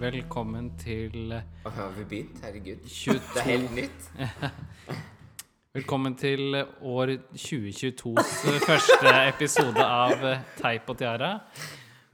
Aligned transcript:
Velkommen 0.00 0.72
til 0.78 1.34
Og 1.64 1.72
har 1.72 1.90
vi 1.98 2.04
begynt? 2.04 2.44
Herregud. 2.44 2.88
22 2.88 3.12
Det 3.12 3.20
er 3.36 3.40
helt 3.42 3.74
nytt. 3.74 4.10
Velkommen 5.74 6.14
til 6.14 6.64
år 6.80 7.06
2022s 7.36 8.32
første 8.66 9.12
episode 9.28 9.84
av 9.84 10.24
Teip 10.56 10.88
og 10.88 10.98
tiara. 10.98 11.34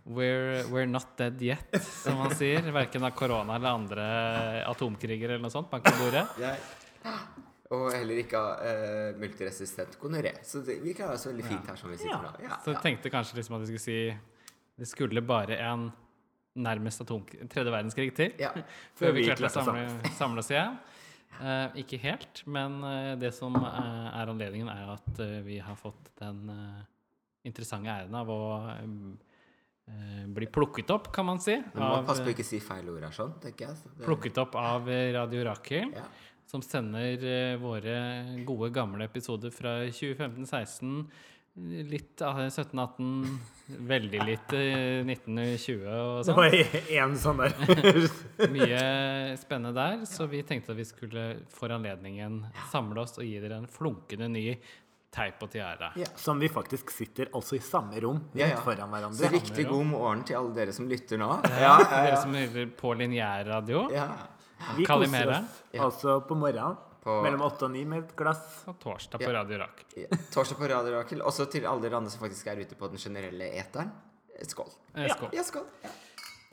We're, 0.04 0.66
we're 0.68 0.86
not 0.86 1.16
dead 1.16 1.40
yet, 1.42 1.82
som 1.82 2.18
man 2.20 2.34
sier. 2.36 2.60
Verken 2.72 3.04
av 3.04 3.14
korona 3.16 3.56
eller 3.56 3.72
andre 3.72 4.04
atomkriger 4.68 5.32
eller 5.32 5.46
noe 5.46 5.52
sånt. 5.52 5.70
Bank 5.70 5.88
i 5.88 5.94
bordet. 5.96 6.26
Yeah. 6.40 7.24
Og 7.72 7.86
heller 7.94 8.20
ikke 8.20 8.36
av 8.36 8.60
uh, 8.60 9.16
multiresistent 9.20 9.96
gonoré. 10.00 10.34
Så 10.44 10.60
det, 10.66 10.76
vi 10.84 10.92
klarer 10.96 11.16
oss 11.16 11.24
veldig 11.30 11.46
fint 11.48 11.72
her 11.72 11.80
som 11.80 11.92
vi 11.92 11.98
sitter 12.02 12.20
nå. 12.20 12.34
Ja, 12.44 12.60
Så 12.60 12.74
jeg 12.74 12.78
ja. 12.78 12.84
tenkte 12.84 13.12
kanskje 13.14 13.40
liksom 13.40 13.56
at 13.56 13.64
vi 13.64 13.70
skulle 13.72 13.84
si 13.84 13.98
Det 14.76 14.88
skulle 14.90 15.24
bare 15.24 15.56
en 15.64 15.88
nærmest 16.54 17.00
atom 17.02 17.24
tredje 17.50 17.72
verdenskrig 17.72 18.12
til 18.14 18.36
ja. 18.38 18.52
før 18.98 19.16
vi 19.16 19.24
vi 19.24 19.30
klarte 19.32 19.48
å 19.48 19.54
samle, 19.56 20.12
samle 20.20 20.44
oss 20.44 20.52
igjen. 20.52 20.76
Uh, 21.34 21.72
ikke 21.80 21.98
helt, 22.04 22.44
men 22.46 22.76
uh, 22.84 23.14
det 23.18 23.32
som 23.34 23.56
er 23.56 24.28
anledningen, 24.28 24.68
er 24.70 24.98
at 24.98 25.24
vi 25.48 25.58
har 25.64 25.80
fått 25.80 26.12
den 26.20 26.44
interessante 27.44 27.92
æren 27.92 28.16
av 28.16 28.30
å 28.32 28.40
eh, 28.72 28.84
bli 30.34 30.46
plukket 30.50 30.90
opp, 30.90 31.10
kan 31.12 31.26
man 31.28 31.38
si. 31.40 31.54
Du 31.74 31.78
må 31.80 31.90
av, 32.00 32.06
passe 32.08 32.24
på 32.24 32.30
å 32.32 32.34
ikke 32.34 32.46
si 32.46 32.58
feil 32.64 32.88
ord 32.90 33.02
her, 33.04 33.12
sånn, 33.14 33.34
tenker 33.42 33.68
jeg. 33.68 33.76
Så 33.82 33.90
det- 33.98 34.06
plukket 34.06 34.38
opp 34.40 34.54
av 34.56 34.88
eh, 34.88 35.12
Radio 35.14 35.44
Rakel, 35.44 35.92
Ja. 35.94 36.06
som 36.46 36.62
sender 36.62 37.20
eh, 37.24 37.56
våre 37.60 38.44
gode, 38.46 38.72
gamle 38.72 39.04
episoder 39.04 39.50
fra 39.52 39.80
2015-16. 39.92 41.06
Litt 41.86 42.18
av 42.26 42.40
17-18, 42.50 43.38
veldig 43.92 44.22
litt 44.26 44.52
eh, 44.58 45.04
1920 45.06 45.84
og 45.86 46.24
sånn. 46.26 46.34
Det 46.34 46.64
var 46.64 46.80
én 46.98 47.14
sånn 47.20 47.42
der. 47.44 47.54
Mye 48.56 49.36
spennende 49.38 49.74
der, 49.76 50.02
så 50.10 50.26
vi 50.26 50.40
tenkte 50.42 50.72
at 50.74 50.80
vi 50.80 50.84
skulle 50.88 51.26
for 51.54 51.70
anledningen 51.70 52.40
samle 52.72 53.04
oss 53.04 53.18
og 53.20 53.24
gi 53.28 53.38
dere 53.38 53.60
en 53.62 53.70
flunkende 53.70 54.26
ny 54.32 54.48
teip 55.14 55.42
og 55.46 55.50
tiara. 55.52 55.92
Ja. 55.98 56.06
Som 56.18 56.40
vi 56.42 56.48
faktisk 56.52 56.90
sitter 56.90 57.30
altså 57.34 57.56
i 57.58 57.62
samme 57.62 58.00
rom, 58.02 58.20
Ja, 58.34 58.48
ja. 58.50 58.56
foran 58.64 59.14
Så 59.14 59.30
riktig 59.30 59.68
god 59.68 59.86
morgen 59.86 60.24
til 60.24 60.36
alle 60.36 60.54
dere 60.54 60.72
som 60.72 60.88
lytter 60.90 61.18
nå. 61.18 61.30
Ja, 61.60 61.76
Dere 61.90 62.16
som 62.22 62.34
hører 62.34 62.70
på 62.76 62.94
lineærradio. 62.98 63.86
Ja. 63.94 64.08
Vi 64.76 64.86
koser 64.86 65.30
oss 65.30 65.62
altså 65.78 66.20
på 66.26 66.34
morgenen 66.38 66.76
På- 67.04 67.20
mellom 67.22 67.42
åtte 67.44 67.66
og 67.66 67.70
ni 67.74 67.84
med 67.84 68.04
et 68.04 68.16
glass. 68.16 68.64
Og 68.66 68.78
torsdag 68.80 69.20
på 69.20 69.32
Radio 69.34 69.58
Rakel. 69.60 69.84
Ja. 70.04 70.08
Torsdag 70.32 70.56
på 70.58 70.70
Radio 70.70 70.96
Rakel. 70.96 71.20
Også 71.22 71.46
til 71.52 71.66
alle 71.68 71.84
dere 71.84 71.98
andre 72.00 72.10
som 72.10 72.20
faktisk 72.24 72.46
er 72.48 72.62
ute 72.64 72.74
på 72.74 72.88
den 72.88 72.98
generelle 72.98 73.50
eteren. 73.60 73.92
Skål. 74.42 74.70
Eh, 74.96 75.08
Skål. 75.12 75.30
Ja, 75.36 75.44
skål. 75.46 75.66
Ja. 75.84 75.92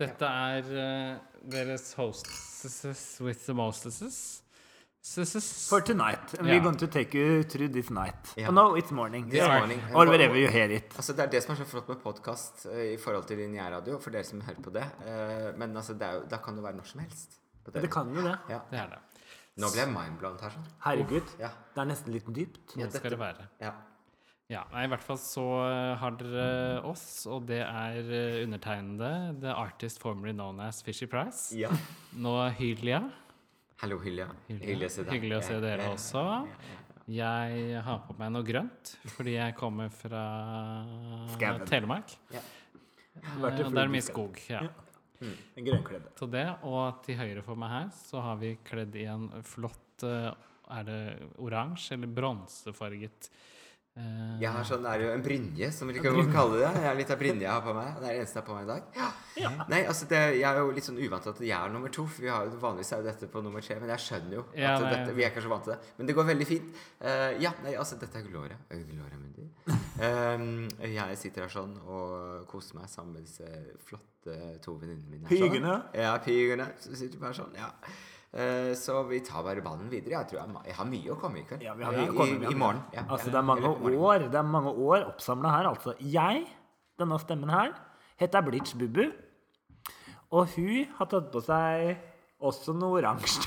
Dette 0.01 0.25
er 0.27 0.67
uh, 0.69 1.17
deres 1.49 1.93
hostesses 1.97 3.21
with 3.21 3.45
the 3.45 3.53
mostesses. 3.53 4.41
For 5.03 5.81
tonight. 5.81 6.33
Ja. 6.37 6.43
we're 6.43 6.59
going 6.61 6.77
to 6.77 6.87
take 6.87 7.17
you 7.17 7.43
through 7.43 7.69
this 7.73 7.89
night. 7.89 8.33
Yeah. 8.37 8.49
Oh, 8.49 8.51
no, 8.53 8.75
it's 8.77 8.91
morning. 8.91 9.29
This 9.29 9.39
Yeah. 9.39 9.57
morning. 9.59 9.81
Or 9.95 10.05
wherever 10.05 10.37
you 10.37 10.47
hear 10.47 10.69
it. 10.71 10.93
Altså, 10.95 11.13
det 11.13 11.23
er 11.25 11.29
det 11.31 11.41
som 11.43 11.53
er 11.55 11.57
så 11.57 11.65
flott 11.65 11.87
med 11.89 11.97
podkast 12.03 12.65
i 12.69 12.97
forhold 13.01 13.25
til 13.27 13.37
lineærradio, 13.41 13.97
for 13.99 14.11
dere 14.11 14.23
som 14.23 14.41
hører 14.41 14.61
på 14.61 14.69
det. 14.75 14.83
Uh, 15.01 15.57
men 15.57 15.73
altså, 15.75 15.93
det 15.97 16.05
er 16.05 16.27
da 16.29 16.37
kan 16.37 16.55
det 16.55 16.63
være 16.63 16.75
når 16.77 16.85
som 16.91 16.99
helst. 17.01 17.39
på 17.65 17.71
Det 17.73 17.89
kan 17.91 18.13
jo 18.13 18.21
det. 18.21 18.35
Ja. 18.49 18.59
Det 18.69 18.79
er 18.79 18.87
det. 18.93 18.99
Nå 19.57 19.67
ble 19.73 19.81
jeg 19.81 19.89
mindblown 19.91 20.37
her, 20.41 20.49
sånn. 20.53 20.67
Herregud. 20.85 21.33
Ja. 21.39 21.49
Det 21.73 21.81
er 21.81 21.89
nesten 21.89 22.13
litt 22.13 22.29
dypt. 22.35 22.75
Ja, 22.77 22.85
Nå 22.85 22.91
skal 22.93 23.11
det 23.15 23.19
være. 23.19 23.47
Ja. 23.59 23.71
Ja, 24.51 24.61
nei, 24.73 24.83
I 24.85 24.87
hvert 24.91 25.03
fall 25.03 25.17
så 25.17 25.43
eh, 25.63 25.95
har 25.97 26.11
dere 26.19 26.81
oss, 26.85 27.25
og 27.25 27.45
det 27.47 27.61
er 27.63 27.99
eh, 28.11 28.43
undertegnede, 28.43 29.39
the 29.41 29.53
artist 29.55 29.99
formerly 30.01 30.33
known 30.33 30.59
as 30.59 30.81
Fishy 30.83 31.07
Price. 31.07 31.55
ja. 31.57 31.69
Nå 32.13 32.33
Hylia. 32.59 33.01
Hallo, 33.81 33.95
Hylja. 33.97 34.27
Hyggelig. 34.45 34.85
Å 34.85 34.93
se 34.93 35.03
deg. 35.07 35.15
Hyggelig 35.15 35.37
å 35.39 35.41
se 35.41 35.55
dere 35.57 35.85
også. 35.89 36.21
Jeg 37.09 37.79
har 37.81 38.03
på 38.05 38.13
meg 38.19 38.29
noe 38.29 38.45
grønt 38.45 38.91
fordi 39.15 39.33
jeg 39.33 39.55
kommer 39.57 39.89
fra 39.89 40.21
Skaven. 41.33 41.65
Telemark. 41.65 42.13
Ja. 42.29 42.43
Eh, 43.17 43.57
det 43.57 43.81
er 43.81 43.89
mye 43.89 44.05
skog. 44.05 44.37
Ja. 44.51 44.61
En 45.25 45.65
grønnkledd. 45.65 46.11
Så 46.19 46.29
det, 46.29 46.45
og 46.61 47.01
til 47.07 47.17
høyre 47.17 47.41
for 47.45 47.57
meg 47.57 47.73
her 47.73 47.89
så 47.97 48.21
har 48.21 48.37
vi 48.43 48.53
kledd 48.69 48.99
i 49.01 49.07
en 49.09 49.25
flott 49.49 50.05
eh, 50.05 50.29
Er 50.77 50.85
det 50.85 51.01
oransje 51.41 51.97
eller 51.97 52.13
bronsefarget 52.21 53.31
eh, 53.33 53.50
Jeg 54.41 54.47
har 54.55 54.63
sånn, 54.63 54.85
det 54.85 54.91
er 54.95 55.01
jo 55.03 55.09
en 55.11 55.23
brynje, 55.25 55.67
som 55.75 55.89
vi 55.91 55.99
å 55.99 56.03
kalle 56.31 56.61
det. 56.61 56.69
Jeg 56.79 56.85
har 56.87 56.95
litt 56.95 57.09
av 57.11 57.17
brynje 57.19 57.43
jeg 57.43 57.51
har 57.51 57.61
på 57.65 57.73
meg. 57.75 57.89
Det 57.99 58.05
er 58.07 58.13
det 58.15 58.19
eneste 58.21 58.37
jeg 58.39 58.41
har 58.41 58.47
på 58.47 58.55
meg 58.55 58.63
i 58.63 58.69
dag. 58.71 59.65
Nei, 59.69 59.79
altså 59.91 60.07
det, 60.07 60.21
Jeg 60.39 60.47
er 60.47 60.59
jo 60.61 60.71
litt 60.77 60.85
sånn 60.87 60.99
uvant 61.01 61.23
til 61.27 61.33
at 61.33 61.41
jeg 61.43 61.57
er 61.57 61.73
nummer 61.73 61.91
to, 61.91 62.05
for 62.07 62.21
vi 62.23 62.29
har, 62.31 62.45
jo- 62.47 62.61
vanligvis 62.61 62.91
er 62.95 63.01
jo 63.03 63.07
dette 63.09 63.27
på 63.33 63.41
nummer 63.43 63.61
tre. 63.61 63.75
Men 63.83 63.89
jeg 63.91 63.99
skjønner 64.05 64.37
jo 64.37 64.45
at 64.47 64.55
Ja, 64.63 64.79
nei. 64.79 64.91
dette, 64.95 65.15
vi 65.17 65.23
er 65.27 65.33
kanskje 65.35 65.51
vant 65.51 65.63
til 65.67 65.73
det. 65.73 65.79
Men 65.97 66.07
det 66.07 66.15
går 66.15 66.25
veldig 66.31 66.47
fint. 66.47 66.79
Uh, 67.03 67.31
ja, 67.43 67.51
nei, 67.65 67.73
altså 67.75 67.99
dette 67.99 68.15
er 68.17 68.23
Gloria. 68.31 68.57
Eh, 68.71 68.85
Gloria 68.87 69.19
Mundi. 69.19 69.49
Um, 70.01 70.69
jeg 70.79 71.17
sitter 71.19 71.43
her 71.45 71.51
sånn 71.51 71.75
og 71.85 72.47
koser 72.47 72.79
meg 72.79 72.87
sammen 72.89 73.13
med 73.19 73.27
disse 73.27 73.45
flotte 73.85 74.39
to 74.63 74.77
venninnene 74.79 75.19
mine. 75.19 75.27
Pygene. 75.27 75.67
sånn. 75.67 75.99
Ja, 75.99 76.15
pigene. 76.23 76.71
Så 76.79 76.95
sitter 76.95 77.19
vi 77.19 77.25
her 77.27 77.33
sånn, 77.37 77.53
ja. 77.59 77.69
Eh, 78.31 78.71
så 78.79 79.01
vi 79.09 79.19
tar 79.27 79.43
bare 79.43 79.63
ballen 79.63 79.89
videre. 79.91 80.21
Jeg 80.21 80.29
tror 80.31 80.39
jeg, 80.39 80.63
jeg 80.69 80.75
har 80.77 80.87
mye 80.87 81.11
å 81.11 81.17
komme 81.19 81.41
i 81.41 81.45
kveld. 81.47 81.65
Ja, 81.67 81.73
vi 81.75 81.83
har 81.83 81.97
I, 81.97 82.05
mye 82.05 82.13
å 82.13 82.15
komme 82.15 82.37
i, 82.37 82.45
i, 82.47 82.53
i 82.53 82.59
morgen. 82.61 82.79
Ja. 82.95 83.03
Altså, 83.09 83.31
det 83.33 83.41
er 83.41 83.47
mange 83.47 83.71
år 83.91 84.27
Det 84.31 84.39
er 84.39 84.47
mange 84.47 84.71
år 84.71 85.09
oppsamla 85.09 85.51
her. 85.57 85.71
Altså, 85.73 85.95
jeg, 85.99 86.45
denne 87.01 87.19
stemmen 87.19 87.51
her, 87.51 87.75
heter 88.21 88.47
Blitz 88.47 88.77
Bubu. 88.79 89.03
Og 90.31 90.47
hun 90.55 90.95
har 90.95 91.11
tatt 91.11 91.27
på 91.33 91.43
seg 91.43 92.07
også 92.41 92.73
noe 92.77 93.01
oransje. 93.01 93.43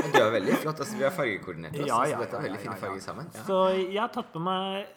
Men 0.00 0.14
du 0.14 0.20
er 0.22 0.30
veldig 0.38 0.56
flott. 0.62 0.78
altså 0.80 0.96
Vi 0.96 1.04
har 1.04 1.12
fargekoordinert 1.16 1.76
oss. 1.76 1.90
Ja, 1.90 1.98
så 2.06 2.22
dette 2.22 2.38
er 2.38 2.46
veldig 2.46 2.60
ja, 2.60 2.62
fine 2.62 2.72
ja, 2.72 2.78
ja. 2.78 2.82
farger 2.86 3.04
sammen. 3.04 3.30
Ja. 3.34 3.44
Så 3.50 3.60
jeg 3.74 4.00
har 4.00 4.12
tatt 4.14 4.30
på 4.32 4.42
meg 4.46 4.96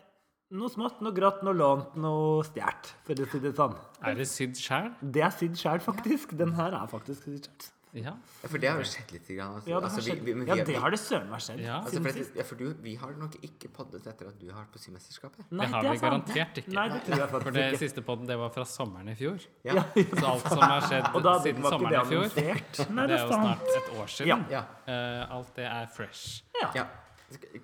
noe 0.54 0.70
smått, 0.70 1.02
noe 1.02 1.16
grått, 1.18 1.42
noe 1.42 1.58
lånt, 1.58 1.96
noe 1.98 2.44
stjålet, 2.46 2.92
for 3.08 3.18
å 3.18 3.30
si 3.32 3.42
det 3.42 3.56
sånn. 3.58 3.74
Er 4.06 4.20
det 4.20 4.30
sydd 4.30 4.60
sjæl? 4.62 4.92
Det 5.02 5.26
er 5.26 5.34
sydd 5.34 5.58
sjæl, 5.58 5.82
faktisk. 5.82 6.38
Den 6.38 6.54
her 6.60 6.78
er 6.78 6.92
faktisk 6.92 7.26
sydd 7.26 7.50
sjøl. 7.50 7.72
Ja. 7.94 8.14
Ja, 8.42 8.48
For 8.50 8.58
det 8.58 8.70
har 8.72 8.80
jo 8.82 8.86
skjedd 8.90 9.12
litt. 9.14 9.28
Grann, 9.28 9.56
altså. 9.60 9.70
Ja, 9.70 9.80
det 9.80 9.86
altså, 9.90 10.02
har 10.10 10.16
vi- 10.16 10.34
vi- 10.34 10.34
vi 10.34 10.46
Ja, 10.48 10.56
det 10.66 10.76
har 10.82 10.90
det 10.92 11.00
søren 11.00 11.30
meg 11.30 11.40
skjedd. 11.40 11.60
Ja. 11.62 11.76
Altså, 11.82 12.02
for, 12.02 12.10
at- 12.10 12.36
ja, 12.36 12.44
for 12.44 12.56
du, 12.56 12.74
vi 12.82 12.96
har 12.96 13.12
nok 13.14 13.36
ikke 13.44 13.70
poddet 13.72 14.08
etter 14.08 14.28
at 14.28 14.40
du 14.40 14.50
har 14.52 14.64
vært 14.66 14.72
på 14.74 14.80
Symesterskapet. 14.82 15.46
Nei, 15.52 15.66
Det 15.68 15.74
har 15.74 15.82
vi 15.84 15.98
sant. 15.98 16.02
garantert 16.02 16.58
ikke. 16.58 16.74
Nei, 16.74 16.88
det 16.90 17.04
jeg 17.08 17.30
For 17.30 17.52
det 17.52 17.74
ikke. 17.74 17.80
siste 17.80 18.02
podden 18.02 18.26
det 18.26 18.38
var 18.38 18.50
fra 18.50 18.64
sommeren 18.66 19.10
i 19.10 19.16
fjor. 19.16 19.40
Ja. 19.64 19.74
Ja, 19.76 19.84
Så 19.94 20.26
alt 20.26 20.48
som 20.50 20.60
har 20.60 20.82
skjedd 20.82 21.24
da 21.24 21.40
siden 21.40 21.62
sommeren 21.64 22.02
i 22.02 22.10
fjor. 22.10 22.90
Nei, 22.90 23.08
det 23.08 23.10
det 23.10 23.20
er 23.20 23.28
jo 23.28 23.32
snart 23.32 23.62
et 23.78 23.94
år 24.00 24.08
siden. 24.10 24.50
Ja. 24.50 24.66
Eh, 24.88 25.32
alt 25.32 25.54
det 25.56 25.66
er 25.66 25.86
fresh. 25.88 26.42
ja. 26.76 26.88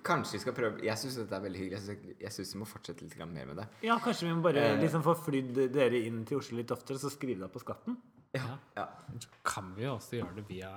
Kanskje 0.02 0.32
vi 0.32 0.38
skal 0.40 0.52
prøve 0.52 0.82
Jeg 0.82 0.96
syns 0.98 1.14
dette 1.16 1.32
er 1.36 1.40
veldig 1.40 1.58
hyggelig. 1.60 2.16
Jeg 2.18 2.30
syns 2.32 2.54
vi 2.54 2.58
må 2.58 2.66
fortsette 2.66 3.02
litt 3.02 3.16
mer 3.18 3.46
med 3.46 3.56
det. 3.56 3.66
Ja, 3.82 3.98
kanskje 3.98 4.26
vi 4.26 4.32
må 4.34 4.42
bare 4.42 4.56
Eh. 4.58 4.80
liksom 4.82 5.02
få 5.02 5.14
flydd 5.16 5.72
dere 5.72 5.94
inn 6.06 6.24
til 6.24 6.38
Oslo 6.38 6.56
litt 6.56 6.70
oftere, 6.70 6.98
så 6.98 7.10
skrive 7.10 7.38
deg 7.40 7.52
på 7.52 7.60
skatten? 7.62 7.96
Ja. 8.36 8.56
ja. 8.76 8.86
Kan 9.44 9.72
vi 9.76 9.84
jo 9.84 9.94
også 9.96 10.20
gjøre 10.20 10.36
det 10.36 10.44
via, 10.48 10.70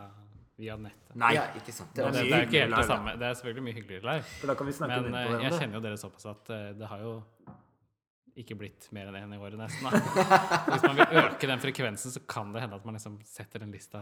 via 0.58 0.78
nettet. 0.82 1.16
Nei, 1.22 1.34
ja 1.38 1.44
ikke 1.60 1.76
sant. 1.76 1.92
Det 1.94 2.02
er 2.06 2.16
det, 2.16 2.24
det 2.30 2.38
er 2.40 2.48
ikke 2.48 2.64
helt 2.66 2.78
det 2.80 2.88
samme. 2.90 3.14
Det 3.20 3.28
er 3.28 3.38
selvfølgelig 3.40 3.66
mye 3.68 3.78
hyggeligere 3.78 4.08
live. 4.10 4.26
for 4.40 4.52
da 4.52 4.56
kan 4.58 4.70
vi 4.70 4.74
snakke 4.80 5.02
Men 5.02 5.06
eh, 5.06 5.12
på 5.14 5.20
jeg 5.20 5.30
hverandre. 5.38 5.60
kjenner 5.62 5.78
jo 5.80 5.84
dere 5.86 6.00
såpass 6.02 6.26
at 6.34 6.50
eh, 6.56 6.66
det 6.80 6.90
har 6.90 7.04
jo 7.06 7.14
ikke 8.42 8.58
blitt 8.58 8.88
mer 8.98 9.12
enn 9.12 9.20
én 9.20 9.36
i 9.36 9.38
året, 9.38 9.60
nesten. 9.60 9.86
Da. 9.86 10.00
Hvis 10.72 10.86
man 10.88 10.98
vil 10.98 11.20
øke 11.22 11.50
den 11.52 11.62
frekvensen, 11.62 12.14
så 12.16 12.22
kan 12.26 12.54
det 12.56 12.64
hende 12.66 12.80
at 12.80 12.86
man 12.90 12.98
liksom 12.98 13.20
setter 13.30 13.62
den 13.62 13.74
lista 13.76 14.02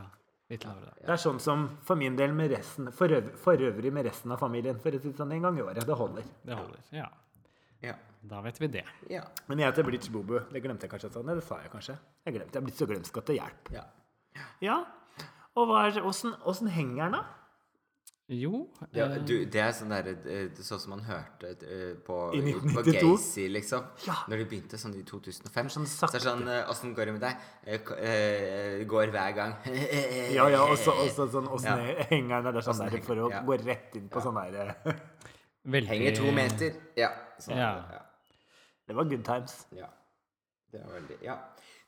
litt 0.51 0.63
lavere. 0.63 0.93
Da. 0.93 1.07
Det 1.09 1.11
er 1.17 1.19
sånn 1.19 1.41
som 1.43 1.65
for 1.83 1.99
min 1.99 2.15
del 2.15 2.31
med 2.35 2.51
resten 2.55 2.87
For, 2.95 3.11
øv, 3.11 3.33
for 3.39 3.59
øvrig 3.67 3.91
med 3.91 4.07
resten 4.07 4.31
av 4.31 4.39
familien. 4.39 4.79
For 4.79 4.95
å 4.95 5.01
si 5.03 5.11
det 5.11 5.19
sånn 5.19 5.35
en 5.35 5.43
gang 5.49 5.59
i 5.59 5.65
året. 5.65 5.83
Det 5.87 5.97
holder. 5.99 6.31
Det 6.47 6.55
holder. 6.55 6.79
Ja. 6.95 7.09
Ja. 7.81 7.97
Da 8.21 8.41
vet 8.45 8.59
vi 8.61 8.67
det. 8.69 8.83
Ja. 9.09 9.23
Men 9.49 9.59
jeg 9.59 9.71
heter 9.71 9.83
Blitz 9.87 10.09
Bobu. 10.13 10.35
Det 10.51 10.61
glemte 10.61 10.85
jeg 10.85 10.91
kanskje 10.91 11.09
Sånn. 11.09 11.31
det 11.33 11.41
sa 11.43 11.57
jeg 11.63 11.71
kanskje. 11.73 11.95
Jeg 12.25 12.35
glemte. 12.35 12.53
Jeg 12.53 12.61
er 12.61 12.65
blitt 12.67 12.77
så 12.77 12.85
glemsk 12.89 13.17
at 13.17 13.31
det 13.31 13.39
hjelper. 13.39 13.77
ja. 13.79 13.85
Ja. 14.61 14.75
Og 15.59 15.69
åssen, 16.07 16.67
henger 16.71 17.09
den, 17.09 17.15
da? 17.17 17.23
Jo 18.31 18.69
Ja, 18.95 19.09
eh, 19.09 19.17
du, 19.27 19.33
det 19.51 19.59
er 19.59 19.73
sånn 19.75 19.91
der, 19.91 20.05
sånn 20.63 20.79
som 20.79 20.93
man 20.93 21.01
hørte 21.03 21.49
eh, 21.67 21.97
på, 22.05 22.19
I 22.37 22.53
på 22.55 22.83
Gacy, 22.87 23.49
liksom. 23.51 23.89
Ja. 24.05 24.15
Når 24.31 24.39
de 24.43 24.45
begynte 24.53 24.79
sånn 24.79 24.93
i 24.95 25.03
2005. 25.03 25.71
Sånn 25.73 25.87
så 25.89 26.07
er 26.07 26.13
det 26.15 26.21
sånn 26.23 26.45
Åssen 26.71 26.93
går 26.95 27.09
det 27.11 27.15
med 27.17 27.25
deg? 27.25 27.49
Eh, 27.67 28.85
går 28.87 29.11
hver 29.11 29.35
gang. 29.35 29.57
Ja, 30.37 30.47
ja, 30.47 30.63
Og 30.63 30.77
så 30.79 30.95
sånn 31.27 31.49
åssen 31.51 31.67
Ja. 31.67 32.05
henger 32.13 32.45
den? 32.47 32.53
Det 32.53 32.61
er 32.63 32.67
sånn 32.69 32.85
der 32.85 33.03
for 33.03 33.25
å 33.25 33.27
ja. 33.33 33.43
gå 33.43 33.59
rett 33.65 33.99
inn 33.99 34.07
på 34.13 34.23
sånn 34.23 34.39
der 34.39 34.71
veldig 35.75 35.91
Henger 35.91 36.15
to 36.21 36.31
meter. 36.31 36.79
Ja. 36.95 37.11
Sånn, 37.41 37.57
Ja. 37.57 37.73
ja. 37.91 38.05
Det 38.87 38.95
var 38.97 39.09
good 39.09 39.25
times. 39.25 39.67
Ja. 39.75 39.87
Det 40.71 40.81
var 40.85 40.99
veldig 40.99 41.17
Ja. 41.25 41.37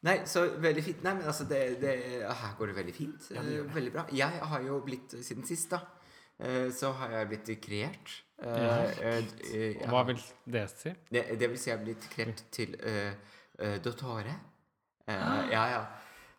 Nei, 0.04 0.18
så 0.28 0.44
veldig 0.60 0.84
fint. 0.84 1.04
Nei, 1.06 1.14
men 1.16 1.28
altså, 1.32 1.46
det, 1.48 1.80
det, 1.80 1.92
her 2.28 2.56
går 2.58 2.72
det 2.72 2.76
veldig 2.76 2.94
fint. 2.96 3.28
Eh, 3.32 3.76
veldig 3.76 3.92
bra. 3.94 4.04
Jeg 4.12 4.40
har 4.52 4.64
jo 4.66 4.82
blitt, 4.84 5.16
siden 5.24 5.46
sist, 5.48 5.72
da, 5.72 5.80
eh, 6.44 6.68
så 6.76 6.92
har 7.00 7.14
jeg 7.18 7.30
blitt 7.32 7.52
kreert. 7.64 8.16
Ja. 8.44 8.82
eh, 9.00 9.24
eh, 9.54 9.86
Hva 9.88 10.04
vil 10.10 10.20
det 10.52 10.66
si? 10.74 10.92
det, 11.08 11.24
det 11.40 11.50
vil 11.50 11.60
si 11.60 11.70
jeg 11.70 11.78
har 11.78 11.86
blitt 11.86 12.10
kreert 12.12 12.44
til 12.52 12.76
uh, 12.84 13.78
dottore. 13.86 14.36
Uh, 15.08 15.48
ja, 15.52 15.64
ja. 15.72 15.86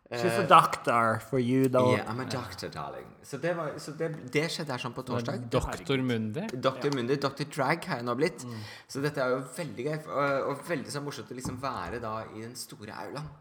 Eh, 0.09 0.19
She's 0.21 0.37
a 0.37 0.45
doctor 0.47 1.19
for 1.29 1.39
you, 1.39 1.67
though. 1.67 1.95
yeah, 1.95 2.05
I'm 2.11 2.19
a 2.21 2.25
doctor, 2.29 2.69
darling. 2.69 3.07
Så 3.25 3.37
det, 3.41 3.55
var, 3.57 3.71
så 3.81 3.91
det, 3.97 4.09
det 4.33 4.43
skjedde 4.53 4.75
her 4.75 4.77
sånn 4.83 4.93
på 4.93 5.01
torsdag. 5.07 5.47
Doktor 5.49 5.97
Mundi? 6.05 6.43
Dr. 6.61 6.91
Mundi, 6.93 7.15
Dr. 7.17 7.47
Drag 7.55 7.87
har 7.89 7.97
jeg 8.03 8.05
nå 8.05 8.13
blitt. 8.19 8.45
Så 8.87 9.01
dette 9.01 9.23
er 9.23 9.33
jo 9.33 9.39
veldig 9.57 9.85
gøy, 9.87 9.97
og, 10.05 10.49
og 10.51 10.61
veldig 10.69 10.93
så 10.93 11.01
morsomt 11.01 11.31
å 11.33 11.37
liksom 11.39 11.57
være 11.63 11.99
da 12.03 12.19
i 12.35 12.43
den 12.43 12.53
store 12.55 12.93
aulaen. 13.01 13.31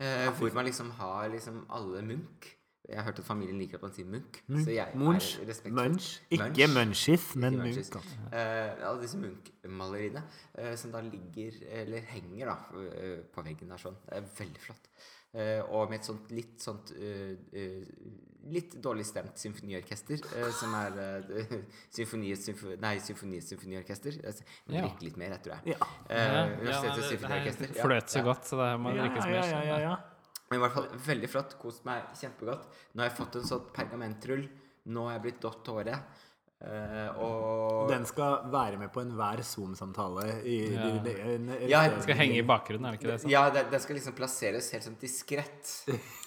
eh, 0.00 0.28
hvor 0.36 0.52
man 0.56 0.64
liksom 0.68 0.90
har 1.00 1.28
liksom 1.32 1.62
alle 1.72 2.02
Munch. 2.04 2.50
Jeg 2.90 2.98
har 2.98 3.04
hørt 3.06 3.18
at 3.22 3.24
familien 3.28 3.56
liker 3.60 3.78
at 3.78 3.82
man 3.86 3.92
sier 3.94 4.06
Munch. 4.10 4.40
Så 4.64 4.72
jeg 4.74 4.96
Munch. 4.98 5.26
er 5.40 5.46
respektfull. 5.48 5.76
Munch. 5.88 6.06
Ikke 6.36 6.66
Munchies, 6.74 7.26
men 7.36 7.56
Munch. 7.60 7.76
Munchies. 7.80 8.14
Eh, 8.32 8.84
alle 8.88 9.00
disse 9.04 9.16
Munch-maleriene 9.20 10.22
eh, 10.58 10.74
som 10.80 10.92
da 10.92 11.00
ligger, 11.04 11.56
eller 11.80 12.04
henger 12.12 12.50
da, 12.50 12.56
eh, 12.90 13.16
på 13.32 13.44
veggen 13.46 13.70
der 13.72 13.80
sånn. 13.80 13.96
Det 14.08 14.18
er 14.20 14.28
veldig 14.40 14.64
flott. 14.66 14.88
Eh, 15.32 15.60
og 15.70 15.90
med 15.92 16.00
et 16.00 16.06
sånt 16.08 16.30
litt 16.34 16.58
sånt 16.58 16.90
eh, 16.98 17.36
eh, 17.54 17.84
Litt 18.50 18.72
dårlig 18.82 19.04
stemt 19.04 19.36
symfoniorkester, 19.38 20.16
som 20.56 20.72
er 20.78 20.94
uh, 20.96 21.50
Symfoniets 21.94 22.46
symfo 22.48 22.72
Nei, 22.80 22.94
Symfoniets 23.04 23.50
symfoniorkester. 23.52 24.16
Jeg 24.16 24.32
må 24.64 24.78
Ja. 24.78 24.86
drikke 24.86 25.04
litt 25.04 25.18
mer, 25.20 25.34
jeg, 25.36 25.42
tror 25.44 25.58
jeg. 25.58 25.74
Ja. 25.74 25.88
Eh, 26.08 26.22
Ja, 26.24 26.46
Universitetets 26.56 27.10
symfoniorkester. 27.12 27.68
det 27.76 27.84
fløt 27.84 28.08
så 28.14 28.18
ja. 28.22 28.24
godt, 28.30 28.48
så 28.48 28.56
det 28.62 28.70
her 28.70 28.80
må 28.80 28.94
Ja, 28.96 29.04
drikkes 29.04 29.26
ja, 29.28 29.30
mer. 29.30 29.50
ja, 29.52 29.60
ja, 29.68 29.78
ja. 29.84 29.92
Men 30.48 30.56
i 30.58 30.62
hvert 30.64 30.72
fall 30.78 30.88
veldig 31.10 31.30
flott. 31.30 31.58
Kost 31.60 31.84
meg 31.86 32.08
kjempegodt. 32.16 32.64
Nå 32.94 33.04
har 33.04 33.10
jeg 33.10 33.18
fått 33.20 33.36
en 33.42 33.46
sånn 33.52 33.68
pergamentrull. 33.76 34.48
Nå 34.90 35.04
har 35.06 35.18
jeg 35.18 35.22
blitt 35.28 35.40
dottore. 35.44 36.00
Eh, 36.60 37.16
og 37.24 37.88
Den 37.88 38.02
skal 38.04 38.42
være 38.52 38.76
med 38.76 38.90
på 38.92 39.00
enhver 39.00 39.40
Zoom-samtale. 39.48 40.26
Ja. 40.44 40.82
en- 40.90 41.48
en- 41.48 41.68
Ja, 41.70 41.88
den 41.88 42.02
skal 42.02 42.14
henge 42.18 42.36
i 42.36 42.42
bakgrunnen, 42.42 42.84
er 42.86 42.90
det 42.92 43.00
ikke 43.00 43.08
det? 43.12 43.20
sånn? 43.22 43.30
Ja, 43.30 43.48
den, 43.50 43.70
det 43.70 43.80
skal 43.80 43.96
liksom 43.96 44.12
plasseres 44.12 44.70
helt 44.72 44.84
sånn 44.84 44.98
diskrett. 45.00 45.70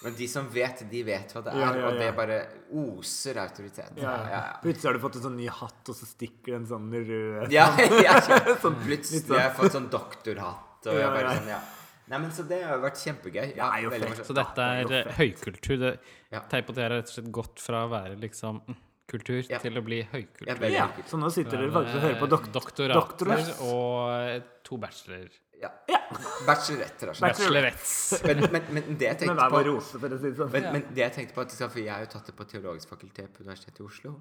Men 0.02 0.14
de 0.18 0.26
som 0.26 0.48
vet, 0.50 0.82
de 0.90 1.02
vet 1.04 1.30
hva 1.32 1.44
det 1.44 1.52
er. 1.54 1.60
Ja, 1.60 1.74
ja, 1.76 1.86
Og 1.86 1.98
det 2.00 2.16
bare 2.16 2.40
oser 2.72 3.38
autoritet. 3.38 3.92
Ja, 3.96 4.02
Ja, 4.02 4.28
ja, 4.28 4.42
Plutselig 4.60 4.84
har 4.90 4.92
du 4.94 4.98
fått 4.98 5.16
en 5.16 5.22
sånn 5.22 5.36
ny 5.36 5.46
hatt, 5.46 5.88
og 5.88 5.94
så 5.94 6.04
stikker 6.06 6.46
det 6.46 6.54
en 6.56 6.66
sånn 6.66 6.90
rød 6.90 7.52
ja. 7.52 7.68
ja, 7.78 8.18
ja. 8.18 8.56
Sånn 8.64 8.74
Plutselig 8.82 9.28
har 9.30 9.50
jeg 9.50 9.56
fått 9.56 9.72
sånn 9.78 9.88
doktorhatt. 9.88 10.86
Og 10.86 10.98
jeg 10.98 11.10
bare 11.14 11.36
sånn, 11.38 11.48
ja. 11.48 11.60
Nei, 12.08 12.18
men 12.18 12.30
Så 12.32 12.42
det 12.46 12.58
har 12.64 12.74
jo 12.76 12.82
vært 12.82 12.98
kjempegøy. 13.00 13.54
Ja, 13.56 13.70
Det 13.70 13.78
er 13.78 13.82
jo 13.84 13.90
fett. 13.90 14.26
Så 14.26 14.34
dette 14.34 14.58
er 14.60 14.84
Det 14.84 14.98
er 14.98 15.08
eh, 15.08 15.14
høykultur. 15.14 15.78
Det, 15.78 15.98
Ja. 16.32 16.40
Teip 16.50 16.68
og 16.68 16.74
tiara 16.74 16.96
er 16.98 17.02
rett 17.02 17.08
og 17.08 17.14
slett 17.14 17.30
gått 17.32 17.60
fra 17.62 17.86
å 17.86 17.88
være 17.88 18.18
liksom 18.20 18.60
mm, 18.66 18.76
kultur 19.10 19.42
Ja. 19.50 19.58
til 19.62 19.76
å 19.78 19.82
bli 19.84 20.02
høykultur. 20.10 20.70
Ja, 20.72 20.88
så 21.06 21.18
nå 21.20 21.28
sitter 21.32 21.58
dere 21.60 21.72
faktisk 21.74 21.96
og 21.98 22.04
hører 22.06 22.20
på 22.20 22.28
dokt 22.32 22.52
Doktorater 22.52 23.00
doktorer. 23.00 23.50
og 23.68 24.42
to 24.64 24.76
bachelorer. 24.80 25.40
Ja. 25.60 25.70
Ja. 25.88 26.00
Bacheloretter, 26.46 27.08
altså. 27.12 27.24
Bachelorettes. 27.24 28.22
Men, 28.26 28.40
men, 28.52 28.62
men 28.74 28.96
det 29.00 29.06
jeg 29.08 29.18
tenkte 29.22 29.46
på 29.50 29.60
rose, 29.66 29.98
for 30.00 30.12
å 30.12 30.18
si 30.20 30.28
det 30.30 30.36
sånn. 30.36 30.50
Men, 30.52 30.66
men 30.74 30.82
det 30.94 31.04
jeg 31.06 31.12
tenkte 31.18 31.34
på 31.36 31.44
at 31.44 31.52
For 31.56 31.78
jeg 31.80 31.92
har 31.92 32.02
jo 32.04 32.10
tatt 32.12 32.26
det 32.28 32.34
på 32.36 32.44
Teologisk 32.50 32.88
fakultet 32.92 33.32
på 33.32 33.44
Universitetet 33.46 33.80
i 33.80 33.86
Oslo. 33.86 34.14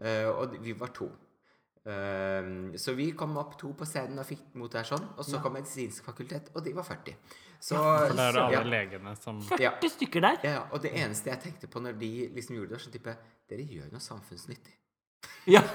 Eh, 0.00 0.28
og 0.30 0.54
vi 0.64 0.72
var 0.78 0.92
to. 0.96 1.10
Eh, 1.88 2.76
så 2.76 2.94
vi 2.96 3.10
kom 3.16 3.36
opp 3.40 3.56
to 3.60 3.72
på 3.78 3.86
scenen 3.88 4.18
og 4.22 4.26
fikk 4.28 4.54
mot 4.60 4.72
der 4.72 4.84
sånn. 4.88 5.04
Og 5.18 5.24
så 5.26 5.40
kom 5.44 5.54
Medisinsk 5.56 6.04
fakultet, 6.08 6.50
og 6.54 6.64
de 6.64 6.72
var 6.76 6.84
40. 6.88 7.16
Så 7.60 7.74
For 7.74 8.14
det 8.14 8.22
er 8.28 8.36
det 8.36 8.42
ja, 8.54 8.60
alle 8.62 8.70
legene 8.70 9.14
som 9.18 9.40
40 9.42 9.90
stykker 9.96 10.20
der. 10.22 10.36
ja, 10.46 10.58
Og 10.72 10.82
det 10.84 10.92
eneste 10.94 11.32
jeg 11.32 11.40
tenkte 11.42 11.66
på 11.72 11.80
når 11.82 11.96
de 11.98 12.10
liksom 12.36 12.54
gjorde 12.56 12.70
det, 12.70 12.76
var 12.78 12.84
sånn 12.86 12.94
type 12.94 13.16
Dere 13.48 13.64
gjør 13.64 13.88
noe 13.94 14.02
samfunnsnyttig. 14.04 14.74
Ja. 15.48 15.62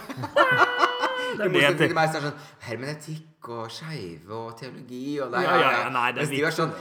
Det 1.33 1.47
er 1.47 1.49
det 1.49 1.61
jeg 1.63 1.71
til 1.73 1.79
tenker. 1.79 1.95
meg 1.97 2.09
så 2.11 2.19
er 2.19 2.25
sånn 2.27 2.41
Hermenetikk 2.61 3.47
og 3.55 3.71
skeive 3.73 4.35
og 4.37 4.51
teologi 4.59 5.15
og 5.23 5.31
der, 5.33 5.41
Ja, 5.47 5.55
ja, 5.57 5.69
ja, 5.79 5.87
nei, 5.89 6.03
det 6.13 6.19
er 6.21 6.27
Mens 6.27 6.33
de 6.35 6.41
var 6.43 6.53
sånn 6.53 6.73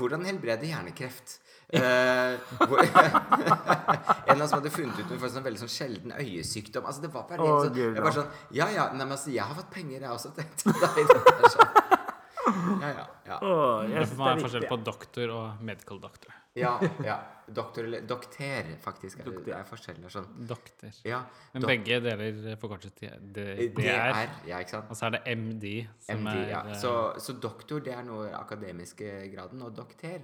Hvordan 0.00 0.24
helbrede 0.26 0.66
hjernekreft? 0.66 1.34
Eh, 1.70 2.56
hvor, 2.64 2.80
en 2.90 2.96
av 2.98 4.32
annen 4.34 4.48
som 4.50 4.56
hadde 4.56 4.72
funnet 4.74 4.98
ut 4.98 5.04
noe 5.12 5.20
for 5.20 5.28
en 5.28 5.34
sånn 5.36 5.46
veldig 5.46 5.62
sånn 5.62 5.70
sjelden 5.70 6.16
øyesykdom. 6.16 6.88
Altså 6.90 7.04
det 7.04 7.12
var 7.14 7.28
bare 7.30 7.46
Å, 7.46 7.60
sånn, 7.68 7.78
jeg 7.78 7.94
bare 8.00 8.10
ja. 8.10 8.16
sånn 8.18 8.58
Ja 8.58 8.68
ja, 8.74 8.88
nei, 8.96 9.04
men 9.04 9.14
altså, 9.14 9.30
jeg 9.36 9.46
har 9.46 9.54
fått 9.60 9.70
penger, 9.76 10.02
jeg 10.02 10.10
også, 10.16 10.34
tenkte 10.40 10.74
jeg. 10.74 11.06
Er 11.06 11.54
sånn. 11.54 11.72
Ja, 12.82 12.90
ja, 12.90 13.06
ja. 13.30 13.38
Oh, 13.46 13.86
jeg 13.86 13.94
Det 13.94 14.18
er 14.18 14.34
er 14.34 14.42
forskjell 14.42 14.66
på 14.72 14.80
doktor 14.90 15.36
og 15.36 15.62
medical 15.70 16.02
doctor. 16.02 16.34
Ja, 16.56 16.78
ja. 17.04 17.18
Doktor 17.50 17.82
eller 17.84 18.04
Dokter, 18.06 18.68
faktisk. 18.78 19.18
Er, 19.20 19.30
det- 19.30 19.54
er 19.56 19.64
forskjellig. 19.66 20.10
sånn. 20.10 20.26
Dokter. 20.46 20.92
Ja. 21.04 21.24
Men 21.52 21.62
dok- 21.64 21.68
begge 21.72 22.00
deler 22.04 22.56
forkortet 22.62 22.94
til. 22.94 23.10
DR, 23.34 24.28
ja, 24.46 24.58
ikke 24.62 24.70
sant? 24.70 24.90
Og 24.90 24.96
så 24.96 25.06
er 25.08 25.16
det 25.16 25.22
MD, 25.38 25.72
som 26.00 26.20
MD, 26.22 26.34
er 26.44 26.48
ja. 26.52 26.60
eh, 26.70 26.74
Så, 26.78 26.92
så 27.18 27.34
doktor, 27.42 27.80
det 27.80 27.92
er 27.96 28.02
noe 28.06 28.28
akademiske 28.38 29.32
graden, 29.34 29.62
og 29.66 29.74
dokter, 29.76 30.20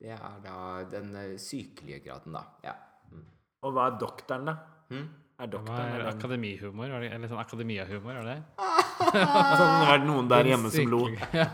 det 0.00 0.10
er 0.16 0.40
da 0.44 0.84
den 0.90 1.14
eh, 1.16 1.34
sykelige 1.36 2.00
graden, 2.06 2.32
da. 2.32 2.44
Ja. 2.64 2.72
Mm. 3.12 3.26
Og 3.62 3.72
hva 3.76 3.90
er 3.90 3.98
doktoren, 4.00 4.46
da? 4.48 4.56
Hm? 4.90 5.08
Er 5.40 5.48
doktoren 5.48 5.94
er 5.96 6.02
akademihumor? 6.10 6.90
var 6.92 7.00
det- 7.00 7.12
Eller 7.16 7.28
sånn 7.30 7.40
akademia-humor, 7.40 8.16
er 8.20 8.24
det? 8.28 8.42
Sånn 9.00 9.84
er 9.88 9.98
det 9.98 10.06
noen 10.06 10.28
der 10.28 10.44
hjemme 10.50 10.70
som 10.70 10.90
lo. 10.92 10.98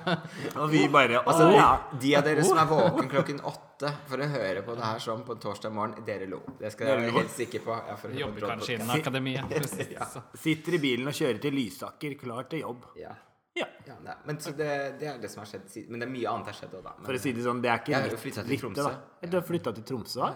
Og 0.63 0.71
vi 0.73 0.89
bare 0.89 1.21
Altså, 1.23 1.47
ja. 1.55 1.69
de 2.01 2.15
av 2.19 2.25
dere 2.27 2.43
som 2.45 2.59
er 2.59 2.67
våken 2.71 3.09
klokken 3.13 3.39
åtte 3.47 3.93
for 4.09 4.19
å 4.19 4.27
høre 4.33 4.63
på 4.67 4.75
det 4.75 4.83
her 4.85 4.99
sånn 5.05 5.23
på 5.27 5.37
en 5.37 5.43
torsdag 5.45 5.73
morgen, 5.73 6.03
dere 6.09 6.27
lo. 6.31 6.41
Det 6.59 6.73
skal 6.75 6.87
Dere 6.91 7.05
være 7.07 7.13
helt 7.21 7.31
sikre 7.37 7.61
på. 7.63 7.77
Ja, 7.87 7.95
for 8.01 8.09
å 8.11 8.19
Jobber 8.19 8.41
på 8.41 8.51
kanskje 8.55 8.75
innen 8.81 8.91
akademia. 8.97 9.47
for 9.47 9.69
å 9.69 9.71
si 9.71 9.85
det 9.93 10.11
sånn. 10.17 10.27
Sitter 10.35 10.75
i 10.75 10.83
bilen 10.83 11.07
og 11.07 11.15
kjører 11.15 11.41
til 11.47 11.53
Lysaker, 11.55 12.19
klar 12.19 12.49
til 12.51 12.61
jobb. 12.67 12.85
Ja. 12.97 13.15
Ja. 13.57 13.65
Ja, 13.87 13.95
nei, 14.05 14.13
men 14.27 14.37
så 14.43 14.51
det, 14.53 14.99
det 15.01 15.07
er 15.09 15.19
det 15.23 15.31
som 15.33 15.41
har 15.41 15.47
skjedd. 15.49 15.71
Men 15.89 16.01
det 16.03 16.09
er 16.09 16.13
mye 16.13 16.29
annet 16.29 16.51
har 16.51 16.57
skjedd 16.59 16.75
òg, 16.77 16.83
da. 16.85 16.93
Men, 16.99 17.07
For 17.07 17.17
å 17.17 17.21
si 17.23 17.33
det 17.33 17.45
sånn, 17.47 17.63
det 17.63 17.71
er 17.73 17.79
ikke 17.81 17.93
Jeg 17.95 18.03
har 18.03 18.11
jo 18.11 18.17
litt 18.17 18.51
litt, 18.51 18.61
Tromsø. 18.61 18.83
da. 18.85 19.29
Du 19.31 19.37
har 19.39 19.47
flytta 19.49 19.73
til 19.79 19.85
Tromsø, 19.89 20.21
da? 20.27 20.33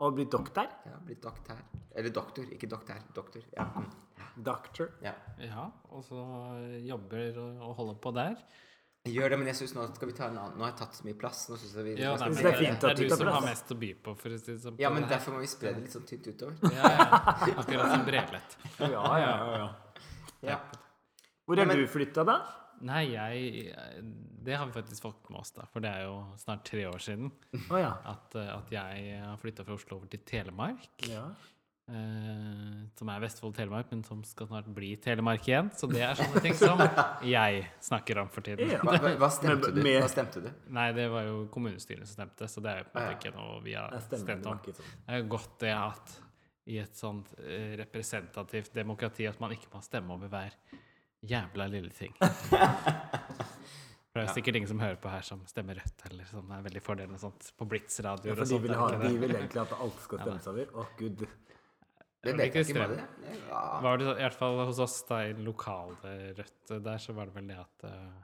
Og 0.00 0.14
blitt 0.16 0.32
doktor? 0.32 0.68
Ja, 0.88 0.96
blitt 1.04 1.22
doktor. 1.22 1.58
Eller 1.94 2.12
doktor, 2.14 2.46
ikke 2.54 2.68
doktor. 2.70 3.02
Doktor. 3.14 3.44
Ja. 3.56 3.66
Mm. 3.76 3.90
Doctor. 4.46 4.90
ja. 5.04 5.12
Ja, 5.42 5.66
og 5.90 6.04
så 6.06 6.20
jobber 6.86 7.38
og, 7.42 7.74
holder 7.76 7.98
på 8.00 8.12
der. 8.16 8.36
Gjør 9.08 9.32
det, 9.32 9.38
men 9.40 9.48
jeg 9.48 9.56
synes 9.56 9.72
nå 9.74 9.84
skal 9.96 10.10
vi 10.10 10.14
ta 10.16 10.26
en 10.28 10.36
annen 10.36 10.58
Nå 10.60 10.64
har 10.66 10.74
jeg 10.74 10.78
tatt 10.82 10.96
så 10.98 11.06
mye 11.06 11.16
plass. 11.16 11.46
Nå 11.48 11.56
synes 11.56 11.72
jeg 11.78 11.86
vi 11.86 11.94
Ja, 12.02 12.10
nei, 12.20 12.28
det 12.36 12.44
er 12.50 12.58
fint 12.58 12.82
det 12.82 12.90
at 12.90 12.90
er 12.90 12.98
du 12.98 13.06
du 13.08 13.14
som 13.16 13.30
har 13.32 13.46
mest 13.46 13.72
å 13.72 13.76
by 13.80 13.88
på, 14.04 14.14
for 14.20 14.36
å 14.36 14.40
si 14.40 14.50
det 14.52 14.60
sånn. 14.60 14.76
Ja, 14.82 14.90
men 14.92 15.06
det 15.06 15.12
derfor 15.14 15.36
må 15.36 15.40
vi 15.40 15.48
spre 15.48 15.72
det 15.72 15.86
litt 15.86 15.94
sånn 15.96 16.04
tynt 16.08 16.28
utover. 16.28 16.56
Ja, 16.76 16.90
ja. 16.96 17.06
Akkurat 17.54 17.94
som 17.94 18.04
Brelett. 18.08 18.56
Ja, 18.76 18.88
ja, 18.92 19.14
ja. 19.24 19.32
ja. 19.56 19.68
Ja. 20.50 20.58
Hvor 21.48 21.58
Ja, 21.60 21.64
men- 21.64 21.80
du 21.80 21.86
flytta, 21.88 22.24
da? 22.28 22.36
Nei, 22.80 23.02
jeg 23.12 23.74
Det 24.44 24.56
har 24.56 24.68
vi 24.68 24.74
faktisk 24.76 25.04
fått 25.04 25.30
med 25.30 25.40
oss, 25.42 25.54
da. 25.56 25.66
For 25.72 25.84
det 25.84 25.92
er 25.92 26.08
jo 26.08 26.18
snart 26.40 26.64
tre 26.68 26.86
år 26.88 27.00
siden 27.02 27.30
oh, 27.60 27.78
ja. 27.80 27.94
at, 28.12 28.36
eh, 28.40 28.52
at 28.54 28.74
jeg 28.74 29.22
har 29.24 29.40
flytta 29.40 29.66
fra 29.66 29.76
Oslo 29.76 30.00
over 30.00 30.12
til 30.12 30.24
Telemark. 30.28 31.08
ja. 31.10 31.28
Eh, 31.90 32.82
som 32.94 33.08
er 33.10 33.22
Vestfold 33.24 33.54
Telemark, 33.56 33.88
men 33.90 34.02
som 34.06 34.20
skal 34.26 34.46
snart 34.46 34.68
bli 34.70 34.92
Telemark 35.02 35.46
igjen. 35.48 35.70
Så 35.74 35.88
det 35.90 36.04
er 36.06 36.18
sånne 36.18 36.42
ting 36.44 36.54
som 36.54 36.78
jeg 37.26 37.64
snakker 37.82 38.20
om 38.22 38.30
for 38.30 38.46
tiden. 38.46 38.70
Ja. 38.70 38.78
Hva, 38.84 38.94
hva, 39.02 39.14
hva 39.18 39.30
stemte 39.34 39.72
du? 39.74 39.80
Hva 39.82 40.10
stemte 40.12 40.44
du? 40.44 40.50
Nei, 40.76 40.90
det 40.94 41.08
var 41.10 41.26
jo 41.26 41.40
kommunestyret 41.50 42.06
som 42.06 42.20
stemte, 42.20 42.46
så 42.52 42.62
det 42.62 42.74
er 42.74 42.84
jo 42.84 42.90
på 42.92 43.00
en 43.00 43.08
måte 43.08 43.18
ikke 43.18 43.34
noe 43.34 43.58
vi 43.66 43.74
har 43.74 43.96
stemt 44.06 44.46
om. 44.46 44.60
sånn. 44.62 44.76
Det 44.76 45.16
er 45.16 45.22
jo 45.22 45.30
godt 45.34 45.56
det 45.64 45.74
at 45.74 46.16
i 46.70 46.78
et 46.78 46.94
sånt 46.94 47.34
eh, 47.42 47.74
representativt 47.80 48.76
demokrati 48.76 49.26
at 49.26 49.40
man 49.42 49.56
ikke 49.56 49.72
må 49.74 49.82
stemme 49.82 50.14
over 50.14 50.30
hver 50.30 50.54
jævla 51.26 51.66
lille 51.72 51.90
ting. 51.96 52.14
For 54.10 54.18
det 54.18 54.26
er 54.26 54.34
sikkert 54.40 54.56
ingen 54.58 54.70
som 54.72 54.80
hører 54.82 54.96
på 54.98 55.10
her 55.12 55.22
som 55.22 55.42
stemmer 55.46 55.78
Rødt, 55.78 56.00
eller 56.10 56.26
som 56.26 56.48
er 56.50 56.64
veldig 56.64 56.80
fordelende, 56.82 57.18
sånt 57.22 57.52
på 57.54 57.66
Blitz-radioer 57.70 58.34
for 58.34 58.42
og 58.42 58.48
de 58.48 58.56
sånt. 58.56 58.64
vil, 58.64 58.74
ha, 58.74 58.88
de 59.04 59.12
vil 59.22 59.34
egentlig 59.36 59.60
at 59.62 59.74
alt 59.76 60.00
skal 60.02 60.22
stemmes 60.24 60.48
over. 60.50 60.72
Å, 60.74 60.86
gud. 60.98 61.22
Det 62.20 62.34
vet 62.36 62.58
jeg 62.58 62.66
ikke. 62.74 62.88
Det? 62.90 63.04
Ja. 63.46 63.60
Var 63.86 64.02
det 64.02 64.08
I 64.10 64.24
hvert 64.24 64.40
fall 64.40 64.58
hos 64.66 64.80
oss 64.82 64.96
da 65.08 65.22
i 65.28 65.36
lokale 65.38 66.16
Rødt 66.40 66.74
der, 66.74 66.98
så 67.00 67.14
var 67.16 67.30
det 67.30 67.36
vel 67.38 67.46
det 67.48 67.60
at 67.62 67.86
uh, 67.86 68.18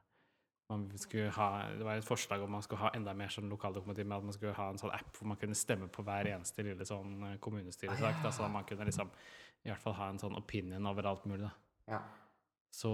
man 0.74 0.84
skulle 0.98 1.30
ha, 1.38 1.48
Det 1.78 1.86
var 1.86 2.02
et 2.02 2.04
forslag 2.10 2.42
om 2.42 2.50
man 2.58 2.66
skulle 2.66 2.82
ha 2.82 2.90
enda 2.98 3.14
mer 3.14 3.30
sånn 3.32 3.48
lokaldemokrati, 3.54 4.04
med 4.04 4.18
at 4.18 4.26
man 4.26 4.36
skulle 4.36 4.58
ha 4.58 4.68
en 4.72 4.82
sånn 4.82 4.92
app 4.98 5.16
hvor 5.16 5.30
man 5.30 5.38
kunne 5.40 5.56
stemme 5.56 5.88
på 5.88 6.02
hver 6.04 6.32
eneste 6.34 6.66
lille 6.66 6.88
sånn 6.88 7.38
kommunestyresak. 7.38 8.10
Ah, 8.10 8.18
ja. 8.18 8.26
Da, 8.26 8.34
så 8.34 8.50
man 8.50 8.66
kunne 8.66 8.90
liksom 8.90 9.14
i 9.62 9.70
hvert 9.70 9.82
fall 9.86 9.96
ha 10.02 10.10
en 10.10 10.18
sånn 10.18 10.34
opinion 10.38 10.90
over 10.90 11.06
alt 11.14 11.24
mulig. 11.30 11.46
da. 11.46 11.54
Ja. 11.94 12.02
Så 12.76 12.90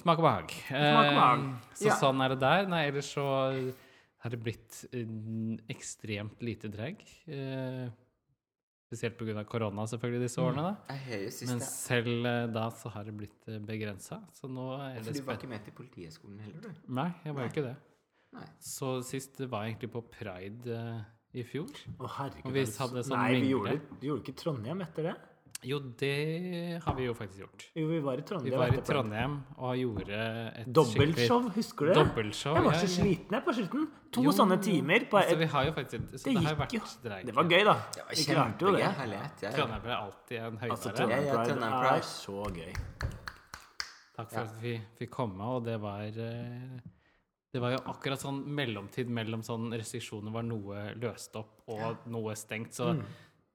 smak 0.00 0.18
og 0.18 0.26
behag. 0.26 0.52
Smak 0.66 1.06
og 1.06 1.16
behag. 1.16 1.42
Eh, 1.46 1.72
så 1.78 1.86
Ja. 1.92 1.96
sånn 2.00 2.22
er 2.24 2.32
det 2.34 2.40
der. 2.42 2.66
Nei, 2.66 2.84
ellers 2.90 3.10
så 3.14 3.24
har 4.24 4.30
det 4.34 4.40
blitt 4.42 4.84
eh, 4.92 5.04
ekstremt 5.70 6.42
lite 6.42 6.70
drag. 6.72 6.98
Eh, 7.30 7.90
spesielt 8.90 9.16
pga. 9.20 9.44
korona, 9.46 9.84
selvfølgelig, 9.86 10.24
disse 10.26 10.42
årene. 10.42 10.64
da. 10.66 10.96
Men 11.46 11.60
selv 11.62 12.26
eh, 12.26 12.46
da 12.50 12.64
så 12.74 12.90
har 12.90 13.04
det 13.06 13.14
blitt 13.16 13.46
begrensa. 13.66 14.18
Så 14.34 14.50
nå 14.50 14.66
er 14.80 14.98
det 14.98 15.12
det 15.14 15.22
du 15.22 15.26
var 15.28 15.38
ikke 15.38 15.48
med 15.52 15.62
til 15.64 15.72
Politihøgskolen 15.78 16.40
heller, 16.40 16.60
du? 16.66 16.92
Nei, 16.92 17.12
jeg 17.24 17.34
var 17.36 17.46
jo 17.46 17.52
ikke 17.54 17.66
det. 17.68 17.76
Nei. 18.34 18.46
Så 18.62 18.96
sist 19.06 19.38
var 19.50 19.64
jeg 19.64 19.76
egentlig 19.76 19.92
på 19.94 20.02
Pride 20.10 20.74
eh, 20.74 21.00
i 21.38 21.42
fjor. 21.46 21.70
Å, 22.00 22.10
herregud. 22.18 22.46
Og 22.46 22.52
vi 22.58 22.64
hadde 22.66 23.02
sånn 23.06 23.14
Nei, 23.16 23.40
vi 23.40 23.50
gjorde, 23.54 23.80
vi 24.00 24.08
gjorde 24.10 24.24
ikke 24.26 24.36
Trondheim 24.42 24.82
etter 24.82 25.02
det. 25.12 25.16
Jo, 25.62 25.76
det 26.00 26.80
har 26.82 26.94
vi 26.96 27.04
jo 27.04 27.12
faktisk 27.12 27.40
gjort. 27.42 27.64
Jo, 27.76 27.86
vi 27.90 27.98
var 28.00 28.14
i 28.14 28.22
Vi 28.22 28.22
Trondheim. 28.30 28.58
var 28.58 28.72
i. 28.72 28.80
Trondheim 28.80 29.34
og 29.58 29.76
gjorde 29.76 30.20
et 30.62 30.70
Dobbeltshow, 30.72 31.50
husker 31.52 31.84
du 31.86 31.92
det? 31.92 31.96
Dobbeltshow, 31.98 32.54
Jeg 32.56 32.64
var 32.64 32.72
så 32.80 32.86
ja. 32.86 32.92
sliten 32.94 33.36
jeg 33.36 33.44
på 33.44 33.52
slutten. 33.58 33.88
To 34.12 34.22
Jo, 34.24 34.30
sånne 34.32 34.56
timer 34.64 35.04
på 35.10 35.20
Så 35.28 35.36
vi 35.38 35.44
har 35.52 35.64
jo 35.68 35.72
faktisk 35.76 36.16
Så 36.16 36.24
Det 36.24 36.34
det 36.34 36.42
har 36.46 36.54
jo 36.54 36.60
vært 36.62 37.02
drag. 37.04 37.26
Det 37.26 37.34
var 37.36 37.44
gøy, 37.44 37.64
da. 37.68 37.74
Det 37.94 38.02
var 38.06 38.14
Vi 38.16 38.24
klarte 38.24 38.60
jo 38.64 38.72
det. 38.72 38.80
kjempegøy. 38.80 38.96
Herlighet. 39.02 39.42
Ja, 39.42 39.48
ja. 39.50 39.56
Trondheim 39.56 39.82
ble 39.82 39.96
alltid 39.96 40.38
en 40.38 40.58
Altså. 40.70 40.94
Trondheim 40.96 41.24
Ja, 41.24 41.26
ja, 41.26 41.44
Pride 41.44 41.96
er 41.96 42.00
så 42.00 42.44
gøy. 42.56 42.72
Takk 44.16 44.30
for 44.32 44.40
at 44.40 44.56
vi 44.62 44.74
fikk 44.98 45.10
komme, 45.10 45.40
og 45.56 45.64
det 45.64 45.78
var 45.80 46.02
eh, 46.02 46.80
Det 47.52 47.60
var 47.60 47.72
jo 47.74 47.78
akkurat 47.90 48.20
sånn 48.22 48.44
mellomtid 48.46 49.08
mellom 49.10 49.42
sånn 49.42 49.72
restriksjoner 49.74 50.30
var 50.32 50.42
noe 50.46 50.94
løst 51.00 51.34
opp 51.36 51.64
og 51.68 52.06
noe 52.06 52.34
stengt, 52.38 52.72
så 52.76 52.94
Mm. 52.94 53.04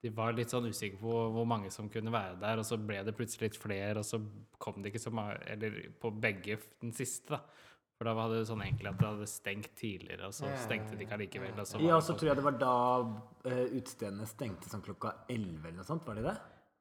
De 0.05 0.11
var 0.13 0.35
litt 0.37 0.51
sånn 0.53 0.67
usikre 0.69 0.99
på 1.01 1.13
hvor 1.33 1.47
mange 1.49 1.71
som 1.73 1.87
kunne 1.89 2.13
være 2.13 2.37
der, 2.41 2.59
og 2.61 2.67
så 2.67 2.77
ble 2.77 2.99
det 3.07 3.15
plutselig 3.17 3.47
litt 3.49 3.61
flere, 3.61 3.97
og 3.97 4.05
så 4.05 4.19
kom 4.61 4.83
det 4.83 4.91
ikke 4.91 5.01
så 5.07 5.13
mange 5.13 5.39
Eller 5.49 5.79
på 6.01 6.11
begge 6.13 6.59
den 6.83 6.93
siste, 6.93 7.33
da. 7.33 7.41
For 7.95 8.09
da 8.09 8.11
var 8.17 8.27
det 8.33 8.41
sånn 8.49 8.59
egentlig 8.61 8.89
at 8.91 8.97
det 8.99 9.07
hadde 9.07 9.27
stengt 9.31 9.69
tidligere, 9.79 10.27
og 10.27 10.35
så 10.35 10.49
stengte 10.59 10.97
de 10.99 11.05
ikke 11.05 11.15
allikevel. 11.15 11.53
Og 11.63 11.69
så 11.69 11.79
Ja, 11.79 11.95
og 11.95 12.03
så 12.03 12.11
sånn- 12.11 12.19
tror 12.19 12.29
jeg 12.29 12.35
det 12.35 12.43
var 12.43 12.57
da 12.59 12.73
uh, 12.99 13.65
utestedene 13.71 14.27
stengte 14.27 14.69
sånn 14.69 14.83
klokka 14.83 15.13
11 15.31 15.63
eller 15.63 15.77
noe 15.79 15.87
sånt, 15.87 16.05
var 16.05 16.19
det 16.19 16.25
det? 16.27 16.35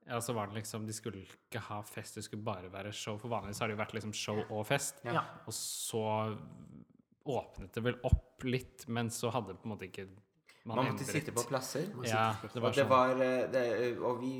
Ja, 0.08 0.18
så 0.20 0.34
var 0.36 0.50
det 0.50 0.58
liksom 0.58 0.84
De 0.84 0.92
skulle 0.92 1.22
ikke 1.22 1.62
ha 1.70 1.80
fest, 1.86 2.18
det 2.18 2.24
skulle 2.26 2.44
bare 2.44 2.68
være 2.68 2.92
show. 2.92 3.16
For 3.16 3.30
vanligvis 3.32 3.62
har 3.62 3.70
det 3.70 3.78
jo 3.78 3.82
vært 3.84 3.94
liksom 3.94 4.12
show 4.12 4.42
og 4.50 4.66
fest. 4.66 5.00
Ja. 5.06 5.22
Og 5.46 5.54
så 5.56 6.36
åpnet 7.24 7.72
det 7.72 7.84
vel 7.86 7.96
opp 8.04 8.44
litt, 8.44 8.84
men 8.88 9.08
så 9.08 9.30
hadde 9.32 9.54
det 9.54 9.62
på 9.62 9.70
en 9.70 9.72
måte 9.76 9.88
ikke 9.88 10.08
Man 10.64 10.78
måtte 10.80 11.04
sitte 11.04 11.32
på 11.36 11.42
plasser. 11.44 11.90
Ja, 12.08 12.36
det 12.40 12.56
var 12.56 12.70
Og, 12.70 12.74
det 12.74 12.84
sånn. 12.84 12.88
var, 12.88 13.10
eh, 13.20 13.42
det, 13.52 13.64
og 14.00 14.22
vi 14.22 14.30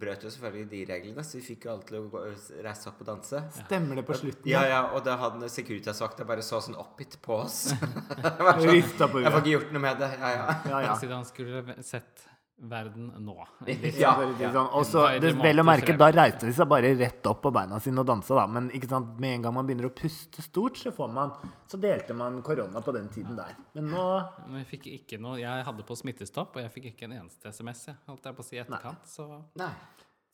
brøt 0.00 0.22
jo 0.24 0.30
selvfølgelig 0.32 0.68
de 0.70 0.80
reglene, 0.88 1.24
så 1.28 1.36
vi 1.36 1.42
fikk 1.44 1.66
jo 1.66 1.72
alle 1.74 1.84
til 1.90 1.98
å 1.98 2.02
gå, 2.14 2.22
reise 2.64 2.88
opp 2.88 3.02
og 3.04 3.10
danse. 3.10 3.42
Stemmer 3.58 4.00
det 4.00 4.06
på 4.08 4.16
slutten? 4.16 4.48
Ja, 4.48 4.62
ja, 4.64 4.80
og 4.96 5.04
da 5.04 5.18
hadde 5.20 5.50
Securitas-vakta 5.52 6.24
bare 6.24 6.46
så 6.46 6.62
sånn 6.64 6.78
oppgitt 6.80 7.18
på 7.20 7.36
oss. 7.42 7.58
Sånn, 7.76 8.80
Jeg 8.80 8.96
får 8.96 9.20
ikke 9.20 9.52
gjort 9.58 9.76
noe 9.76 9.84
med 9.84 10.00
det. 10.00 10.10
Ja, 10.16 10.32
ja. 10.38 10.58
Ja, 10.72 10.80
ja. 10.88 10.96
Siden 10.96 11.18
han 11.20 11.28
skulle 11.28 11.76
sett 11.84 12.24
verden 12.60 13.12
nå. 13.22 13.34
Ja, 13.98 14.16
ja. 14.40 14.50
sånn. 14.52 14.68
Og 14.74 14.84
så, 14.86 15.04
vel 15.20 15.60
å 15.60 15.64
merke, 15.64 15.92
frem. 15.92 15.98
da 16.00 16.08
reiste 16.10 16.46
de 16.48 16.52
seg 16.56 16.66
bare 16.68 16.90
rett 16.98 17.26
opp 17.30 17.40
på 17.44 17.52
beina 17.54 17.78
sine 17.80 18.00
og 18.02 18.06
dansa, 18.08 18.34
da. 18.34 18.46
Men 18.50 18.70
ikke 18.74 18.88
sant, 18.90 19.12
med 19.22 19.36
en 19.36 19.42
gang 19.46 19.54
man 19.54 19.66
begynner 19.68 19.86
å 19.86 19.94
puste 19.94 20.42
stort, 20.42 20.76
så 20.80 20.90
får 20.94 21.12
man 21.12 21.30
Så 21.70 21.78
delte 21.80 22.14
man 22.18 22.40
korona 22.42 22.80
på 22.82 22.92
den 22.96 23.08
tiden 23.14 23.36
der. 23.38 23.54
Men 23.74 23.90
nå 23.92 24.06
Men 24.48 24.58
jeg 24.64 24.66
fikk 24.72 24.86
ikke 24.96 25.20
noe 25.20 25.38
Jeg 25.38 25.64
hadde 25.68 25.84
på 25.86 25.96
smittestopp, 25.96 26.56
og 26.56 26.62
jeg 26.62 26.72
fikk 26.74 26.90
ikke 26.94 27.04
en 27.10 27.12
eneste 27.20 27.52
SMS, 27.54 27.84
jeg, 27.92 27.96
holdt 28.08 28.24
jeg 28.24 28.34
på 28.34 28.42
å 28.42 28.48
si, 28.48 28.56
i 28.56 28.62
etterkant. 28.64 29.06
Så 29.06 29.28
Nei. 29.60 29.70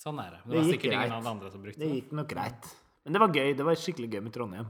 sånn 0.01 0.19
er 0.25 0.31
det. 0.39 0.41
Det 0.45 0.51
det 0.51 0.63
var 0.63 0.73
gikk 0.73 0.83
greit. 0.89 0.95
ingen 1.05 1.13
av 1.19 1.23
de 1.23 1.31
andre 1.35 1.51
som 1.53 1.63
brukte 1.63 1.79
Det 1.85 1.89
det. 1.91 2.01
gikk 2.01 2.13
nok 2.13 2.29
greit. 2.33 2.73
Men 3.05 3.13
det 3.13 3.21
var 3.21 3.29
gøy. 3.37 3.53
Det 3.57 3.65
var 3.69 3.75
skikkelig 3.77 4.11
gøy 4.17 4.23
med 4.25 4.33
Trondheim. 4.33 4.67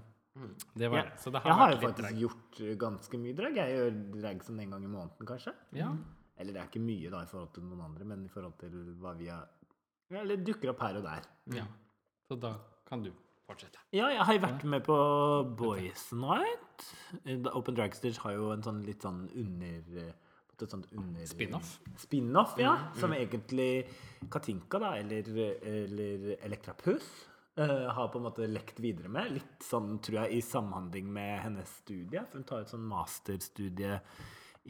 Det 0.75 0.89
var 0.91 0.99
Ja. 0.99 1.03
det. 1.05 1.21
Så 1.23 1.31
det 1.31 1.39
Jeg 1.45 1.53
har 1.53 1.59
har 1.61 1.71
jo 1.71 1.79
faktisk 1.79 2.03
drag. 2.03 2.19
gjort 2.19 2.79
ganske 2.83 3.19
mye 3.23 3.35
drag. 3.39 3.55
Jeg 3.55 3.71
gjør 3.79 4.21
drag 4.21 4.43
sånn 4.43 4.61
en 4.61 4.71
gang 4.71 4.83
i 4.83 4.89
måneden, 4.91 5.27
kanskje. 5.31 5.53
Ja. 5.73 5.93
Eller 6.39 6.57
det 6.57 6.63
er 6.63 6.71
ikke 6.71 6.83
mye 6.83 7.11
da 7.13 7.23
i 7.23 7.31
forhold 7.31 7.53
til 7.55 7.67
noen 7.69 7.85
andre, 7.87 8.07
men 8.11 8.25
i 8.27 8.33
forhold 8.33 8.57
til 8.59 8.75
hva 9.01 9.15
vi 9.19 9.31
har 9.31 9.51
Eller 10.15 10.41
dukker 10.43 10.73
opp 10.73 10.83
her 10.85 10.99
og 11.01 11.07
der. 11.07 11.29
ja. 11.55 11.67
Så 12.25 12.37
da 12.41 12.55
kan 12.89 13.03
du 13.05 13.11
fortsette. 13.45 13.81
Ja, 13.93 14.09
jeg 14.09 14.25
har 14.25 14.39
vært 14.41 14.63
med 14.65 14.85
på 14.87 14.97
Boys 15.59 16.07
Night. 16.17 16.87
Open 17.53 17.77
Drag 17.77 17.97
Stage 17.97 18.23
har 18.23 18.33
jo 18.37 18.49
en 18.55 18.65
sånn 18.65 18.81
litt 18.87 19.05
sånn 19.05 19.27
under 19.29 19.99
eh, 20.01 20.15
et 20.63 20.71
sånt 20.71 20.87
under... 20.95 21.27
Spin-off? 21.27 21.77
Spin-off, 21.99 22.55
ja. 22.63 22.75
Som 22.99 23.15
egentlig 23.17 23.87
Katinka, 24.31 24.81
da, 24.83 24.95
eller, 25.01 25.29
eller 25.67 26.29
Elektra 26.47 26.77
Puss, 26.79 27.09
uh, 27.59 27.91
har 27.97 28.09
på 28.13 28.21
en 28.21 28.29
måte 28.29 28.49
lekt 28.51 28.81
videre 28.83 29.11
med. 29.13 29.35
Litt 29.41 29.67
sånn, 29.67 29.99
tror 30.05 30.23
jeg, 30.23 30.39
i 30.39 30.47
samhandling 30.47 31.11
med 31.13 31.43
hennes 31.45 31.77
studie. 31.83 32.23
For 32.31 32.41
hun 32.41 32.49
tar 32.49 32.65
et 32.65 32.73
sånn 32.73 32.87
masterstudie 32.89 33.99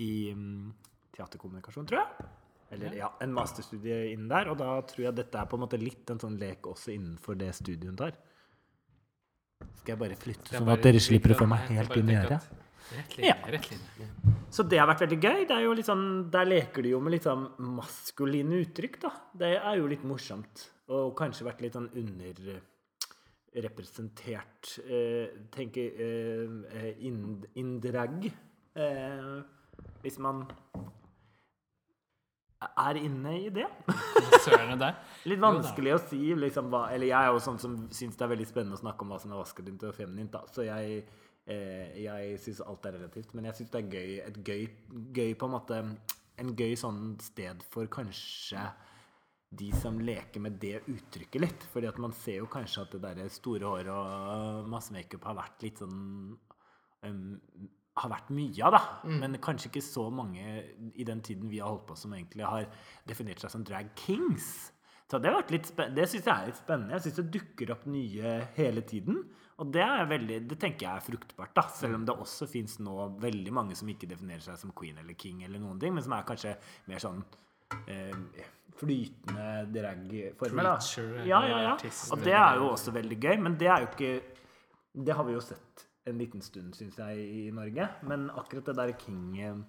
i 0.03 0.15
mm, 0.35 0.73
teaterkommunikasjon, 1.15 1.87
tror 1.89 2.03
jeg. 2.03 2.29
Eller 2.75 2.91
ja, 2.99 3.09
en 3.23 3.33
masterstudie 3.35 4.13
innen 4.13 4.29
der. 4.31 4.45
Og 4.53 4.57
da 4.61 4.69
tror 4.89 5.03
jeg 5.09 5.17
dette 5.19 5.37
er 5.41 5.47
på 5.51 5.57
en 5.59 5.65
måte 5.65 5.79
litt 5.81 6.11
en 6.11 6.23
sånn 6.23 6.39
lek 6.41 6.61
også 6.71 6.89
innenfor 6.95 7.33
det 7.39 7.51
studiet 7.57 7.91
hun 7.91 8.01
tar. 8.01 8.15
Skal 9.81 9.91
jeg 9.95 10.01
bare 10.01 10.17
flytte, 10.19 10.51
Jeg 10.51 10.59
sånn 10.59 10.69
bare 10.69 10.81
at 10.81 10.87
dere 10.89 11.01
slipper 11.03 11.31
å 11.35 11.37
få 11.39 11.47
meg 11.49 11.61
helt 11.77 11.95
inn 12.01 12.11
i 12.11 12.17
øret? 12.19 12.43
Ja. 13.19 13.35
Så 14.53 14.63
det 14.69 14.79
har 14.81 14.89
vært 14.91 15.05
veldig 15.07 15.21
gøy. 15.21 15.41
Det 15.49 15.55
er 15.57 15.63
jo 15.65 15.77
litt 15.77 15.89
sånn, 15.89 16.07
Der 16.31 16.45
leker 16.49 16.81
de 16.85 16.89
jo 16.93 16.99
med 17.01 17.13
litt 17.17 17.27
sånn 17.27 17.45
maskuline 17.79 18.55
uttrykk, 18.61 18.97
da. 19.07 19.11
Det 19.45 19.53
er 19.57 19.75
jo 19.81 19.87
litt 19.91 20.05
morsomt. 20.07 20.55
Og 20.93 21.07
kanskje 21.17 21.49
vært 21.49 21.63
litt 21.65 21.77
sånn 21.79 21.93
underrepresentert 21.97 24.63
eh, 24.85 25.27
Tenker 25.55 25.87
eh, 26.05 26.93
in, 27.09 27.19
indrag. 27.61 28.15
Eh, 28.77 29.35
hvis 30.05 30.19
man 30.21 30.37
er 32.85 32.99
inne 33.01 33.35
i 33.41 33.51
det. 33.55 33.67
Litt 35.31 35.43
vanskelig 35.43 35.95
å 35.95 36.01
si 36.05 36.21
liksom 36.37 36.71
hva 36.73 36.87
Eller 36.93 37.09
jeg 37.09 37.19
er 37.19 37.33
jo 37.33 37.43
sånn 37.43 37.61
som 37.63 37.77
syns 37.95 38.19
det 38.19 38.27
er 38.27 38.33
veldig 38.35 38.49
spennende 38.49 38.79
å 38.79 38.83
snakke 38.83 39.07
om 39.07 39.15
hva 39.15 39.21
som 39.23 39.33
er 39.33 39.41
maskulint 39.41 39.87
og 39.89 39.95
feminint, 39.97 40.33
da. 40.35 40.43
Så 40.53 40.67
jeg, 40.67 41.05
eh, 41.47 41.95
jeg 42.05 42.41
syns 42.45 42.65
alt 42.65 42.89
er 42.89 42.99
relativt. 42.99 43.35
Men 43.37 43.49
jeg 43.51 43.61
syns 43.61 43.75
det 43.75 43.83
er 43.83 43.95
gøy, 43.97 44.17
et 44.25 44.41
gøy, 44.49 44.67
gøy 45.21 45.37
på 45.39 45.51
en 45.51 45.57
måte 45.59 45.85
En 46.43 46.49
gøy 46.59 46.73
sånn 46.75 47.13
sted 47.23 47.61
for 47.71 47.87
kanskje 47.87 48.59
de 49.55 49.69
som 49.79 50.01
leker 50.03 50.43
med 50.43 50.57
det 50.59 50.81
uttrykket 50.91 51.43
litt. 51.45 51.67
Fordi 51.71 51.87
at 51.87 52.01
man 52.03 52.15
ser 52.17 52.41
jo 52.41 52.51
kanskje 52.51 52.83
at 52.83 52.97
det 52.97 53.13
der 53.21 53.31
store 53.31 53.71
håret 53.71 53.93
og 53.95 54.69
masse 54.73 54.91
makeup 54.95 55.29
har 55.29 55.39
vært 55.39 55.63
litt 55.63 55.79
sånn 55.79 56.35
um, 57.07 57.39
har 57.95 58.11
vært 58.11 58.31
mye 58.35 58.65
av, 58.67 58.75
da. 58.75 58.83
Men 59.23 59.39
kanskje 59.43 59.71
ikke 59.71 59.85
så 59.87 60.09
mange 60.11 60.43
i 60.95 61.07
den 61.07 61.21
tiden 61.23 61.51
vi 61.51 61.61
har 61.63 61.71
holdt 61.71 61.87
på, 61.91 61.99
som 61.99 62.15
egentlig 62.17 62.47
har 62.47 62.67
definert 63.07 63.43
seg 63.43 63.53
som 63.53 63.67
drag 63.67 63.93
kings. 63.99 64.49
Så 65.11 65.21
det, 65.23 65.31
vært 65.31 65.53
litt 65.53 65.69
det 65.95 66.09
syns 66.11 66.27
jeg 66.27 66.33
er 66.33 66.49
litt 66.49 66.59
spennende. 66.59 66.97
Jeg 66.97 67.05
syns 67.05 67.19
det 67.21 67.27
dukker 67.37 67.75
opp 67.75 67.85
nye 67.93 68.35
hele 68.57 68.83
tiden. 68.89 69.21
Og 69.63 69.71
det, 69.71 69.85
er 69.85 70.09
veldig, 70.11 70.41
det 70.51 70.59
tenker 70.59 70.89
jeg 70.89 70.99
er 70.99 71.07
fruktbart, 71.07 71.53
da. 71.55 71.67
Selv 71.71 72.01
om 72.01 72.09
det 72.09 72.17
også 72.25 72.49
fins 72.51 72.81
nå 72.83 72.97
veldig 73.23 73.55
mange 73.55 73.79
som 73.79 73.91
ikke 73.93 74.09
definerer 74.11 74.43
seg 74.43 74.59
som 74.59 74.75
queen 74.75 74.99
eller 74.99 75.15
king, 75.15 75.45
eller 75.47 75.63
noen 75.63 75.79
ting, 75.79 75.95
men 75.95 76.03
som 76.03 76.17
er 76.17 76.27
kanskje 76.27 76.57
mer 76.91 77.05
sånn 77.05 77.23
eh, 77.87 78.17
flytende 78.81 79.49
dragformer. 79.77 80.67
Ja, 81.31 81.45
ja, 81.47 81.61
ja. 81.69 81.75
Og 82.11 82.27
det 82.27 82.35
er 82.35 82.59
jo 82.59 82.73
også 82.73 82.97
veldig 82.97 83.21
gøy, 83.23 83.37
men 83.45 83.59
det 83.61 83.71
er 83.71 83.85
jo 83.85 83.93
ikke 83.93 84.15
Det 85.05 85.15
har 85.15 85.27
vi 85.27 85.35
jo 85.35 85.41
sett 85.43 85.87
en 86.07 86.19
liten 86.21 86.43
stund, 86.45 86.75
syns 86.77 86.99
jeg, 87.01 87.19
i 87.19 87.51
Norge. 87.55 87.89
Men 88.03 88.29
akkurat 88.31 88.67
det 88.71 88.77
der 88.77 88.93
king 89.01 89.65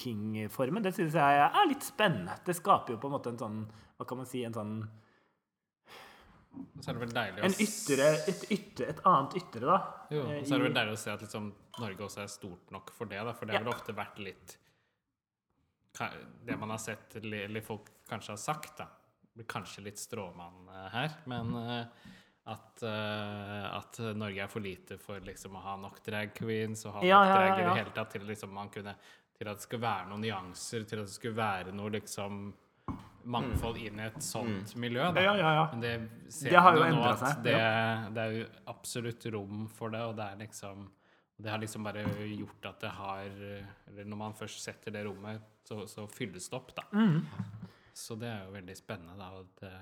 King-formen, 0.00 0.82
det 0.84 0.94
syns 0.96 1.16
jeg 1.18 1.40
er 1.42 1.66
litt 1.68 1.82
spennende. 1.84 2.36
Det 2.46 2.54
skaper 2.56 2.94
jo 2.94 3.00
på 3.02 3.08
en 3.10 3.14
måte 3.18 3.32
en 3.34 3.40
sånn 3.40 3.56
Hva 3.98 4.06
kan 4.08 4.20
man 4.22 4.26
si? 4.30 4.44
En 4.46 4.54
sånn 4.54 4.76
Så 6.80 6.90
er 6.90 6.96
det 6.96 7.02
vel 7.02 7.12
deilig 7.14 7.42
å 7.42 7.48
En 7.48 7.56
ytre, 7.66 8.06
et, 8.30 8.44
ytre, 8.54 8.86
et 8.94 9.02
annet 9.10 9.36
ytre, 9.42 9.66
da. 9.66 9.76
Jo, 10.14 10.22
og 10.24 10.46
så 10.46 10.54
er 10.56 10.62
det 10.62 10.68
vel 10.68 10.78
deilig 10.78 10.94
å 10.96 11.02
se 11.02 11.12
at 11.12 11.24
liksom 11.26 11.50
Norge 11.82 12.06
også 12.06 12.22
er 12.24 12.30
stort 12.32 12.72
nok 12.74 12.90
for 12.96 13.10
det, 13.10 13.20
da. 13.26 13.34
For 13.36 13.46
det 13.50 13.54
har 13.56 13.60
Ja. 13.60 13.66
vel 13.66 13.74
ofte 13.74 13.94
vært 13.98 14.18
litt 14.24 14.56
Det 16.46 16.56
man 16.56 16.70
har 16.70 16.78
sett, 16.78 17.16
eller 17.20 17.44
eller 17.48 17.60
folk 17.66 17.90
kanskje 18.08 18.32
har 18.32 18.40
sagt, 18.40 18.76
da. 18.78 18.86
Blir 19.34 19.46
kanskje 19.46 19.82
litt 19.84 19.98
stråmann 19.98 20.68
eh, 20.70 20.88
her, 20.94 21.10
men 21.26 21.52
eh, 21.56 21.86
at, 22.48 22.82
uh, 22.82 23.76
at 23.76 23.98
Norge 24.16 24.42
er 24.42 24.48
for 24.48 24.64
lite 24.64 24.96
for 24.98 25.20
liksom 25.24 25.58
å 25.58 25.64
ha 25.64 25.74
nok 25.80 26.00
drag 26.04 26.32
queens 26.34 26.86
og 26.88 26.96
ha 26.96 27.04
Ja, 27.04 27.20
nok 27.20 27.28
ja, 27.28 27.34
drag 27.36 27.50
ja, 27.50 27.56
i 27.58 27.66
det 27.66 27.76
hele 27.82 27.94
tatt 27.98 28.14
til 28.16 28.24
liksom 28.26 28.54
man 28.56 28.72
kunne 28.72 28.94
Til 29.36 29.50
at 29.50 29.60
det 29.60 29.66
skulle 29.66 29.84
være 29.84 30.08
noen 30.08 30.24
nyanser, 30.24 30.86
til 30.88 31.02
at 31.02 31.08
det 31.08 31.16
skulle 31.16 31.36
være 31.36 31.74
noe 31.76 31.92
liksom 31.94 32.40
mangfold 33.30 33.76
inn 33.80 34.00
i 34.00 34.06
et 34.06 34.22
sånt 34.24 34.72
miljø. 34.80 35.02
Mm. 35.12 35.18
Ja, 35.20 35.34
ja, 35.36 35.50
ja. 35.58 35.64
Men 35.72 35.82
det 35.84 35.92
ser 36.32 36.54
Det 36.54 36.62
har 36.64 36.76
jo 36.76 36.86
nå 36.88 37.02
at 37.04 37.20
seg, 37.20 37.42
det, 37.44 37.56
det 38.16 38.24
er 38.24 38.36
jo 38.38 38.46
absolutt 38.72 39.26
rom 39.34 39.66
for 39.76 39.92
det, 39.92 40.00
og 40.08 40.16
det 40.18 40.26
er 40.26 40.40
liksom 40.40 40.88
Det 41.36 41.52
har 41.52 41.60
liksom 41.60 41.84
bare 41.84 42.04
gjort 42.26 42.68
at 42.72 42.80
det 42.84 42.92
har 42.96 43.28
Eller 43.88 44.08
når 44.08 44.22
man 44.24 44.36
først 44.36 44.64
setter 44.64 44.96
det 44.96 45.04
rommet, 45.06 45.44
så, 45.64 45.86
så 45.88 46.08
fylles 46.10 46.48
det 46.48 46.56
opp, 46.56 46.74
da. 46.76 46.88
Mm. 46.92 47.20
Så 47.92 48.16
det 48.16 48.28
er 48.28 48.44
jo 48.46 48.54
veldig 48.56 48.76
spennende, 48.76 49.16
da. 49.20 49.30
At, 49.40 49.56
det, 49.60 49.74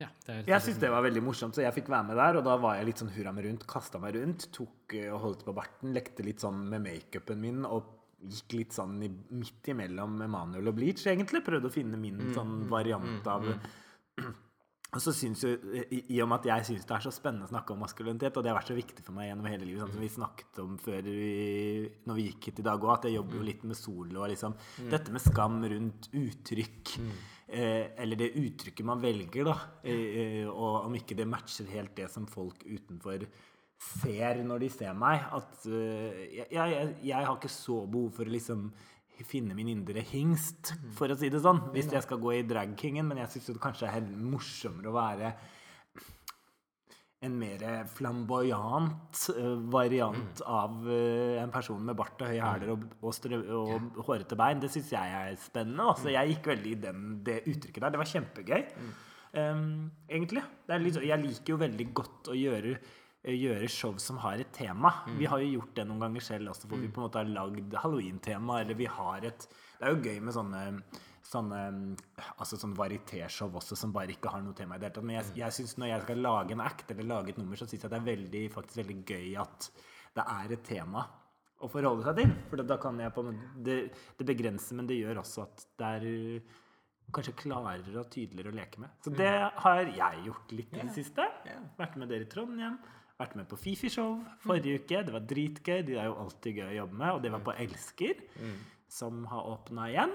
ja, 0.00 0.08
det 0.26 0.36
Jeg 0.48 0.64
syns 0.64 0.80
det 0.80 0.90
var 0.92 1.04
veldig 1.04 1.22
morsomt, 1.24 1.56
så 1.56 1.64
jeg 1.64 1.76
fikk 1.76 1.90
være 1.92 2.10
med 2.10 2.20
der. 2.20 2.40
Og 2.40 2.44
da 2.46 2.56
var 2.60 2.78
jeg 2.78 2.88
litt 2.88 3.02
sånn 3.02 3.12
hurra 3.14 3.34
meg 3.36 3.46
rundt, 3.46 3.66
kasta 3.68 4.00
meg 4.02 4.16
rundt, 4.16 4.48
tok 4.56 4.96
eh, 4.96 5.08
og 5.12 5.20
holdt 5.26 5.46
på 5.46 5.56
barten, 5.56 5.94
lekte 5.96 6.26
litt 6.26 6.42
sånn 6.44 6.62
med 6.72 6.86
makeupen 6.86 7.40
min 7.42 7.64
og 7.68 7.96
gikk 8.20 8.58
litt 8.58 8.76
sånn 8.76 8.98
i, 9.04 9.08
midt 9.32 9.70
imellom 9.72 10.20
Emanuel 10.26 10.72
og 10.72 10.76
Bleach, 10.76 11.06
egentlig. 11.08 11.44
Prøvde 11.44 11.68
å 11.68 11.74
finne 11.74 12.00
min 12.00 12.32
sånn 12.36 12.62
variant 12.72 13.28
av 13.28 13.50
Og 14.90 14.98
så 14.98 15.12
synes 15.14 15.44
jo, 15.44 15.52
i, 15.86 16.00
I 16.16 16.16
og 16.24 16.26
med 16.32 16.40
at 16.40 16.46
jeg 16.48 16.66
syns 16.66 16.86
det 16.88 16.94
er 16.96 17.04
så 17.04 17.12
spennende 17.14 17.46
å 17.46 17.50
snakke 17.52 17.74
om 17.76 17.84
maskulinitet, 17.84 18.34
og 18.34 18.42
det 18.42 18.50
har 18.50 18.56
vært 18.58 18.72
så 18.72 18.74
viktig 18.74 19.04
for 19.06 19.14
meg 19.14 19.28
gjennom 19.28 19.46
hele 19.46 19.62
livet, 19.62 19.84
sånn 19.84 19.92
som 19.94 20.02
vi 20.02 20.08
snakket 20.10 20.58
om 20.64 20.72
før 20.82 21.06
vi, 21.06 21.28
når 22.10 22.18
vi 22.18 22.24
gikk 22.26 22.48
hit 22.48 22.62
i 22.62 22.64
dag 22.66 22.82
òg, 22.82 22.90
at 22.96 23.06
jeg 23.06 23.14
jobber 23.14 23.38
jo 23.38 23.46
litt 23.46 23.62
med 23.70 23.78
solo 23.78 24.24
og 24.24 24.32
liksom 24.32 24.56
Dette 24.90 25.14
med 25.14 25.22
skam 25.22 25.60
rundt 25.70 26.10
uttrykk, 26.10 26.96
eller 27.50 28.18
det 28.20 28.32
uttrykket 28.38 28.86
man 28.86 29.00
velger, 29.02 29.48
da, 29.48 29.56
eh, 29.82 30.04
eh, 30.22 30.48
og 30.48 30.86
om 30.86 30.94
ikke 30.98 31.16
det 31.18 31.26
matcher 31.28 31.68
helt 31.72 31.96
det 31.98 32.06
som 32.12 32.28
folk 32.30 32.62
utenfor 32.66 33.26
ser 33.80 34.42
når 34.44 34.64
de 34.64 34.70
ser 34.72 34.96
meg. 34.96 35.24
At 35.34 35.66
eh, 35.66 36.22
jeg, 36.38 36.48
jeg, 36.52 36.94
jeg 37.10 37.26
har 37.26 37.36
ikke 37.36 37.52
så 37.52 37.82
behov 37.90 38.12
for 38.18 38.28
å 38.28 38.34
liksom 38.34 38.68
finne 39.26 39.52
min 39.56 39.68
indre 39.68 40.00
hingst, 40.06 40.72
for 40.96 41.12
å 41.12 41.16
si 41.18 41.28
det 41.32 41.42
sånn. 41.44 41.62
Hvis 41.74 41.90
jeg 41.92 42.04
skal 42.06 42.20
gå 42.22 42.38
i 42.38 42.44
dragkingen. 42.48 43.04
Men 43.08 43.20
jeg 43.24 43.34
syns 43.34 43.50
det 43.50 43.62
kanskje 43.62 43.88
er 43.88 43.98
helt 43.98 44.14
morsommere 44.16 44.92
å 44.92 44.96
være 44.96 45.32
en 47.20 47.34
mer 47.36 47.62
flamboyant 47.92 49.18
variant 49.28 49.66
variant 49.74 50.40
av 50.48 50.86
eh, 50.88 51.36
en 51.42 51.50
person 51.52 51.82
med 51.84 51.96
bart 51.98 52.22
og 52.24 52.30
høye 52.32 52.40
hæler 52.40 52.72
og, 52.72 52.86
og, 53.02 53.12
strø- 53.12 53.42
og 53.58 53.98
hårete 54.06 54.38
bein. 54.40 54.62
Det 54.62 54.70
syns 54.72 54.92
jeg 54.94 55.16
er 55.18 55.36
spennende. 55.42 55.84
Altså, 55.92 56.08
jeg 56.14 56.32
gikk 56.32 56.48
veldig 56.54 56.72
i 56.72 56.78
den, 56.86 57.04
det 57.26 57.42
uttrykket 57.44 57.84
der. 57.84 57.92
Det 57.92 58.00
var 58.00 58.10
kjempegøy. 58.14 58.64
Um, 59.36 59.90
egentlig. 60.10 60.42
Det 60.66 60.74
er 60.74 60.82
litt, 60.82 60.96
jeg 61.06 61.22
liker 61.26 61.54
jo 61.54 61.60
veldig 61.60 61.88
godt 62.00 62.32
å 62.32 62.38
gjøre 62.38 62.72
eh, 62.78 63.36
Gjøre 63.36 63.68
show 63.70 64.00
som 64.00 64.16
har 64.24 64.40
et 64.40 64.50
tema. 64.56 64.94
Vi 65.20 65.28
har 65.28 65.44
jo 65.44 65.52
gjort 65.58 65.76
det 65.76 65.84
noen 65.90 66.00
ganger 66.06 66.24
selv 66.24 66.54
også, 66.54 66.70
hvor 66.72 66.80
vi 66.80 66.88
på 66.88 67.02
en 67.02 67.06
måte 67.10 67.20
har 67.20 67.28
lagd 67.36 67.76
halloween-tema. 67.84 68.62
Eller 68.64 68.80
vi 68.80 68.88
har 68.88 69.28
et 69.28 69.44
Det 69.44 69.84
er 69.86 69.92
jo 69.92 70.00
gøy 70.08 70.20
med 70.24 70.34
sånne 70.40 70.64
Sånne, 71.20 71.58
altså 72.40 72.56
sånn 72.58 72.72
varietéshow 72.74 73.52
også, 73.60 73.76
som 73.78 73.92
bare 73.92 74.14
ikke 74.14 74.32
har 74.32 74.42
noe 74.42 74.56
tema 74.56 74.76
i 74.76 74.80
det 74.80 74.88
hele 74.88 74.96
tatt. 74.96 75.06
Men 75.06 75.18
jeg, 75.18 75.32
jeg 75.42 75.56
synes 75.58 75.76
når 75.78 75.90
jeg 75.92 76.04
skal 76.06 76.22
lage 76.24 76.56
en 76.56 76.62
act 76.64 76.90
eller 76.94 77.08
lage 77.10 77.34
et 77.34 77.38
nummer, 77.38 77.60
så 77.60 77.68
syns 77.68 77.84
jeg 77.84 77.92
det 77.92 77.98
er 78.00 78.06
veldig, 78.08 78.44
faktisk 78.54 78.80
veldig 78.82 78.98
gøy 79.12 79.34
at 79.42 79.68
det 80.16 80.24
er 80.38 80.54
et 80.56 80.64
tema 80.66 81.04
å 81.60 81.68
forholde 81.68 82.06
seg 82.08 82.22
til. 82.22 82.32
For 82.48 82.64
da 82.64 82.78
kan 82.80 82.98
jeg 83.04 83.12
på 83.14 83.26
det, 83.68 83.76
det 84.18 84.26
begrenser, 84.32 84.78
men 84.80 84.88
det 84.88 84.96
gjør 85.02 85.20
også 85.22 85.44
at 85.44 85.66
det 85.78 85.92
er 85.98 86.08
kanskje 87.10 87.34
klarere 87.42 87.98
og 88.00 88.08
tydeligere 88.14 88.52
å 88.52 88.56
leke 88.56 88.80
med. 88.80 88.96
Så 89.04 89.12
det 89.14 89.30
har 89.64 89.80
jeg 89.84 90.24
gjort 90.28 90.52
litt 90.56 90.74
i 90.78 90.80
det 90.86 90.94
siste. 90.96 91.26
Vært 91.78 91.96
med 92.00 92.10
dere 92.10 92.26
i 92.26 92.30
Trondheim. 92.30 92.76
Vært 93.20 93.34
med 93.36 93.48
på 93.50 93.58
Fifi-show 93.60 94.14
forrige 94.46 94.80
uke. 94.80 95.02
Det 95.04 95.12
var 95.12 95.24
dritgøy. 95.28 95.80
De 95.84 95.98
er 96.00 96.06
jo 96.08 96.14
alltid 96.22 96.60
gøy 96.62 96.68
å 96.70 96.76
jobbe 96.78 97.00
med. 97.02 97.10
Og 97.18 97.24
det 97.26 97.32
var 97.34 97.42
på 97.44 97.56
Elsker, 97.66 98.22
som 98.90 99.24
har 99.30 99.46
åpna 99.52 99.88
igjen. 99.90 100.12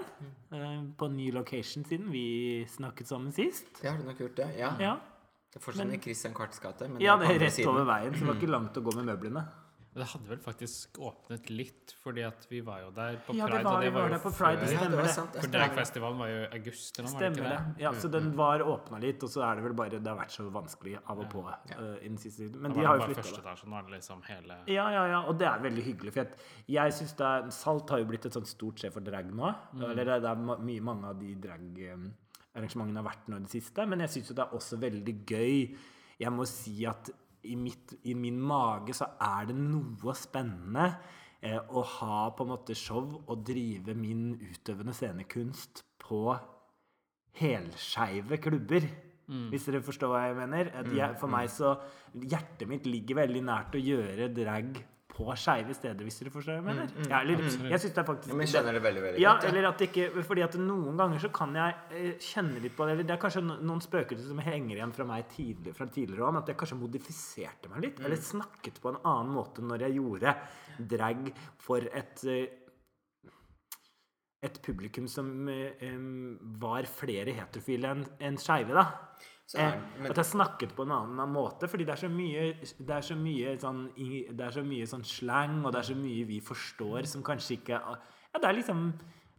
eh, 0.52 0.82
På 1.00 1.08
ny 1.08 1.30
location 1.32 1.84
siden 1.84 2.10
vi 2.12 2.66
snakket 2.68 3.06
sammen 3.08 3.32
sist. 3.32 3.70
Det 3.82 3.88
har 3.90 3.98
du 3.98 4.04
nok 4.04 4.18
gjort, 4.20 4.36
det. 4.36 4.50
Ja. 4.58 4.74
Ja, 4.80 4.96
Det 5.52 5.60
er 5.62 5.64
fortsatt 5.64 5.92
i 5.94 5.98
Christian 6.04 6.34
Quartz 6.36 6.58
gate. 6.60 6.88
Ja 7.00 7.16
det 7.16 7.30
er 7.30 7.38
rett 7.40 7.66
over 7.66 7.84
veien, 7.88 8.12
så 8.14 8.20
det 8.20 8.28
var 8.28 8.34
ikke 8.40 8.50
langt 8.52 8.76
å 8.76 8.82
gå 8.84 8.94
med 8.98 9.06
møblene. 9.08 9.44
Men 9.96 10.02
det 10.04 10.08
hadde 10.12 10.28
vel 10.28 10.40
faktisk 10.44 10.98
åpnet 11.00 11.46
litt, 11.48 11.94
fordi 12.04 12.20
at 12.28 12.42
vi 12.50 12.58
var 12.60 12.82
jo 12.82 12.90
der 12.92 13.14
på 13.24 13.32
Ja, 13.34 13.46
det 13.46 13.52
Pride. 13.54 13.64
var- 13.64 13.76
og 13.76 13.80
det 13.80 13.92
var 13.94 14.00
var 14.02 14.08
jo 14.10 14.12
der 14.12 14.20
på 14.20 14.32
Pride, 14.36 14.58
før- 14.58 14.60
det 14.60 14.68
Stemmer 14.76 14.90
det. 15.00 15.08
For 15.08 15.24
stemmer. 15.40 15.52
dragfestivalen 15.56 16.18
var 16.18 16.28
jo 16.28 16.36
i 16.42 16.48
august 16.58 16.98
eller 16.98 17.08
noe, 17.08 17.14
var 17.16 17.20
det 17.30 17.38
ikke 17.38 17.48
det. 17.48 17.76
det? 17.76 17.80
Ja, 17.82 17.90
så 17.92 18.10
den 18.12 18.36
var 18.36 18.58
åpna 18.60 19.00
litt, 19.00 19.22
og 19.24 19.30
så 19.32 19.40
er 19.50 19.54
det 19.56 19.64
vel 19.64 19.72
bare 19.72 19.88
Det 19.96 20.06
har 20.06 20.18
vært 20.18 20.34
så 20.36 20.50
vanskelig 20.52 20.98
av 21.08 21.18
og 21.18 21.30
på 21.30 21.48
eh, 21.48 22.04
i 22.04 22.08
den 22.08 22.18
siste 22.18 22.38
tiden. 22.44 22.60
Men 22.60 22.72
de 22.74 22.84
har 22.84 22.98
jo 22.98 23.04
flytta 23.08 23.22
det. 23.22 23.40
etasje, 23.40 23.64
nå 23.64 23.78
er 23.78 23.82
det 23.88 23.92
liksom 24.02 24.22
hele 24.28 24.54
Ja, 24.68 24.90
ja, 24.90 25.06
ja, 25.06 25.20
og 25.26 25.38
det 25.38 25.48
er 25.48 25.58
veldig 25.64 25.82
hyggelig. 25.88 26.12
For 26.12 26.20
at 26.20 26.36
jeg 26.68 26.92
synes 26.92 27.16
det 27.16 27.26
er, 27.26 27.50
Salt 27.50 27.88
har 27.88 27.98
jo 27.98 28.04
blitt 28.04 28.26
et 28.26 28.32
sånt 28.34 28.46
stort 28.46 28.76
sjef 28.76 28.92
for 28.92 29.00
drag 29.00 29.32
nå. 29.32 29.54
Eller 29.80 30.04
det 30.04 30.24
er 30.24 30.36
mye 30.36 30.80
mange 30.82 31.04
av 31.08 31.18
de 31.18 31.34
dragarrangementene 31.36 32.96
har 33.02 33.08
vært 33.10 33.28
nå 33.28 33.36
i 33.36 33.40
det 33.40 33.50
siste. 33.50 33.86
Men 33.88 34.00
jeg 34.00 34.08
syns 34.10 34.28
jo 34.28 34.34
det 34.34 34.44
er 34.44 34.56
også 34.56 34.78
veldig 34.78 35.16
gøy. 35.26 35.76
Jeg 36.20 36.32
må 36.32 36.46
si 36.46 36.84
at 36.86 37.10
i, 37.46 37.56
mitt, 37.58 37.96
i 38.04 38.14
min 38.18 38.38
mage 38.42 38.94
så 38.96 39.08
er 39.22 39.48
det 39.50 39.56
noe 39.58 40.14
spennende 40.18 40.88
eh, 41.40 41.58
å 41.58 41.84
ha 41.96 42.20
på 42.34 42.46
en 42.46 42.52
måte 42.52 42.76
show 42.78 43.20
og 43.22 43.46
drive 43.46 43.94
min 43.98 44.32
utøvende 44.40 44.94
scenekunst 44.96 45.84
på 46.02 46.22
helskeive 47.36 48.40
klubber. 48.42 48.86
Hvis 49.26 49.64
dere 49.66 49.82
forstår 49.82 50.12
hva 50.12 50.20
jeg 50.28 50.36
mener. 50.38 50.68
Jeg, 50.94 51.16
for 51.18 51.32
meg 51.32 51.48
så 51.50 51.72
Hjertet 52.16 52.68
mitt 52.70 52.86
ligger 52.86 53.18
veldig 53.18 53.40
nært 53.44 53.74
å 53.74 53.80
gjøre 53.82 54.28
drag 54.32 54.78
på 55.16 55.26
skeive 55.40 55.74
steder, 55.76 56.04
hvis 56.04 56.18
dere 56.20 56.32
forstår 56.34 56.58
hva 56.58 56.60
jeg 56.60 56.66
mener. 56.66 56.90
Ja, 57.08 57.20
eller, 57.22 57.40
jeg 57.40 57.80
synes 57.80 57.94
det 57.96 58.02
er 58.02 58.08
faktisk 58.08 58.32
Ja, 58.32 58.36
men 58.36 58.44
jeg 58.44 58.52
skjønner 58.52 58.76
det 58.76 58.82
veldig, 58.84 59.04
veldig 59.06 59.22
ja, 59.22 59.30
godt. 59.32 59.46
ja. 59.46 59.52
eller 59.52 59.68
at 59.70 59.80
det 59.80 59.88
ikke 59.88 60.24
Fordi 60.28 60.44
at 60.44 60.58
noen 60.60 61.00
ganger 61.00 61.22
så 61.22 61.30
kan 61.38 61.56
jeg 61.56 61.78
eh, 61.96 62.26
kjenne 62.26 62.60
litt 62.64 62.76
på 62.76 62.84
det. 62.84 62.96
Eller 62.96 63.08
det 63.08 63.14
er 63.16 63.22
kanskje 63.22 63.44
noen 63.46 63.80
spøkelser 63.84 64.28
som 64.28 64.42
henger 64.44 64.76
igjen 64.76 64.92
fra 64.96 65.08
meg 65.08 65.24
tidligere, 65.32 65.78
fra 65.78 65.88
tidligere 65.88 66.28
om 66.28 66.40
at 66.42 66.52
jeg 66.52 66.60
kanskje 66.60 66.80
modifiserte 66.82 67.72
meg 67.72 67.86
litt. 67.86 68.04
Eller 68.04 68.20
snakket 68.28 68.82
på 68.82 68.92
en 68.92 69.00
annen 69.02 69.32
måte 69.38 69.64
når 69.64 69.86
jeg 69.86 69.98
gjorde 70.00 70.36
drag 70.92 71.32
for 71.64 71.88
et 71.96 72.24
eh, 72.28 72.62
et 74.44 74.58
publikum 74.62 75.08
som 75.10 75.48
eh, 75.48 75.96
var 76.60 76.86
flere 76.92 77.32
heterofile 77.34 77.94
enn 77.94 78.04
en 78.28 78.36
skeive, 78.40 78.76
da. 78.76 78.84
Så 79.46 79.58
Eh, 79.62 79.80
men- 80.00 80.10
at 80.10 80.16
jeg 80.16 80.24
snakket 80.26 80.72
på 80.74 80.82
en 80.82 80.90
annen 80.90 81.28
måte, 81.32 81.68
fordi 81.68 81.84
det 81.86 81.90
er 81.90 82.08
så 82.08 82.08
mye, 82.10 82.54
det 82.60 82.90
er 82.90 83.00
så 83.00 83.14
mye 83.14 83.56
sånn 83.60 83.94
Det 84.36 84.40
er 84.46 84.50
så 84.50 84.64
mye 84.66 84.82
sånn 84.86 85.04
slang, 85.04 85.64
og 85.64 85.72
det 85.72 85.78
er 85.78 85.94
så 85.94 85.96
mye 85.96 86.26
vi 86.26 86.40
forstår 86.40 87.06
som 87.06 87.22
kanskje 87.22 87.58
ikke 87.62 87.68
Ja, 87.78 87.96
det 88.40 88.44
er 88.44 88.54
liksom 88.54 88.92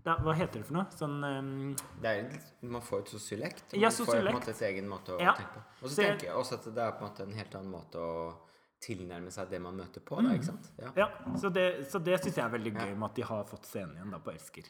det 0.06 0.13
er, 0.17 0.24
Hva 0.24 0.34
heter 0.34 0.54
det 0.62 0.65
for 0.65 0.74
noe? 0.76 0.86
Sånn 0.96 1.24
um, 1.39 1.76
Det 2.02 2.06
er, 2.06 2.39
man 2.62 2.82
får 2.82 3.00
et 3.00 3.10
sosiolekt. 3.10 3.74
Man 3.74 3.82
Ja, 3.82 3.89
får 3.89 4.06
på 4.06 4.15
en 4.15 4.34
måte 4.34 4.48
et 4.50 4.62
egen 4.62 4.88
måte 4.88 5.10
å 5.17 5.20
Ja. 5.20 5.34
tenke 5.34 5.52
på. 5.54 5.63
Og 5.84 5.89
så 5.89 5.96
Så 5.96 6.04
tenker 6.04 6.24
jeg 6.28 6.36
også 6.36 6.54
at 6.54 6.63
det 6.63 6.78
er 6.78 6.91
på 6.93 7.02
en 7.04 7.10
måte 7.10 7.20
en 7.28 7.34
helt 7.34 7.56
annen 7.56 7.72
måte 7.72 7.96
å 8.00 8.34
tilnærme 8.80 9.30
seg 9.32 9.50
det 9.50 9.60
man 9.62 9.76
møter 9.76 10.00
på. 10.00 10.22
Da, 10.24 10.30
ikke 10.30 10.46
sant? 10.46 10.72
Ja. 10.80 10.91
Ja, 10.96 11.08
så 11.36 11.52
det, 11.52 11.88
så 11.91 12.00
det 12.02 12.22
syns 12.22 12.36
jeg 12.36 12.46
er 12.46 12.58
veldig 12.58 12.74
gøy 12.78 12.96
med 12.96 13.10
at 13.10 13.15
de 13.15 13.22
har 13.24 13.43
fått 13.43 13.65
scenen 13.65 13.96
igjen 13.98 14.12
da 14.12 14.20
på 14.20 14.32
Elsker. 14.32 14.63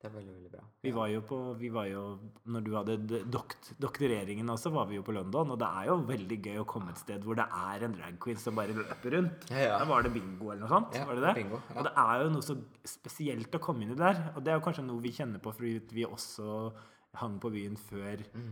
Det 0.00 0.08
er 0.08 0.12
veldig, 0.14 0.32
veldig 0.32 0.50
bra. 0.54 0.62
Vi 0.80 0.90
var 0.96 1.08
jo 1.12 1.18
på 1.28 1.38
vi 1.60 1.68
var 1.68 1.84
jo, 1.90 2.02
Når 2.48 2.62
du 2.64 2.70
hadde 2.72 2.94
dokt, 3.28 3.66
doktoreringen 3.84 4.48
også, 4.48 4.70
var 4.72 4.86
vi 4.88 4.96
jo 4.96 5.02
på 5.04 5.12
London. 5.12 5.50
Og 5.52 5.58
det 5.60 5.68
er 5.68 5.90
jo 5.90 5.96
veldig 6.08 6.38
gøy 6.46 6.60
å 6.62 6.64
komme 6.70 6.94
et 6.94 7.02
sted 7.02 7.20
hvor 7.26 7.36
det 7.36 7.44
er 7.44 7.84
en 7.84 7.92
drag 7.98 8.16
queen 8.22 8.38
som 8.40 8.56
bare 8.56 8.72
løper 8.72 9.12
rundt. 9.18 9.44
Ja, 9.52 9.58
ja. 9.66 9.74
Da 9.82 9.84
var 9.90 10.06
det 10.06 10.14
bingo 10.14 10.48
eller 10.54 10.62
noe 10.64 10.70
sånt. 10.72 10.96
Ja, 10.96 11.04
var 11.04 11.20
det 11.20 11.26
det? 11.26 11.34
bingo. 11.42 11.60
Og 11.76 11.84
det 11.84 11.92
er 12.06 12.24
jo 12.24 12.30
noe 12.32 12.46
så 12.46 12.56
spesielt 12.88 13.58
å 13.58 13.60
komme 13.60 13.84
inn 13.84 13.92
i 13.92 13.98
der. 14.00 14.22
Og 14.34 14.40
det 14.46 14.54
er 14.54 14.56
jo 14.56 14.64
kanskje 14.70 14.86
noe 14.88 15.04
vi 15.04 15.12
kjenner 15.18 15.42
på 15.44 15.52
fordi 15.52 15.74
vi 15.92 16.08
også 16.08 16.72
hang 17.20 17.36
på 17.42 17.52
byen 17.52 17.76
før, 17.76 18.24
Mm. 18.32 18.50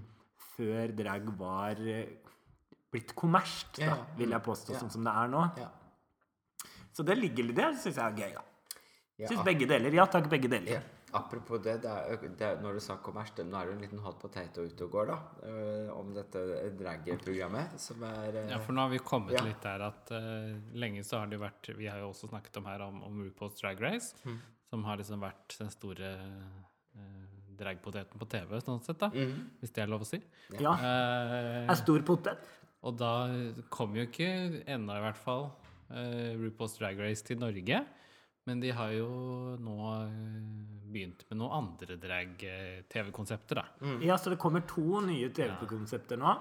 før 0.58 0.92
drag 1.00 1.32
var 1.38 1.80
eh, 1.80 2.12
blitt 2.92 3.14
kommersielt, 3.14 3.78
da, 3.88 3.96
vil 4.18 4.30
jeg 4.36 4.42
påstå, 4.42 4.76
sånn 4.82 4.90
som 4.90 5.04
det 5.06 5.12
er 5.16 5.28
nå. 5.32 5.42
Ja. 5.56 5.68
Så 6.92 7.04
det 7.06 7.16
ligger 7.16 7.44
litt 7.46 7.56
der, 7.56 7.72
syns 7.78 7.96
jeg 7.96 8.04
er 8.04 8.16
gøy, 8.20 8.32
da. 8.34 8.42
Syns 9.28 9.44
begge 9.46 9.66
deler. 9.70 9.94
Ja 9.94 10.04
takk, 10.10 10.28
begge 10.28 10.48
deler. 10.50 10.82
Apropos 11.14 11.58
det, 11.64 11.78
det 11.82 11.88
er, 11.88 12.16
det 12.36 12.48
når 12.60 12.74
du 12.74 12.80
sa 12.80 12.96
kommers, 12.96 13.30
det- 13.36 13.46
nå 13.48 13.56
er 13.56 13.66
det 13.66 13.74
en 13.76 13.80
liten 13.80 13.98
hot 14.04 14.18
potato 14.20 14.60
ute 14.66 14.84
og 14.84 14.90
går, 14.90 15.06
da. 15.06 15.18
øh, 15.48 15.90
om 15.98 16.12
dette 16.14 16.42
drag-programmet, 16.78 17.78
som 17.80 18.02
er 18.02 18.28
øh, 18.42 18.50
Ja, 18.50 18.58
for 18.58 18.72
nå 18.72 18.80
har 18.82 18.88
vi 18.92 18.98
kommet 18.98 19.32
Ja. 19.32 19.42
litt 19.44 19.62
der 19.62 19.80
at 19.86 20.10
uh, 20.12 20.58
lenge 20.74 21.00
så 21.04 21.18
har 21.20 21.26
det 21.26 21.38
jo 21.38 21.44
vært 21.46 21.70
Vi 21.78 21.86
har 21.86 21.98
jo 22.00 22.10
også 22.10 22.28
snakket 22.28 22.56
om 22.58 22.64
her 22.66 22.82
om, 22.82 23.02
om 23.02 23.22
RuPaul's 23.24 23.60
Drag 23.60 23.80
Race, 23.80 24.14
Mm. 24.24 24.38
som 24.70 24.84
har 24.84 24.96
liksom 24.98 25.20
vært 25.20 25.56
den 25.58 25.70
store 25.70 26.12
uh, 26.94 27.00
dragpoteten 27.58 28.18
på 28.20 28.28
TV, 28.28 28.60
sånn 28.62 28.82
sett, 28.84 28.98
da. 29.00 29.08
Mm. 29.10 29.48
Hvis 29.60 29.72
det 29.74 29.82
er 29.82 29.88
lov 29.90 30.02
å 30.04 30.06
si. 30.06 30.20
Ja. 30.60 30.72
Uh, 30.76 31.70
Er 31.70 31.74
stor 31.74 32.00
potet. 32.06 32.38
og 32.82 32.96
da 32.98 33.28
kom 33.70 33.96
jo 33.96 34.04
ikke 34.06 34.62
ennå, 34.66 34.94
i 34.94 35.00
hvert 35.08 35.16
fall, 35.16 35.48
uh, 35.90 36.36
RuPaul's 36.38 36.76
Drag 36.78 36.98
Race 37.00 37.24
til 37.24 37.38
Norge. 37.40 37.80
Men 38.48 38.62
de 38.64 38.70
har 38.72 38.94
jo 38.96 39.08
nå 39.60 39.76
eh, 40.00 40.68
begynt 40.88 41.20
med 41.28 41.36
noen 41.36 41.52
andre 41.58 41.98
drag-TV-konsepter, 42.00 43.58
da. 43.60 43.64
Mm. 43.84 43.98
Ja, 44.06 44.16
så 44.18 44.30
det 44.32 44.38
kommer 44.40 44.62
to 44.68 45.02
nye 45.04 45.28
TV-konsepter 45.36 46.16
nå. 46.20 46.32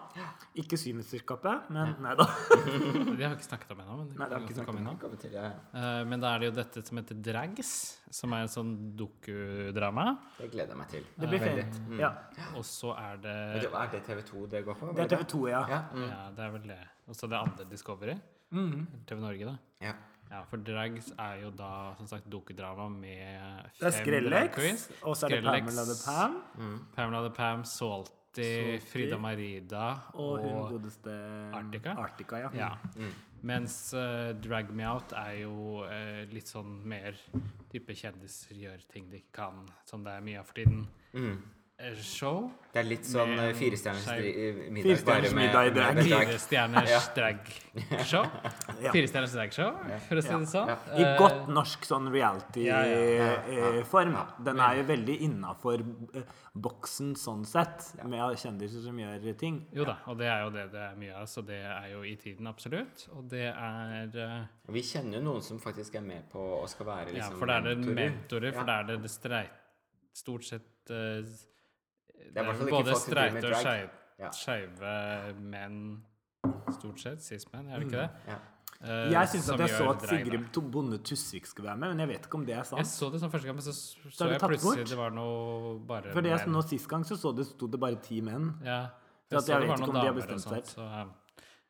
Ikke 0.61 0.79
Symesterskapet, 0.79 1.67
men 1.75 1.95
nei 2.03 2.13
da. 2.15 2.27
De 3.17 3.25
har 3.25 3.35
ikke 3.35 3.47
snakket 3.49 3.73
om 3.75 3.81
ennå. 3.83 3.97
Men, 3.99 4.13
Nei, 4.21 4.29
det 4.29 4.37
har 4.37 4.45
vi 4.45 4.53
ikke 4.55 4.65
komme 4.69 4.81
inn 4.83 4.87
nå. 4.87 4.95
Kommer 5.01 5.19
til 5.21 5.35
det. 5.35 5.45
Eh, 5.81 5.99
men 6.07 6.23
da 6.23 6.31
er 6.33 6.43
det 6.45 6.49
jo 6.51 6.55
dette 6.61 6.85
som 6.87 7.01
heter 7.01 7.19
Drags, 7.27 7.73
som 8.21 8.37
er 8.37 8.45
en 8.47 8.53
sånn 8.55 8.73
dokudrama. 9.03 10.07
Det 10.39 10.51
gleder 10.55 10.75
jeg 10.75 10.81
meg 10.85 10.91
til. 10.95 11.07
Det 11.17 11.31
blir 11.33 11.43
fint. 11.43 11.79
Mm. 11.91 12.01
Ja. 12.05 12.13
Og 12.55 12.63
så 12.71 12.95
er 12.95 13.23
det 13.27 13.37
Er 13.67 13.93
det 13.97 14.03
TV2 14.07 14.47
det 14.55 14.63
går 14.67 14.79
på? 14.79 14.93
Det 14.95 15.07
er 15.09 15.15
TV2, 15.17 15.43
ja. 15.51 15.63
Ja. 15.75 15.81
Mm. 15.91 16.07
Ja, 16.07 16.21
det 16.39 16.47
er 16.47 16.55
vel 16.55 16.69
det. 16.71 16.83
Og 17.07 17.19
så 17.19 17.27
det 17.31 17.39
andre 17.43 17.67
Discovery. 17.67 18.15
Mhm. 18.55 18.85
TV 19.07 19.19
Norge, 19.19 19.43
da. 19.51 19.57
ja. 19.89 19.97
Ja, 20.31 20.41
for 20.49 20.59
Drags 20.59 21.11
er 21.15 21.41
jo 21.43 21.51
da 21.55 21.71
som 21.97 22.07
sagt 22.09 22.27
dokudrama 22.31 22.89
med 22.91 23.69
Det 23.79 23.87
er 23.87 23.95
fem. 23.95 24.01
Skrellex, 24.01 24.89
og 25.01 25.15
så 25.17 25.29
er 25.29 25.37
det 25.37 25.43
Pamela 25.47 25.85
the 25.87 25.97
Pam, 26.03 26.37
Pamela 26.95 27.23
the 27.27 27.33
Pam, 27.35 27.63
Salty, 27.63 28.11
Salty. 28.35 28.85
Frida 28.91 29.17
Marida 29.17 29.85
og 30.13 30.43
hun 30.43 30.59
godeste 30.75 31.15
Artica? 31.55 31.95
Artica 31.97 32.43
ja. 32.43 32.51
Ja. 32.53 32.71
Mens 33.41 33.93
uh, 33.93 34.33
Drag 34.41 34.71
Me 34.73 34.85
Out 34.89 35.13
er 35.13 35.43
jo 35.43 35.83
uh, 35.85 36.23
litt 36.33 36.49
sånn 36.49 36.79
mer 36.89 37.17
type 37.71 37.93
kjendiser 37.95 38.57
gjør 38.57 38.81
ting 38.91 39.11
de 39.11 39.21
ikke 39.21 39.35
kan, 39.43 39.61
som 39.85 40.03
det 40.05 40.15
er 40.17 40.25
mye 40.25 40.41
av 40.41 40.49
for 40.49 40.57
tiden. 40.57 40.87
Mm. 41.13 41.37
Eh, 41.79 41.95
show. 42.01 42.49
Det 42.73 42.79
er 42.83 42.87
litt 42.91 43.05
sånn 43.09 43.31
Med 43.35 43.49
eh, 43.49 43.55
firestjerners 43.57 44.05
dri- 44.05 44.69
middag, 44.69 44.97
Firestjerners 44.99 45.33
middag 45.33 45.61
i 45.65 45.69
med, 45.71 45.75
drag. 45.77 45.95
med. 45.95 46.05
Fire 46.05 46.37
stjerners 46.39 46.89
Ja. 46.89 46.99
dragshow. 47.15 48.25
Ja. 48.83 48.91
Fire 48.93 49.07
stjerners 49.09 49.31
dragshow, 49.33 49.71
for 50.07 50.19
å 50.19 50.21
si 50.21 50.29
det 50.33 50.49
sånn. 50.51 50.67
Ja. 50.69 50.75
I 50.97 51.03
Eh, 51.07 51.17
godt 51.17 51.47
norsk 51.49 51.85
sånn 51.89 52.09
ja, 52.13 52.81
ja, 52.83 52.83
ja, 52.83 52.83
ja. 52.83 53.39
reality-form. 53.47 54.17
Den 54.45 54.59
er 54.59 54.75
jo 54.77 54.83
veldig 54.91 55.15
innafor 55.25 55.83
boksen 56.57 57.15
sånn 57.17 57.43
sett, 57.45 57.87
med 58.05 58.19
kjendiser 58.37 58.81
som 58.85 58.97
gjør 59.01 59.37
ting. 59.37 59.57
Jo 59.73 59.85
da, 59.85 59.97
og 60.07 60.17
det 60.19 60.27
er 60.27 60.43
jo 60.43 60.49
det 60.53 60.67
det 60.71 60.83
er 60.91 60.95
mye 61.01 61.15
av, 61.15 61.25
så 61.29 61.41
det 61.45 61.59
er 61.65 61.89
jo 61.93 62.03
i 62.03 62.15
tiden, 62.15 62.47
absolutt. 62.47 63.07
Og 63.15 63.27
det 63.29 63.47
er 63.53 64.09
eh, 64.13 64.45
Vi 64.73 64.81
kjenner 64.85 65.17
jo 65.19 65.25
noen 65.31 65.41
som 65.45 65.59
faktisk 65.59 65.95
er 65.95 66.01
med 66.05 66.29
på 66.31 66.39
og 66.61 66.69
skal 66.69 66.85
være 66.85 67.13
Ja, 67.13 67.23
liksom 67.23 67.39
for 67.39 67.45
det 67.47 67.55
er 67.55 67.61
det 67.69 67.77
mentorer. 67.77 67.95
mentorer, 68.03 68.53
for 68.53 68.65
Ja. 68.65 68.65
det 68.65 68.75
er 68.77 68.83
det, 68.93 69.01
det 69.01 69.11
streit... 69.11 69.63
Stort 70.17 70.43
sett 70.45 70.89
eh, 70.89 71.21
Det 72.17 72.41
er, 72.43 72.51
det 72.51 72.67
er 72.67 72.69
både 72.73 72.95
streite 72.99 73.47
og 73.47 73.55
skeive 73.61 73.89
Ja. 74.19 74.29
skeive 74.33 74.93
menn, 75.39 75.81
stort 76.73 76.99
sett. 77.01 77.21
Cis-menn, 77.21 77.67
er 77.69 77.79
det 77.79 77.87
ikke 77.87 77.99
det? 78.05 78.09
Ja. 78.27 78.37
Uh, 78.77 79.09
Jeg 79.09 79.27
syns 79.31 79.47
at 79.53 79.59
jeg 79.63 79.69
så 79.73 79.85
at. 79.89 80.03
Sigrid 80.05 80.43
To- 80.53 80.61
Bonde 80.61 80.97
Tusvik 81.01 81.45
skulle 81.49 81.65
være 81.69 81.77
med, 81.81 81.89
men 81.95 81.99
jeg 82.03 82.07
vet 82.11 82.25
ikke 82.27 82.35
om 82.37 82.45
det 82.45 82.55
er 82.55 82.63
sant. 82.63 82.77
Jeg 82.77 82.85
så 82.91 83.09
det 83.11 83.21
sånn 83.23 83.31
første 83.33 83.47
gang, 83.49 83.55
men 83.57 83.65
så 83.65 83.73
så, 83.73 84.09
Så 84.13 84.27
jeg 84.29 84.39
plutselig 84.39 84.83
bort? 84.83 84.89
det 84.91 84.97
var 84.97 85.09
noe 85.15 85.79
bare 85.87 86.11
For 86.13 86.21
det 86.21 86.29
jeg 86.33 86.47
nå 86.53 86.61
Sist 86.67 86.87
gang 86.87 87.03
så, 87.05 87.17
så 87.17 87.31
det, 87.35 87.45
sto 87.47 87.67
det 87.67 87.79
bare 87.79 87.95
ti 88.01 88.21
menn. 88.21 88.51
Ja. 88.65 88.89
Så 89.31 89.37
at 89.37 89.43
så 89.43 89.53
jeg 89.55 89.61
vet 89.67 89.79
ikke 89.79 89.89
om 89.89 89.95
de 89.97 90.05
har 90.05 90.13
bestemt 90.13 90.41
seg. 90.45 90.63
Så, 90.65 90.81
um, 90.85 91.13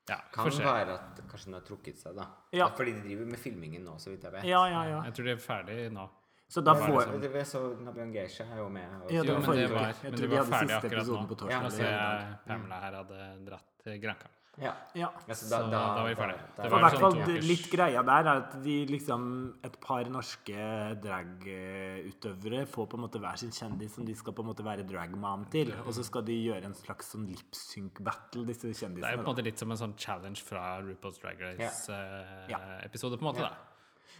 ja, 0.10 0.18
Kan 0.34 0.52
være 0.52 0.94
at 1.00 1.22
kanskje 1.32 1.46
den 1.46 1.54
har 1.54 1.62
trukket 1.68 1.98
seg, 1.98 2.16
da. 2.16 2.28
Ja. 2.52 2.58
Ja, 2.60 2.68
Fordi 2.76 2.92
de 2.94 3.02
driver 3.08 3.26
med 3.26 3.40
filmingen 3.40 3.84
nå, 3.88 3.96
så 4.00 4.12
vidt 4.12 4.24
jeg 4.24 4.32
vet. 4.34 4.44
Ja, 4.44 4.66
ja, 4.68 4.84
ja. 4.90 5.02
Jeg 5.04 5.14
tror 5.14 5.24
de 5.26 5.32
er 5.32 5.38
ferdig 5.44 5.92
nå. 5.92 6.10
Så 6.50 6.62
da 6.64 6.74
får 6.80 7.20
det, 7.20 7.32
det, 7.34 7.44
så 7.48 7.60
Nabian 7.84 8.12
Geisha 8.14 8.44
er 8.46 8.58
jo 8.62 8.70
med. 8.70 8.88
Og, 9.04 9.12
Ja, 9.12 9.22
det 9.22 9.28
Jo, 9.28 9.34
men 9.40 9.58
det 9.58 9.70
var, 9.70 9.94
men 10.04 10.14
tror 10.14 10.16
de 10.16 10.28
de 10.28 10.28
var 10.38 10.46
ferdig 10.46 10.72
akkurat 10.78 10.94
episoden 10.94 11.24
nå. 11.24 11.28
på 11.28 11.36
torsdag. 11.36 11.52
Ja, 11.52 11.70
det 11.70 11.80
er 11.84 11.92
jeg 11.92 12.38
Pamela 12.48 12.76
her 12.80 12.94
hadde 13.02 13.46
dratt 13.46 13.66
til 13.84 14.00
Granca. 14.02 14.28
ja. 14.58 14.72
Ja. 14.96 15.10
Altså, 15.30 15.46
Så 15.46 15.58
da 15.70 15.82
var 15.94 16.08
vi 16.08 16.16
ferdig. 16.16 16.38
Det 16.56 16.72
var 16.72 16.80
hvert 16.82 16.94
sånn 16.96 17.00
fall 17.02 17.18
det- 17.28 17.44
litt 17.44 17.68
greia 17.70 18.02
der 18.04 18.24
er 18.32 18.38
at 18.42 18.56
de 18.64 18.86
liksom 18.88 19.54
Et 19.64 19.76
par 19.82 20.04
norske 20.06 20.56
dragutøvere 21.04 22.66
får 22.68 22.88
på 22.90 22.98
en 22.98 23.04
måte 23.06 23.20
hver 23.22 23.38
sin 23.38 23.52
kjendis 23.52 23.94
som 23.96 24.06
de 24.06 24.16
skal 24.16 24.34
på 24.34 24.42
en 24.44 24.50
måte 24.50 24.64
være 24.66 24.88
dragman 24.88 25.46
til. 25.52 25.74
Og 25.86 25.94
så 25.94 26.04
skal 26.04 26.22
de 26.24 26.34
gjøre 26.48 26.64
en 26.66 26.74
slags 26.74 27.12
sånn 27.14 27.28
lip-sync-battle, 27.28 28.46
disse 28.48 28.72
kjendisene. 28.72 29.02
Det 29.02 29.12
er 29.12 29.18
jo 29.18 29.24
på 29.24 29.28
en 29.28 29.36
måte 29.36 29.44
litt 29.44 29.60
som 29.60 29.72
en 29.72 29.78
sånn 29.78 29.96
challenge 29.98 30.42
fra 30.42 30.80
RuPaul's 30.82 31.20
Drag 31.22 31.40
Race-episode, 31.42 33.18
på 33.20 33.26
en 33.28 33.34
måte. 33.34 33.40
da. 33.46 33.52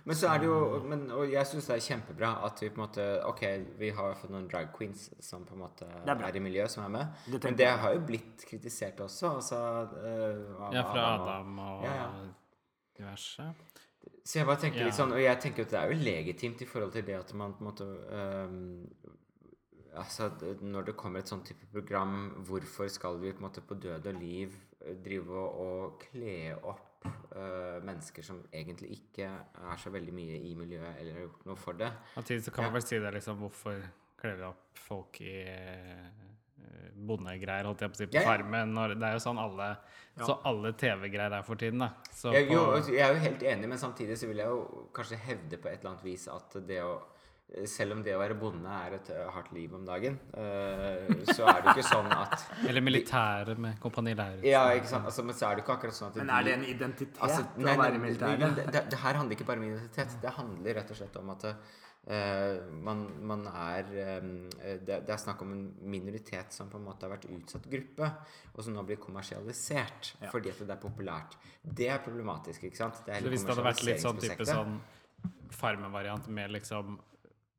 Men 0.08 0.16
så 0.16 0.30
er 0.32 0.40
det 0.40 0.48
jo 0.48 0.58
men, 0.88 1.02
Og 1.12 1.32
jeg 1.32 1.48
syns 1.50 1.68
det 1.68 1.76
er 1.76 1.84
kjempebra 1.84 2.30
at 2.48 2.62
vi 2.64 2.70
på 2.72 2.80
en 2.80 2.84
måte 2.86 3.06
Ok, 3.28 3.44
vi 3.80 3.90
har 3.96 4.16
fått 4.20 4.32
noen 4.32 4.48
drag 4.52 4.70
queens 4.76 5.10
som 5.24 5.44
på 5.48 5.58
en 5.58 5.64
måte 5.66 5.88
er 5.88 6.14
er, 6.16 6.38
i 6.40 6.44
miljøet, 6.44 6.72
som 6.72 6.86
er 6.86 6.94
med. 6.94 7.18
Det 7.28 7.44
men 7.44 7.58
det 7.60 7.68
har 7.84 7.96
jo 7.98 8.04
blitt 8.08 8.46
kritisert 8.48 9.02
også. 9.04 9.34
Altså, 9.36 9.60
uh, 9.98 10.72
Ja, 10.74 10.86
fra 10.88 11.08
Adam 11.16 11.60
og 11.60 11.84
Ja, 11.84 11.96
ja. 11.96 12.08
diverse. 12.98 13.50
Så 14.24 14.40
jeg 14.40 14.48
bare 14.48 14.62
tenker 14.64 14.80
Ja. 14.80 14.86
litt 14.86 14.96
sånn 14.96 15.12
Og 15.12 15.22
jeg 15.22 15.40
tenker 15.44 15.68
at 15.68 15.72
det 15.72 15.80
er 15.80 15.92
jo 15.92 16.04
legitimt 16.04 16.62
i 16.62 16.66
forhold 16.66 16.92
til 16.92 17.06
det 17.06 17.20
at 17.20 17.34
man 17.34 17.54
på 17.54 17.64
en 17.66 17.72
måte 17.72 17.88
um, 18.12 18.88
Altså, 19.98 20.30
når 20.62 20.82
det 20.86 20.96
kommer 20.96 21.20
et 21.20 21.30
sånn 21.30 21.44
type 21.44 21.66
program, 21.74 22.44
hvorfor 22.46 22.88
skal 22.88 23.18
vi 23.18 23.32
på 23.32 23.42
en 23.42 23.48
måte 23.48 23.64
på 23.66 23.74
død 23.82 24.06
og 24.06 24.20
liv 24.22 24.54
drive 25.04 25.34
og, 25.34 25.56
og 25.60 26.04
kle 26.04 26.56
opp 26.62 26.87
øh, 27.36 27.84
mennesker 27.86 28.24
som 28.24 28.42
egentlig 28.54 28.92
ikke 29.00 29.28
er 29.28 29.78
så 29.82 29.90
veldig 29.94 30.14
mye 30.14 30.40
i 30.50 30.54
miljøet 30.56 31.00
eller 31.00 31.14
har 31.14 31.26
gjort 31.28 31.46
noe 31.50 31.56
for 31.62 31.74
det? 31.80 31.92
Samtidig 32.16 32.44
så 32.48 32.52
kan 32.56 32.64
man 32.68 32.72
Ja. 32.72 32.78
vel 32.80 32.88
si 32.88 33.00
det 33.00 33.14
liksom 33.14 33.38
Hvorfor 33.44 33.82
kler 34.22 34.36
vi 34.40 34.44
opp 34.44 34.80
folk 34.88 35.22
i 35.22 35.34
eh, 35.48 36.10
bondegreier, 37.08 37.68
holdt 37.70 37.82
jeg 37.86 37.92
på 37.92 37.98
å 37.98 38.02
si, 38.02 38.08
på 38.10 38.18
Ja, 38.18 38.22
ja. 38.24 38.28
Farmen? 38.32 38.74
Når, 38.74 38.96
det 38.98 39.08
er 39.10 39.18
jo 39.18 39.24
sånn 39.28 39.40
alle 39.42 39.68
Så 40.18 40.34
alle 40.50 40.72
TV-greier 40.74 41.36
er 41.38 41.44
for 41.46 41.56
tiden, 41.62 41.84
da. 41.84 41.92
Så 42.12 42.32
Jeg, 42.34 42.48
jo, 42.52 42.64
jeg 42.90 43.04
er 43.06 43.14
jo 43.14 43.20
helt 43.22 43.44
enig, 43.44 43.68
men 43.70 43.78
samtidig 43.78 44.18
så 44.18 44.28
vil 44.32 44.38
jeg 44.42 44.48
jo 44.50 44.88
kanskje 44.98 45.20
hevde 45.28 45.60
på 45.62 45.70
et 45.70 45.78
eller 45.80 45.92
annet 45.94 46.04
vis 46.08 46.28
at 46.34 46.58
det 46.68 46.80
å 46.82 46.96
selv 47.66 47.96
om 47.96 48.02
det 48.04 48.12
å 48.12 48.20
være 48.20 48.36
bonde 48.36 48.68
er 48.68 48.98
et 48.98 49.10
øh, 49.16 49.24
hardt 49.32 49.54
liv 49.56 49.72
om 49.76 49.86
dagen, 49.88 50.18
øh, 50.36 51.24
så 51.32 51.48
er 51.48 51.62
det 51.62 51.72
jo 51.72 51.76
ikke 51.78 51.88
sånn 51.88 52.10
at 52.12 52.36
Eller 52.68 52.84
militæret 52.84 53.62
med 53.64 53.80
Kompani 53.80 54.14
Lauritzen. 54.18 54.50
Ja, 54.50 54.66
ikke 54.76 54.92
sant? 54.92 55.08
Altså, 55.08 55.24
men 55.24 55.38
så 55.38 55.48
er 55.48 55.56
det 55.56 55.64
ikke 55.64 55.78
akkurat 55.78 55.96
sånn 55.96 56.12
at 56.12 56.20
Men 56.20 56.34
er 56.36 56.48
det 56.48 56.56
en 56.58 56.66
identitet 56.68 57.24
Altså, 57.24 57.46
nei, 57.56 57.72
å 57.72 57.82
være 57.86 58.04
militær? 58.04 58.36
det, 58.44 58.68
det, 58.76 58.84
det 58.92 59.00
her 59.06 59.20
handler 59.22 59.40
ikke 59.40 59.48
bare 59.48 59.64
om 59.64 59.68
identitet. 59.70 60.18
Det 60.28 60.36
handler 60.42 60.80
rett 60.82 60.92
og 60.92 61.00
slett 61.00 61.18
om 61.22 61.32
at 61.38 61.48
uh, 61.48 62.68
man, 62.90 63.08
man 63.32 63.48
er 63.54 63.96
um, 64.20 64.30
det, 64.60 65.00
det 65.08 65.16
er 65.16 65.24
snakk 65.24 65.48
om 65.48 65.56
en 65.56 65.66
minoritet 65.96 66.60
som 66.60 66.68
på 66.74 66.82
en 66.82 66.88
måte 66.90 67.08
har 67.08 67.16
vært 67.16 67.32
utsatt 67.32 67.72
gruppe, 67.72 68.12
og 68.52 68.64
som 68.68 68.76
nå 68.76 68.84
blir 68.92 69.00
kommersialisert 69.00 70.18
Ja. 70.20 70.34
fordi 70.36 70.52
at 70.52 70.66
det 70.68 70.76
er 70.76 70.84
populært. 70.84 71.40
Det 71.64 71.88
er 71.96 72.04
problematisk, 72.04 72.68
ikke 72.68 72.84
sant? 72.84 73.06
Det 73.08 73.16
er 73.16 73.24
Så 73.24 73.32
hvis 73.32 73.48
det 73.48 73.56
hadde 73.56 73.70
vært 73.72 73.88
litt 73.88 74.04
sånn 74.04 74.24
type 74.28 74.52
sånn 74.52 74.80
Farmen-variant 75.58 76.28
med 76.28 76.52
liksom 76.52 76.98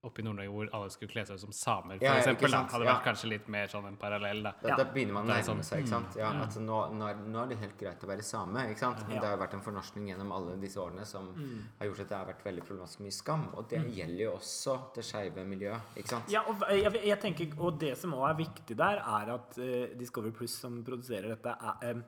oppe 0.06 0.20
i 0.22 0.24
Nord-Norge 0.24 0.50
hvor 0.54 0.68
alle 0.76 0.90
skulle 0.94 1.10
kle 1.10 1.24
seg 1.26 1.34
ut 1.34 1.40
som 1.42 1.52
samer, 1.52 1.98
for 1.98 2.04
Ja, 2.06 2.12
ja, 2.14 2.20
eksempel, 2.22 2.50
da, 2.52 2.60
hadde 2.70 2.84
Ja. 2.86 2.92
vært 2.94 3.04
kanskje 3.08 3.28
litt 3.32 3.48
mer 3.48 3.66
sånn 3.66 3.86
en 3.88 3.96
parallell, 3.96 4.42
da. 4.44 4.52
Da, 4.62 4.76
da 4.76 4.84
begynner 4.84 5.12
man 5.16 5.26
å 5.26 5.32
nærme 5.32 5.42
sånn, 5.44 5.62
seg. 5.66 5.80
ikke 5.82 5.88
sant? 5.88 6.14
Ja, 6.16 6.32
ja. 6.32 6.42
at 6.46 6.54
nå, 6.56 6.76
nå, 6.94 7.08
er, 7.10 7.14
nå 7.26 7.42
er 7.42 7.48
det 7.48 7.58
helt 7.58 7.76
greit 7.80 8.04
å 8.04 8.06
være 8.06 8.22
same. 8.22 8.62
ikke 8.70 8.78
sant? 8.78 9.02
Men 9.08 9.16
Ja. 9.16 9.20
det 9.20 9.28
har 9.28 9.36
jo 9.36 9.42
vært 9.42 9.54
en 9.54 9.60
fornorskning 9.66 10.06
gjennom 10.08 10.30
alle 10.32 10.56
disse 10.60 10.76
årene 10.78 11.04
som 11.04 11.32
Mm. 11.34 11.62
har 11.80 11.86
gjort 11.88 12.00
at 12.00 12.08
det 12.08 12.16
har 12.16 12.26
vært 12.26 12.44
veldig 12.44 12.64
problematisk 12.64 13.00
mye 13.00 13.12
skam. 13.12 13.48
Og 13.54 13.68
det 13.68 13.82
gjelder 13.92 14.22
jo 14.24 14.32
også 14.36 14.94
det 14.94 15.04
skeive 15.04 15.44
miljøet. 15.44 15.80
ikke 15.96 16.08
sant? 16.08 16.28
Ja, 16.30 16.42
og 16.46 16.60
jeg, 16.70 16.92
jeg 17.04 17.20
tenker, 17.20 17.58
og 17.60 17.78
det 17.80 17.98
som 17.98 18.12
også 18.12 18.30
er 18.30 18.34
viktig 18.46 18.76
der, 18.76 18.98
er 18.98 19.34
at 19.34 19.58
uh, 19.58 19.98
Discovery 19.98 20.30
Plus, 20.30 20.50
som 20.60 20.84
produserer 20.84 21.28
dette, 21.34 21.56
er, 21.82 22.04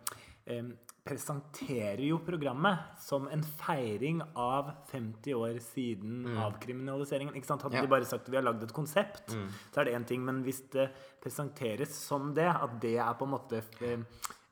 em, 0.46 0.76
presenterer 1.10 2.02
jo 2.06 2.18
programmet 2.24 2.78
som 3.02 3.26
en 3.34 3.42
feiring 3.42 4.22
av 4.38 4.70
50 4.92 5.34
år 5.36 5.58
siden 5.64 6.24
avkriminaliseringen. 6.46 7.34
Ikke 7.36 7.50
sant? 7.50 7.62
Hadde 7.66 7.76
Ja. 7.80 7.82
de 7.82 7.88
bare 7.90 8.04
sagt 8.06 8.22
at 8.28 8.30
vi 8.30 8.36
har 8.36 8.44
lagd 8.46 8.62
et 8.62 8.72
konsept, 8.72 9.30
så 9.72 9.80
er 9.80 9.84
det 9.84 9.94
én 9.98 10.06
ting. 10.06 10.24
Men 10.24 10.42
hvis 10.44 10.62
det 10.70 10.90
presenteres 11.20 11.90
som 11.94 12.32
det, 12.34 12.46
at 12.48 12.78
det 12.80 12.96
er 12.98 13.14
på 13.14 13.26
en 13.26 13.34
måte 13.36 13.62
eh, 13.82 13.98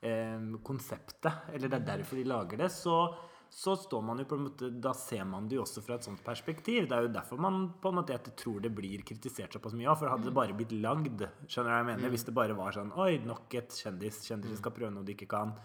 eh, 0.03 0.39
konseptet, 0.63 1.33
eller 1.53 1.69
det 1.69 1.81
er 1.81 1.97
derfor 1.97 2.15
de 2.15 2.23
lager 2.25 2.57
det, 2.57 2.69
så 2.71 3.15
så 3.51 3.73
står 3.75 4.03
man 4.05 4.19
jo 4.19 4.25
på 4.25 4.35
en 4.37 4.43
måte, 4.45 4.67
Da 4.79 4.91
ser 4.93 5.23
man 5.25 5.47
det 5.47 5.55
jo 5.55 5.63
også 5.63 5.81
fra 5.81 5.95
et 5.95 6.03
sånt 6.03 6.23
perspektiv. 6.23 6.87
Det 6.87 6.91
er 6.95 7.01
jo 7.07 7.13
derfor 7.15 7.39
man 7.39 7.73
på 7.81 7.89
en 7.89 7.95
måte 7.95 8.09
jeg 8.13 8.35
tror 8.37 8.61
det 8.61 8.69
blir 8.75 9.01
kritisert 9.01 9.51
såpass 9.51 9.73
mye. 9.73 9.89
For 9.97 10.07
hadde 10.07 10.25
det 10.25 10.33
bare 10.35 10.53
blitt 10.53 10.69
lagd 10.79 11.23
Skjønner 11.47 11.65
du 11.65 11.73
hva 11.73 11.77
jeg 11.79 11.87
mener? 11.87 12.09
Hvis 12.11 12.25
det 12.25 12.35
bare 12.35 12.53
var 12.55 12.71
sånn 12.77 12.91
Oi, 12.95 13.17
nok 13.25 13.51
et 13.55 13.69
kjendis. 13.73 14.21
Kjendiser 14.29 14.55
skal 14.61 14.71
prøve 14.71 14.93
noe 14.93 15.03
de 15.03 15.15
ikke 15.15 15.27
kan. 15.27 15.55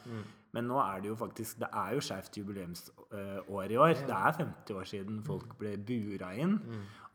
Men 0.54 0.68
nå 0.70 0.78
er 0.78 1.00
det 1.02 1.10
jo 1.10 1.16
faktisk 1.18 1.58
Det 1.64 1.68
er 1.74 1.94
jo 1.96 2.02
skeivt 2.04 2.36
jubileumsår 2.38 3.70
i 3.74 3.78
år. 3.80 3.94
Det 4.06 4.16
er 4.16 4.36
50 4.40 4.74
år 4.78 4.90
siden 4.90 5.22
folk 5.26 5.56
ble 5.58 5.76
bura 5.78 6.32
inn. 6.38 6.58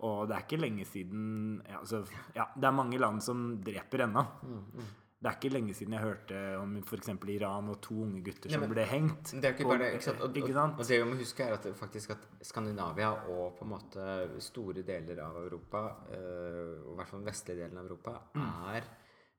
Og 0.07 0.27
det 0.29 0.35
er 0.37 0.45
ikke 0.45 0.59
lenge 0.61 0.85
siden 0.87 1.61
ja, 1.67 1.79
altså, 1.81 2.03
ja, 2.35 2.45
det 2.55 2.67
er 2.69 2.75
mange 2.75 2.99
land 2.99 3.21
som 3.23 3.49
dreper 3.63 4.05
ennå. 4.07 4.25
Det 5.19 5.27
er 5.27 5.35
ikke 5.35 5.49
lenge 5.51 5.73
siden 5.75 5.93
jeg 5.97 5.99
hørte 6.05 6.37
om 6.61 6.77
f.eks. 6.79 7.09
Iran 7.27 7.67
og 7.73 7.81
to 7.83 7.97
unge 8.05 8.21
gutter 8.23 8.53
som 8.53 8.61
men 8.63 8.71
ble 8.71 8.85
hengt. 8.87 9.33
Det 9.35 9.49
er 9.49 9.51
ikke 9.57 9.65
bare 9.67 9.81
det, 9.81 9.89
ikke 9.97 10.05
sant? 10.05 10.21
Og, 10.23 10.37
ikke 10.39 10.53
sant? 10.55 10.77
og 10.79 10.87
det 10.87 10.99
vi 11.01 11.09
må 11.09 11.17
huske 11.19 11.43
er 11.43 11.57
at 11.57 11.67
faktisk 11.75 12.13
at 12.15 12.23
Skandinavia 12.47 13.09
og 13.27 13.57
på 13.57 13.67
en 13.67 13.73
måte 13.73 14.05
store 14.45 14.85
deler 14.87 15.19
av 15.25 15.35
Europa, 15.41 15.81
øh, 16.15 16.77
i 16.93 16.95
hvert 16.95 17.11
fall 17.11 17.19
den 17.19 17.27
vestlige 17.27 17.59
delen 17.65 17.81
av 17.81 17.89
Europa, 17.91 18.15
Mm. 18.39 18.47
er 18.75 18.87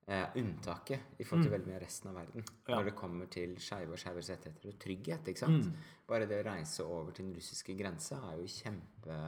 eh, 0.09 0.27
unntaket 0.37 1.01
i 1.21 1.25
forhold 1.25 1.45
til 1.45 1.53
veldig 1.53 1.67
mye 1.69 1.77
av 1.77 1.83
resten 1.85 2.09
av 2.11 2.15
verden. 2.17 2.45
Ja. 2.69 2.77
Når 2.77 2.85
det 2.85 2.95
kommer 2.97 3.27
til 3.31 3.57
skeive 3.63 3.93
og 3.93 3.99
skeives 3.99 4.31
rettigheter 4.31 4.69
og 4.73 4.79
trygghet. 4.79 5.29
ikke 5.29 5.39
sant? 5.39 5.67
Mm. 5.67 5.75
Bare 6.09 6.27
det 6.27 6.41
å 6.41 6.47
reise 6.51 6.85
over 6.85 7.13
til 7.13 7.27
den 7.27 7.35
russiske 7.35 7.77
grensa 7.79 8.17
er 8.33 8.37
jo 8.39 8.47
kjempe 8.47 9.21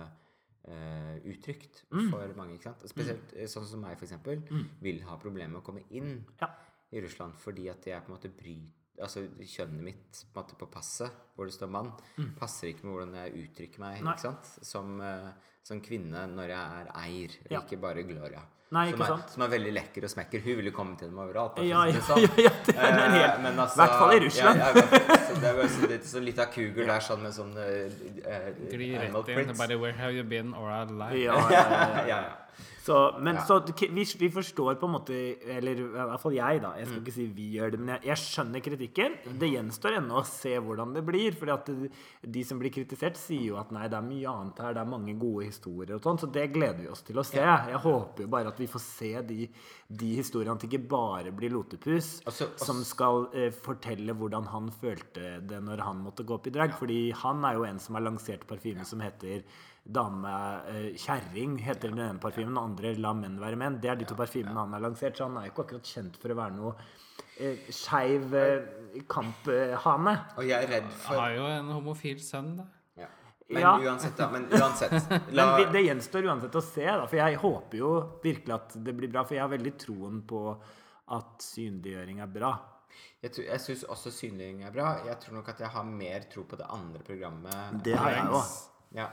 eh, 0.64 1.18
Mm. 1.92 2.10
for 2.10 2.34
mange. 2.36 2.54
ikke 2.54 2.62
sant? 2.70 2.82
Og 2.84 2.88
Spesielt 2.88 3.32
eh, 3.36 3.46
sånn 3.46 3.66
som 3.66 3.80
meg, 3.80 3.96
for 3.98 4.06
eksempel, 4.06 4.42
vil 4.80 5.00
ha 5.02 5.16
problemer 5.18 5.50
med 5.50 5.62
å 5.62 5.64
komme 5.64 5.82
inn 5.90 6.24
Ja. 6.40 6.48
i 6.92 7.00
Russland 7.00 7.34
fordi 7.34 7.68
at 7.70 7.84
jeg 7.86 8.02
på 8.04 8.12
en 8.12 8.18
måte 8.18 8.30
bryter 8.36 8.78
Altså 9.02 9.22
kjønnet 9.40 9.82
mitt 9.82 10.24
på, 10.34 10.42
måte, 10.42 10.54
på 10.54 10.66
passet, 10.70 11.10
hvor 11.34 11.46
det 11.46 11.54
står 11.54 11.70
mann, 11.70 11.88
passer 12.38 12.68
ikke 12.68 12.84
med 12.84 12.92
hvordan 12.92 13.14
jeg 13.14 13.48
uttrykker 13.48 13.78
meg 13.80 13.98
Mm. 13.98 14.04
Nei. 14.04 14.12
ikke 14.12 14.20
sant? 14.20 14.44
Som, 14.62 15.00
uh, 15.00 15.32
som 15.64 15.80
kvinne 15.80 16.26
når 16.28 16.48
jeg 16.48 16.86
er 16.86 16.92
eier, 16.94 17.30
og 17.46 17.50
Ja. 17.50 17.60
ikke 17.62 17.80
bare 17.80 18.02
Gloria. 18.04 18.42
Nei, 18.72 18.86
som, 18.90 19.02
er, 19.04 19.24
som 19.28 19.42
er 19.44 19.50
veldig 19.52 19.72
lekker 19.76 20.06
og 20.06 20.10
smekker. 20.14 20.40
Hun 20.46 20.54
ville 20.62 20.70
komme 20.72 20.96
til 20.96 21.10
dem 21.10 21.18
overalt. 21.20 21.58
Ja, 21.68 21.82
ja, 21.90 22.00
sånn. 22.06 22.24
ja, 22.46 22.52
det 22.64 22.76
er 22.76 23.00
Eh, 23.12 23.34
men 23.44 23.58
altså- 23.60 23.82
hvert 23.82 23.98
fall 24.00 24.14
i 24.16 24.20
Russland. 24.24 24.62
I 24.62 24.68
så 24.72 25.32
så 25.32 25.40
det 25.42 25.50
er 25.50 25.68
så, 25.74 25.88
litt, 25.90 26.06
så 26.08 26.22
litt 26.24 26.40
av 26.40 26.48
kugel 26.54 26.88
der 26.88 27.04
sånn 27.04 27.20
med 27.20 27.34
sånn 27.36 27.52
uh, 27.52 27.64
uh, 28.24 28.48
animal 28.72 29.26
rett 29.28 29.52
inn. 29.60 29.98
have 30.00 30.12
you 30.16 30.24
been?' 30.24 30.54
or 30.54 30.70
'Alive'. 30.70 31.20
Ja, 31.20 31.36
ja. 31.52 32.06
ja. 32.08 32.22
Så, 32.82 32.94
men 33.22 33.36
Ja. 33.36 33.44
så 33.46 33.60
vi, 33.94 34.02
vi 34.18 34.28
forstår 34.34 34.74
på 34.80 34.88
en 34.88 34.94
måte 34.96 35.14
Eller 35.46 35.78
i 35.78 35.84
hvert 35.86 36.20
fall 36.20 36.34
jeg, 36.34 36.60
da. 36.64 36.72
Jeg 36.80 36.88
skal 36.88 37.00
ikke 37.02 37.14
si 37.14 37.26
vi 37.30 37.44
gjør 37.54 37.70
det, 37.70 37.78
men 37.80 37.92
jeg, 37.94 38.02
jeg 38.10 38.16
skjønner 38.18 38.64
kritikken. 38.64 39.14
Det 39.38 39.50
gjenstår 39.52 39.98
ennå 40.00 40.16
å 40.18 40.24
se 40.26 40.56
hvordan 40.58 40.94
det 40.96 41.04
blir. 41.06 41.36
fordi 41.38 41.56
de, 41.84 41.90
de 42.34 42.42
som 42.48 42.58
blir 42.58 42.72
kritisert, 42.74 43.16
sier 43.20 43.44
jo 43.52 43.56
at 43.60 43.70
nei, 43.70 43.86
det 43.86 43.98
er 44.00 44.08
mye 44.08 44.26
annet 44.32 44.58
her. 44.64 44.74
Det 44.74 44.82
er 44.82 44.90
mange 44.90 45.14
gode 45.20 45.46
historier 45.46 45.94
og 45.94 46.02
sånn. 46.02 46.18
Så 46.18 46.30
det 46.34 46.48
gleder 46.56 46.80
vi 46.82 46.88
oss 46.90 47.02
til 47.06 47.22
å 47.22 47.24
se. 47.24 47.38
Jeg 47.38 47.78
håper 47.86 48.26
jo 48.26 48.32
bare 48.34 48.50
at 48.50 48.58
vi 48.58 48.66
får 48.66 48.82
se 48.88 49.12
de, 49.30 49.40
de 50.02 50.10
historiene. 50.18 50.56
At 50.58 50.64
det 50.66 50.72
ikke 50.72 50.88
bare 50.90 51.30
blir 51.32 51.54
Lotepus 51.54 52.22
Altså- 52.26 52.48
altså- 52.50 52.66
som 52.66 52.82
skal 52.84 53.28
eh, 53.32 53.50
fortelle 53.54 54.12
hvordan 54.18 54.46
han 54.50 54.70
følte 54.74 55.38
det 55.46 55.62
når 55.62 55.78
han 55.86 56.02
måtte 56.02 56.26
gå 56.26 56.34
opp 56.34 56.46
i 56.50 56.50
drag. 56.58 56.74
Fordi 56.78 57.12
han 57.22 57.44
er 57.44 57.54
jo 57.60 57.64
en 57.70 57.78
som 57.78 57.94
har 57.94 58.02
lansert 58.10 58.46
parfyme 58.50 58.84
som 58.84 58.98
heter 59.00 59.44
Dame 59.84 60.32
eh, 60.68 60.92
heter 60.94 61.88
den 61.90 61.98
ene 61.98 62.18
parfymen. 62.22 62.54
Den 62.54 62.62
andre 62.62 62.94
La 63.02 63.12
menn 63.14 63.38
være 63.40 63.56
menn. 63.58 63.80
Det 63.82 63.90
er 63.90 63.96
de 63.96 64.04
to 64.06 64.14
parfymene 64.14 64.54
han 64.54 64.72
har 64.72 64.80
lansert. 64.84 65.16
Så 65.18 65.26
han 65.26 65.36
er 65.40 65.48
jo 65.48 65.52
ikke 65.54 65.64
akkurat 65.66 65.88
kjent 65.94 66.16
for 66.22 66.30
å 66.30 66.36
være 66.38 66.54
noe 66.54 66.74
eh, 67.40 67.64
skeiv 67.74 68.34
eh, 68.38 69.02
kamphane. 69.10 70.14
Og 70.38 70.46
jeg 70.46 70.62
er 70.68 70.70
redd 70.76 70.92
for 71.02 71.18
Har 71.18 71.34
jo 71.34 71.48
en 71.50 71.72
homofil 71.74 72.20
sønn, 72.22 72.54
da. 72.60 72.68
Men 73.52 73.60
Ja. 73.60 73.72
uansett, 73.84 74.14
da. 74.16 74.30
Men 74.32 74.46
uansett. 74.48 74.94
La, 75.36 75.58
men 75.58 75.72
det 75.74 75.82
gjenstår 75.84 76.24
uansett 76.30 76.54
å 76.56 76.62
se, 76.64 76.86
da. 76.86 77.02
For 77.10 77.18
jeg 77.18 77.36
håper 77.42 77.76
jo 77.82 77.90
virkelig 78.22 78.54
at 78.54 78.76
det 78.86 78.94
blir 78.96 79.10
bra. 79.12 79.24
For 79.28 79.34
jeg 79.36 79.42
har 79.44 79.50
veldig 79.52 79.72
troen 79.82 80.22
på 80.30 80.40
at 81.12 81.42
synliggjøring 81.44 82.22
er 82.24 82.30
bra. 82.32 82.52
jeg 83.22 83.32
tror- 83.34 83.44
jeg 83.50 83.60
syns 83.60 83.82
også 83.92 84.10
synliggjøring 84.14 84.62
er 84.64 84.72
bra. 84.72 84.86
Jeg 85.04 85.18
tror 85.20 85.34
nok 85.34 85.48
at 85.52 85.58
jeg 85.60 85.68
har 85.74 85.84
mer 85.84 86.24
tro 86.32 86.44
på 86.48 86.56
det 86.56 86.66
andre 86.70 87.02
programmet. 87.04 87.82
Det 87.84 87.94
har 87.98 88.10
jeg 88.14 88.24
òg. 88.38 88.56
Ja. 88.96 89.10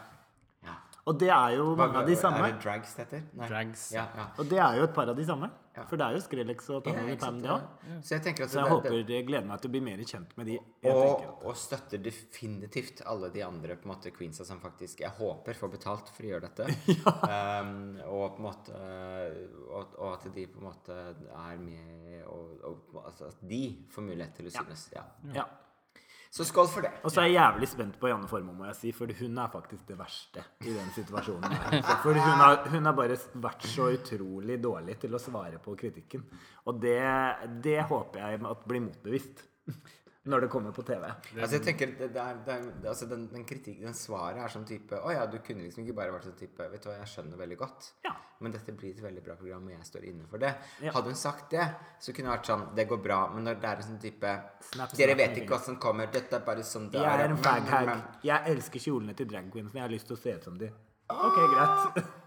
Og 1.09 1.17
det 1.17 1.31
er 1.33 1.55
jo 1.57 1.71
mange 1.79 2.03
av 2.03 2.09
de 2.09 2.15
samme. 2.19 2.43
Er 2.45 2.53
det 2.53 2.61
Drags 2.63 2.93
det 2.93 3.05
heter? 3.07 3.25
Nei. 3.39 3.47
Drags. 3.49 3.87
Ja, 3.95 4.05
ja. 4.15 4.27
Og 4.37 4.49
det 4.51 4.61
er 4.61 4.77
jo 4.77 4.85
et 4.85 4.93
par 4.93 5.09
av 5.09 5.17
de 5.17 5.25
samme. 5.25 5.49
For 5.87 5.99
det 5.99 6.05
er 6.05 6.15
jo 6.17 6.21
Skrellex 6.23 6.65
og 6.73 6.87
Ja, 6.89 6.93
Tanne 6.97 7.15
Pam, 7.21 7.37
det 7.39 7.51
òg. 7.53 7.67
Så 8.03 8.15
jeg 8.17 8.23
tenker 8.25 8.45
at 8.45 8.51
Så 8.51 8.59
jeg 8.59 8.67
det, 8.67 8.73
håper 8.73 8.95
det, 8.97 9.03
det 9.07 9.19
gleder 9.29 9.47
meg 9.47 9.61
til 9.61 9.69
å 9.69 9.73
bli 9.75 9.81
mer 9.85 10.01
kjent 10.11 10.33
med 10.39 10.49
de. 10.49 10.57
Og, 10.91 11.23
og 11.47 11.55
støtter 11.59 12.01
definitivt 12.03 13.03
alle 13.07 13.29
de 13.31 13.43
andre 13.45 13.77
på 13.79 13.87
en 13.87 13.93
måte 13.93 14.11
queensa 14.15 14.43
som 14.47 14.59
faktisk 14.63 15.05
jeg 15.05 15.13
håper 15.19 15.59
får 15.59 15.71
betalt 15.77 16.11
for 16.11 16.27
å 16.27 16.33
gjøre 16.33 16.49
dette. 16.49 16.67
um, 17.05 17.95
og 18.09 18.35
på 18.35 18.43
en 18.43 18.49
måte 18.49 18.83
og, 19.69 19.95
og 19.95 20.11
at 20.11 20.27
de 20.35 20.45
på 20.51 20.61
en 20.61 20.67
måte 20.67 20.99
er 20.99 21.63
med 21.63 22.27
og, 22.27 22.59
og 22.67 23.01
altså 23.05 23.31
at 23.31 23.41
de 23.47 23.63
får 23.93 24.07
mulighet 24.11 24.35
til 24.39 24.51
å 24.51 24.55
synes. 24.59 24.87
Ja. 24.95 25.07
Ja. 25.37 25.47
Så 26.29 26.45
skål 26.45 26.67
for 26.69 26.85
det. 26.85 26.91
Og 27.01 27.09
så 27.09 27.23
er 27.23 27.31
jeg 27.31 27.39
jævlig 27.39 27.67
spent 27.71 27.95
på 27.97 28.09
Janne 28.11 28.27
Formoe, 28.29 28.53
må 28.53 28.67
jeg 28.67 28.77
si, 28.77 28.91
for 28.93 29.09
hun 29.17 29.37
er 29.41 29.49
faktisk 29.49 29.87
det 29.89 29.97
verste 29.97 30.43
i 30.61 30.73
den 30.75 30.91
situasjonen. 30.93 31.55
her. 31.57 31.79
For 32.03 32.13
hun 32.13 32.41
har, 32.43 32.59
hun 32.69 32.85
har 32.85 32.97
bare 32.97 33.17
vært 33.41 33.65
så 33.65 33.89
utrolig 33.95 34.59
dårlig 34.61 34.99
til 35.01 35.17
å 35.17 35.21
svare 35.21 35.57
på 35.63 35.73
kritikken. 35.79 36.27
Og 36.69 36.77
det, 36.83 36.99
det 37.65 37.79
håper 37.89 38.21
jeg 38.21 38.43
at 38.45 38.67
blir 38.69 38.85
motbevist 38.85 39.41
når 40.29 40.43
det 40.45 40.49
kommer 40.53 40.71
på 40.75 40.83
TV. 40.85 41.03
Altså 41.39 41.57
jeg 41.57 41.63
tenker 41.65 41.91
det, 41.99 42.07
det 42.13 42.21
er, 42.21 42.35
det 42.45 42.53
er, 42.53 42.65
det- 42.83 42.89
altså 42.91 43.07
den, 43.09 43.27
den 43.31 43.45
kritikk, 43.49 43.79
den 43.81 43.95
svaret 43.97 44.37
er 44.43 44.51
sånn 44.53 44.65
type 44.69 44.99
Å 45.01 45.11
ja, 45.15 45.25
du 45.25 45.39
kunne 45.45 45.63
liksom 45.65 45.83
ikke 45.83 45.95
bare 45.97 46.13
vært 46.13 46.27
sånn 46.29 46.37
type 46.37 46.67
Vet 46.71 46.83
du 46.85 46.89
hva, 46.91 46.95
jeg 46.99 47.09
skjønner 47.13 47.41
veldig 47.41 47.57
godt, 47.57 47.87
Ja. 48.05 48.13
men 48.39 48.51
dette 48.53 48.71
blir 48.77 48.91
et 48.93 49.01
veldig 49.03 49.23
bra 49.25 49.35
program, 49.39 49.65
og 49.67 49.73
jeg 49.73 49.87
står 49.89 50.05
inne 50.11 50.27
for 50.29 50.37
det. 50.43 50.53
Ja. 50.85 50.91
Hadde 50.95 51.11
hun 51.13 51.19
sagt 51.19 51.49
det, 51.55 51.65
så 51.99 52.13
kunne 52.13 52.29
det 52.29 52.37
vært 52.37 52.51
sånn 52.53 52.67
Det 52.75 52.87
går 52.93 53.01
bra, 53.09 53.19
men 53.33 53.43
når 53.49 53.59
det 53.63 53.69
er 53.73 53.75
en 53.83 53.89
sånn 53.89 54.01
type 54.05 54.35
Snap, 54.69 54.93
Dere 54.95 55.15
snap, 55.15 55.17
vet 55.23 55.37
ikke 55.43 55.55
hva 55.55 55.61
som 55.65 55.79
kommer, 55.81 56.11
dette 56.13 56.35
er 56.39 56.45
bare 56.45 56.63
sånn 56.63 56.89
det 56.93 57.01
Jeg 57.01 57.19
er 57.25 57.29
en 57.33 57.37
faghag. 57.37 57.91
Jeg 58.23 58.53
elsker 58.55 58.79
kjolene 58.79 59.15
til 59.17 59.25
drag 59.27 59.49
queens, 59.51 59.73
men 59.73 59.81
jeg 59.81 59.87
har 59.89 59.93
lyst 59.97 60.07
til 60.07 60.15
å 60.17 60.21
se 60.21 60.35
ut 60.37 60.43
som 60.51 60.57
de. 60.61 60.69
Ok, 61.09 61.37
greit. 61.55 62.05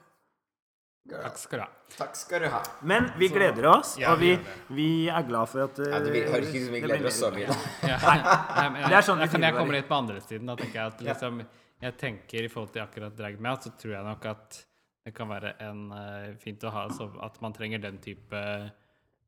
Takk 1.10 1.38
skal 1.38 1.58
du 1.58 1.62
ha. 1.64 1.70
Takk 1.96 2.16
skal 2.16 2.44
du 2.44 2.48
ha. 2.52 2.60
Men 2.86 3.08
vi 3.18 3.28
gleder 3.32 3.66
oss, 3.72 3.96
Ja, 3.98 4.12
og 4.14 4.20
vi 4.22 4.36
vi, 4.70 5.08
er 5.10 5.24
glad 5.26 5.50
for 5.50 5.64
at 5.64 5.80
Ja, 5.82 5.98
det 6.04 6.22
høres 6.30 6.48
ikke 6.48 6.60
ut 6.60 6.66
som 6.68 6.76
vi 6.76 6.82
gleder 6.84 7.08
oss 7.10 7.18
så 7.18 7.30
mye. 7.34 7.48
Ja. 7.90 7.98
Nei, 7.98 8.68
men 8.76 8.86
Det 8.86 8.98
er 9.00 9.06
sånn 9.08 9.18
vi 9.18 9.26
jeg, 9.26 9.32
kan 9.34 9.46
jeg 9.48 9.56
komme 9.56 9.74
litt 9.74 9.88
på 9.90 9.98
andre 9.98 10.20
siden? 10.22 10.46
Da 10.46 10.56
tenker 10.60 10.78
jeg 10.78 10.92
at 10.94 11.02
liksom 11.08 11.42
Jeg 11.82 11.96
tenker 11.98 12.46
i 12.46 12.52
forhold 12.52 12.70
til 12.76 12.84
akkurat 12.84 13.16
drag 13.18 13.40
med, 13.42 13.66
så 13.66 13.74
tror 13.74 13.96
jeg 13.96 14.06
nok 14.06 14.28
at 14.30 14.60
det 15.02 15.10
kan 15.16 15.26
være 15.26 15.56
en 15.66 15.80
uh, 15.90 16.30
fint 16.38 16.62
å 16.62 16.70
ha 16.70 16.84
så 16.94 17.08
at 17.26 17.40
man 17.42 17.54
trenger 17.56 17.82
den 17.82 17.98
type 17.98 18.42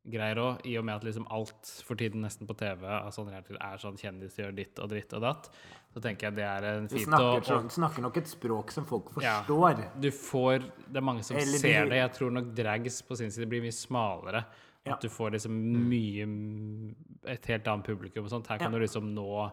greier 0.09 0.35
òg, 0.37 0.65
i 0.65 0.75
og 0.77 0.85
med 0.85 0.95
at 0.95 1.03
liksom 1.03 1.25
alt 1.33 1.69
for 1.85 1.95
tiden 1.95 2.21
nesten 2.21 2.45
på 2.47 2.55
TV 2.57 2.83
av 2.85 3.11
sånn 3.11 3.31
er 3.33 3.77
sånn 3.81 3.97
kjendiser 3.97 4.43
gjør 4.45 4.55
ditt 4.55 4.79
og 4.79 4.89
dritt 4.89 5.13
og 5.17 5.21
datt, 5.21 5.49
så 5.93 6.01
tenker 6.03 6.27
jeg 6.27 6.35
det 6.35 6.43
er 6.45 6.63
en 6.75 6.87
fint 6.87 7.07
å 7.07 7.41
snakker, 7.41 7.47
sånn- 7.49 7.71
snakker 7.71 8.01
nok 8.01 8.17
et 8.17 8.25
språk 8.27 8.71
som 8.71 8.85
folk 8.85 9.09
Ja. 9.21 9.41
forstår. 9.43 9.99
Du 9.99 10.09
får 10.11 10.59
Det 10.91 10.97
er 10.97 11.01
mange 11.01 11.23
som 11.23 11.37
Eller 11.37 11.51
de- 11.51 11.57
ser 11.59 11.85
det. 11.89 11.95
Jeg 11.95 12.13
tror 12.13 12.31
nok 12.31 12.53
drags 12.55 13.01
på 13.01 13.17
sin 13.17 13.31
side 13.31 13.47
blir 13.49 13.61
mye 13.61 13.71
smalere. 13.73 14.45
Ja. 14.85 14.93
At 14.93 15.01
du 15.01 15.07
får 15.09 15.31
liksom 15.31 15.51
mye 15.89 16.95
Et 17.27 17.45
helt 17.47 17.63
annet 17.67 17.83
publikum 17.85 18.23
og 18.25 18.29
sånt. 18.29 18.45
Her 18.47 18.59
kan 18.59 18.71
Ja. 18.71 18.77
du 18.77 18.85
liksom 18.85 19.15
nå 19.15 19.51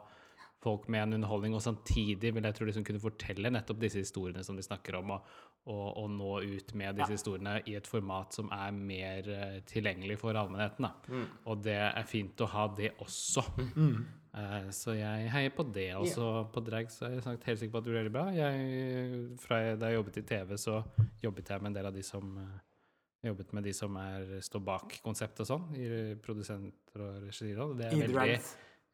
folk 0.63 0.89
med 0.93 1.03
en 1.03 1.17
underholdning, 1.19 1.57
og 1.59 1.65
samtidig 1.65 2.31
vil 2.35 2.47
jeg 2.47 2.57
tro 2.57 2.69
liksom 2.69 2.85
kunne 2.87 3.03
fortelle 3.03 3.51
nettopp 3.51 3.81
disse 3.83 4.03
historiene 4.03 4.45
som 4.47 4.59
de 4.59 4.65
snakker 4.65 4.97
om, 5.01 5.15
og, 5.17 5.29
og, 5.67 5.85
og 6.05 6.09
nå 6.15 6.33
ut 6.55 6.75
med 6.79 6.97
disse 7.01 7.11
Ja. 7.11 7.19
historiene 7.19 7.55
i 7.67 7.77
et 7.79 7.91
format 7.91 8.35
som 8.35 8.51
er 8.55 8.73
mer 8.77 9.29
uh, 9.29 9.61
tilgjengelig 9.69 10.21
for 10.23 10.39
allmennheten. 10.39 10.89
Mm. 11.09 11.29
Og 11.51 11.63
det 11.67 11.79
er 11.83 12.09
fint 12.09 12.41
å 12.43 12.51
ha 12.55 12.67
det 12.79 12.95
også. 13.03 13.47
Eh, 14.33 14.69
så 14.73 14.95
jeg 14.97 15.29
heier 15.29 15.53
på 15.53 15.65
det. 15.75 15.91
Også 15.99 16.27
på 16.55 16.63
drag 16.65 16.91
så 16.93 17.05
er 17.05 17.19
jeg 17.19 17.25
sagt 17.27 17.45
helt 17.51 17.61
sikker 17.61 17.75
på 17.75 17.83
at 17.83 17.85
det 17.85 17.93
blir 17.93 18.01
veldig 18.01 18.15
bra. 18.15 18.27
Jeg, 18.33 19.39
fra 19.43 19.59
jeg, 19.61 19.81
da 19.81 19.91
jeg 19.91 19.99
jobbet 19.99 20.21
i 20.23 20.27
TV, 20.31 20.55
så 20.57 20.79
jobbet 21.23 21.53
jeg 21.53 21.61
med 21.61 21.73
en 21.73 21.77
del 21.77 21.89
av 21.91 21.99
de 21.99 22.05
som 22.07 22.37
uh, 22.41 22.61
jobbet 23.23 23.53
med 23.53 23.69
de 23.69 23.73
som 23.77 23.97
er, 24.01 24.37
står 24.43 24.63
bak 24.67 24.99
konseptet 25.05 25.45
og 25.45 25.51
sånn, 25.53 25.67
i 25.79 25.89
produsenter 26.23 27.05
og 27.05 27.19
regissører. 27.27 27.75
Det 27.79 27.91
er 27.91 28.01
veldig. 28.07 28.39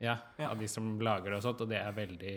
Ja, 0.01 0.17
Ja. 0.39 0.51
av 0.51 0.59
de 0.59 0.69
som 0.69 1.01
lager 1.01 1.31
det 1.31 1.37
og 1.39 1.43
sånt, 1.43 1.61
og 1.61 1.69
det 1.69 1.79
er 1.83 1.93
veldig 1.93 2.35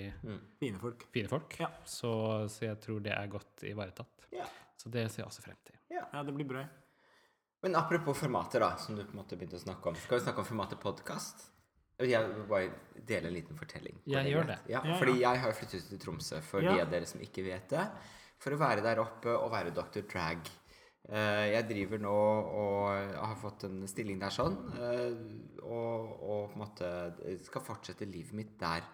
Fine 0.60 0.80
folk. 0.80 1.04
fine 1.14 1.28
folk. 1.30 1.60
Ja. 1.60 1.68
Så, 1.86 2.12
så 2.50 2.66
jeg 2.66 2.80
tror 2.82 3.00
det 3.06 3.12
er 3.14 3.28
godt 3.28 3.64
ivaretatt. 3.64 4.28
Ja. 4.32 4.46
Så 4.78 4.90
det 4.90 5.12
ser 5.12 5.22
jeg 5.24 5.28
også 5.30 5.44
frem 5.46 5.58
til. 5.66 5.76
Ja, 5.92 6.24
det 6.24 6.34
blir 6.34 6.48
bra. 6.48 6.64
Men 7.62 7.76
apropos 7.76 8.18
formater, 8.18 8.60
da, 8.60 8.76
som 8.78 8.96
du 8.96 9.04
på 9.04 9.12
en 9.14 9.20
måte 9.24 9.38
begynte 9.38 9.60
å 9.60 9.62
snakke 9.62 9.86
om. 9.92 9.96
Skal 9.96 10.18
vi 10.20 10.26
snakke 10.26 10.40
om 10.42 10.46
formatet 10.46 10.80
podkast? 10.82 11.44
Jeg 12.02 12.26
vil 12.32 12.48
bare 12.50 12.72
dele 13.06 13.28
en 13.30 13.34
liten 13.36 13.56
fortelling. 13.60 14.00
Jeg 14.10 14.24
det 14.26 14.32
gjør 14.34 14.48
det. 14.48 14.60
Ja, 14.72 14.82
fordi 14.98 15.20
jeg 15.22 15.38
har 15.44 15.52
flyttet 15.54 15.84
ut 15.84 15.90
til 15.92 16.00
Tromsø, 16.00 16.42
for 16.42 16.62
Ja. 16.66 16.74
de 16.74 16.82
av 16.82 16.90
dere 16.90 17.06
som 17.06 17.22
ikke 17.22 17.44
vet 17.46 17.70
det. 17.70 17.86
For 18.40 18.50
å 18.56 18.58
være 18.58 18.82
der 18.82 18.98
oppe 19.04 19.30
og 19.38 19.52
være 19.52 19.70
Dr. 19.72 20.02
Drag. 20.10 20.50
Eh, 21.10 21.48
Jeg 21.56 21.66
driver 21.68 21.98
nå 22.04 22.12
og 22.14 23.16
har 23.18 23.36
fått 23.42 23.66
en 23.68 23.82
stilling 23.90 24.20
der 24.22 24.30
sånn, 24.34 24.58
eh, 24.78 25.16
og, 25.66 26.12
og 26.22 26.52
på 26.52 26.60
en 26.60 26.62
måte 26.62 26.92
skal 27.48 27.66
fortsette 27.66 28.06
livet 28.06 28.34
mitt 28.38 28.54
der. 28.62 28.86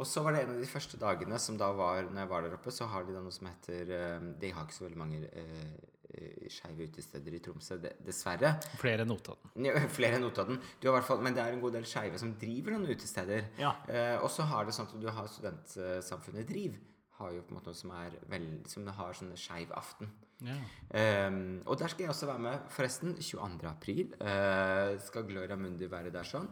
Og 0.00 0.06
så 0.08 0.22
var 0.24 0.32
det 0.32 0.44
en 0.46 0.54
av 0.54 0.60
de 0.62 0.68
første 0.70 0.96
dagene 0.96 1.36
som 1.42 1.58
da 1.60 1.72
var 1.76 2.06
når 2.06 2.22
jeg 2.22 2.28
var 2.30 2.44
der 2.46 2.54
oppe, 2.56 2.72
så 2.72 2.86
har 2.88 3.04
de 3.04 3.12
da 3.12 3.20
noe 3.20 3.34
som 3.34 3.48
heter 3.50 3.90
eh, 3.92 4.28
De 4.40 4.52
har 4.54 4.64
ikke 4.64 4.78
så 4.78 4.86
veldig 4.86 5.00
mange 5.02 5.18
eh, 5.28 5.66
eh, 6.14 6.46
skeive 6.54 6.86
utesteder 6.88 7.34
i 7.36 7.40
Tromsø, 7.44 7.76
dessverre. 8.06 8.54
Flere 8.80 9.04
enn 9.04 9.10
Notodden. 9.12 9.50
Ja, 9.66 9.74
Flere 9.92 10.16
enn 10.16 10.24
Notodden. 10.24 10.62
Du 10.80 10.88
har 10.88 10.96
hvert 11.02 11.20
men 11.26 11.36
det 11.36 11.42
er 11.44 11.52
en 11.52 11.60
god 11.66 11.76
del 11.76 11.84
skeive 11.90 12.16
som 12.22 12.32
driver 12.40 12.78
noen 12.78 12.94
utesteder. 12.94 13.50
Ja. 13.60 13.74
Eh, 13.90 14.16
og 14.22 14.30
så 14.32 14.46
har 14.48 14.64
det 14.70 14.72
sånn 14.78 14.88
at 14.88 14.96
du 15.02 15.10
har 15.12 15.28
Studentsamfunnet 15.34 16.48
Driv. 16.48 16.78
Har 17.20 17.34
jo 17.36 17.42
på 17.44 17.52
en 17.52 17.58
måte 17.60 17.74
noe 17.74 17.76
som 17.82 17.92
er 17.98 18.16
vel, 18.30 18.48
som 18.70 18.86
har 18.96 19.12
sånne 19.18 19.36
skeiv 19.36 19.74
aften. 19.76 20.08
Ja. 20.46 20.54
Ehm, 20.96 21.62
og 21.66 21.78
der 21.78 21.88
skal 21.92 22.04
jeg 22.06 22.10
også 22.14 22.26
være 22.30 22.38
med, 22.46 22.58
forresten. 22.72 23.14
22. 23.20 23.68
april 23.68 24.14
uh, 24.20 24.94
skal 25.04 25.26
Gloria 25.28 25.56
Mundi 25.56 25.88
være 25.90 26.10
der 26.14 26.24
sånn. 26.24 26.48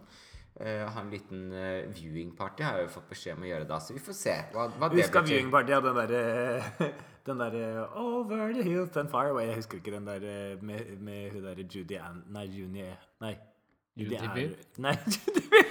Uh, 0.58 0.84
ha 0.90 1.00
en 1.04 1.10
liten 1.12 1.44
uh, 1.54 1.86
viewing 1.94 2.32
party 2.36 2.64
har 2.66 2.76
jeg 2.80 2.88
jo 2.88 2.94
fått 2.96 3.08
beskjed 3.12 3.36
om 3.38 3.44
å 3.46 3.50
gjøre 3.52 3.68
da, 3.70 3.78
så 3.78 3.94
vi 3.94 4.00
får 4.02 4.16
se 4.18 4.32
hva, 4.52 4.64
hva 4.74 4.88
det 4.90 4.98
Husker 5.04 5.22
betyr. 5.22 5.34
viewing 5.36 5.52
party 5.54 5.72
av 5.76 5.86
den 5.86 6.00
derre 6.00 6.88
Den 7.28 7.38
derre 7.42 7.66
Over 8.00 8.52
the 8.56 8.62
hills 8.66 8.96
and 8.96 9.10
far 9.12 9.28
away. 9.30 9.46
Jeg 9.50 9.60
husker 9.60 9.78
ikke 9.78 9.92
den 9.94 10.06
der 10.08 10.24
med, 10.64 10.94
med 11.04 11.30
hun 11.34 11.44
derre 11.44 11.64
Judy 11.68 11.98
Ann 12.00 12.24
Nei, 12.34 12.46
Juni 12.50 12.84
Nei. 13.24 13.34
Judy 13.98 14.18
Beer? 14.34 14.52
Nei, 14.78 14.94
Judy 15.06 15.44
Beer. 15.52 15.70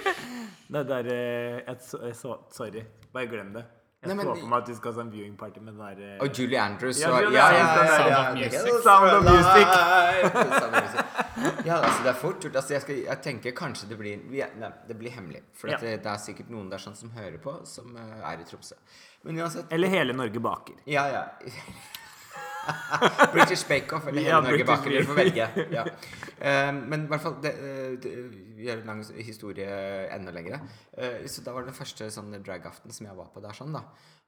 Det 0.68 0.82
derre 0.88 1.18
jeg 1.18 1.76
så- 1.80 2.02
jeg 2.06 2.16
så- 2.16 2.38
Sorry. 2.52 2.82
Bare 3.12 3.26
glem 3.30 3.52
det. 3.54 3.64
Jeg 4.00 4.08
Nei, 4.08 4.14
men- 4.14 4.26
så 4.26 4.34
for 4.40 4.46
meg 4.46 4.58
at 4.62 4.68
vi 4.68 4.74
skal 4.78 4.92
ha 4.92 4.98
sånn 5.00 5.08
viewing 5.10 5.36
party 5.36 5.58
med 5.60 5.74
den 5.74 5.80
derre 5.82 6.20
Og 6.22 6.28
Julie 6.38 6.58
Andrews 6.62 7.00
Ja, 7.00 7.08
Julie 7.18 7.34
ja, 7.34 7.46
ja, 7.50 7.64
Andrews, 7.66 7.90
ja, 7.90 8.06
ja, 8.08 8.34
der 8.34 8.44
ja, 8.54 8.82
Sound 8.84 9.10
of 9.10 9.24
ja, 9.24 9.32
Music. 9.32 9.66
Sound 9.66 10.30
of 10.30 10.42
Music. 10.44 10.58
Sound 10.60 10.74
of 10.74 10.82
Music. 10.82 11.66
Ja, 11.66 11.74
altså 11.82 12.02
det 12.04 12.10
er 12.10 12.14
fort 12.20 12.40
gjort. 12.44 12.56
Altså, 12.56 12.72
jeg, 12.74 12.82
skal, 12.82 12.96
jeg 13.08 13.18
tenker 13.22 13.50
kanskje 13.58 13.88
det 13.90 13.98
blir 13.98 14.22
Nei, 14.30 14.70
det 14.88 14.96
blir 14.98 15.10
hemmelig. 15.10 15.42
For 15.54 15.68
Ja. 15.68 15.74
at 15.74 15.80
det, 15.82 15.96
det 16.04 16.12
er 16.12 16.22
sikkert 16.22 16.48
noen 16.50 16.70
der 16.70 16.78
sånn 16.78 16.94
som 16.96 17.10
hører 17.10 17.38
på, 17.42 17.56
som 17.66 17.90
uh, 17.96 18.22
er 18.32 18.38
i 18.38 18.44
Tromsø. 18.46 18.74
Men 19.24 19.38
uansett 19.42 19.72
Eller 19.74 19.88
Hele 19.88 20.12
Norge 20.14 20.40
baker. 20.40 20.74
Ja, 20.86 21.06
ja. 21.10 21.24
British 23.32 23.66
Bake 23.68 23.92
Off 23.96 24.06
eller 24.06 24.20
hele 24.20 24.28
Ja, 24.30 24.40
Norge 24.40 24.64
baker. 24.64 24.90
Dere 24.90 25.04
får 25.04 25.14
velge. 25.14 25.48
Eh, 26.38 26.72
men 26.72 27.04
i 27.04 27.08
hvert 27.10 27.22
fall 27.22 27.38
det, 27.42 27.52
eh, 27.58 27.94
det, 28.02 28.10
Vi 28.58 28.66
gjør 28.66 28.82
en 28.82 28.90
lang 28.90 29.02
historie 29.22 29.70
enda 30.10 30.34
lengre. 30.34 30.58
Eh, 30.98 31.24
så 31.30 31.44
da 31.46 31.54
var 31.54 31.62
det 31.62 31.70
den 31.70 31.78
første 31.78 32.08
sånn 32.10 32.34
drag-aften 32.42 32.94
som 32.94 33.06
jeg 33.06 33.18
var 33.18 33.30
på 33.34 33.42
der, 33.44 33.54
sånn 33.54 33.76
da. 33.76 33.84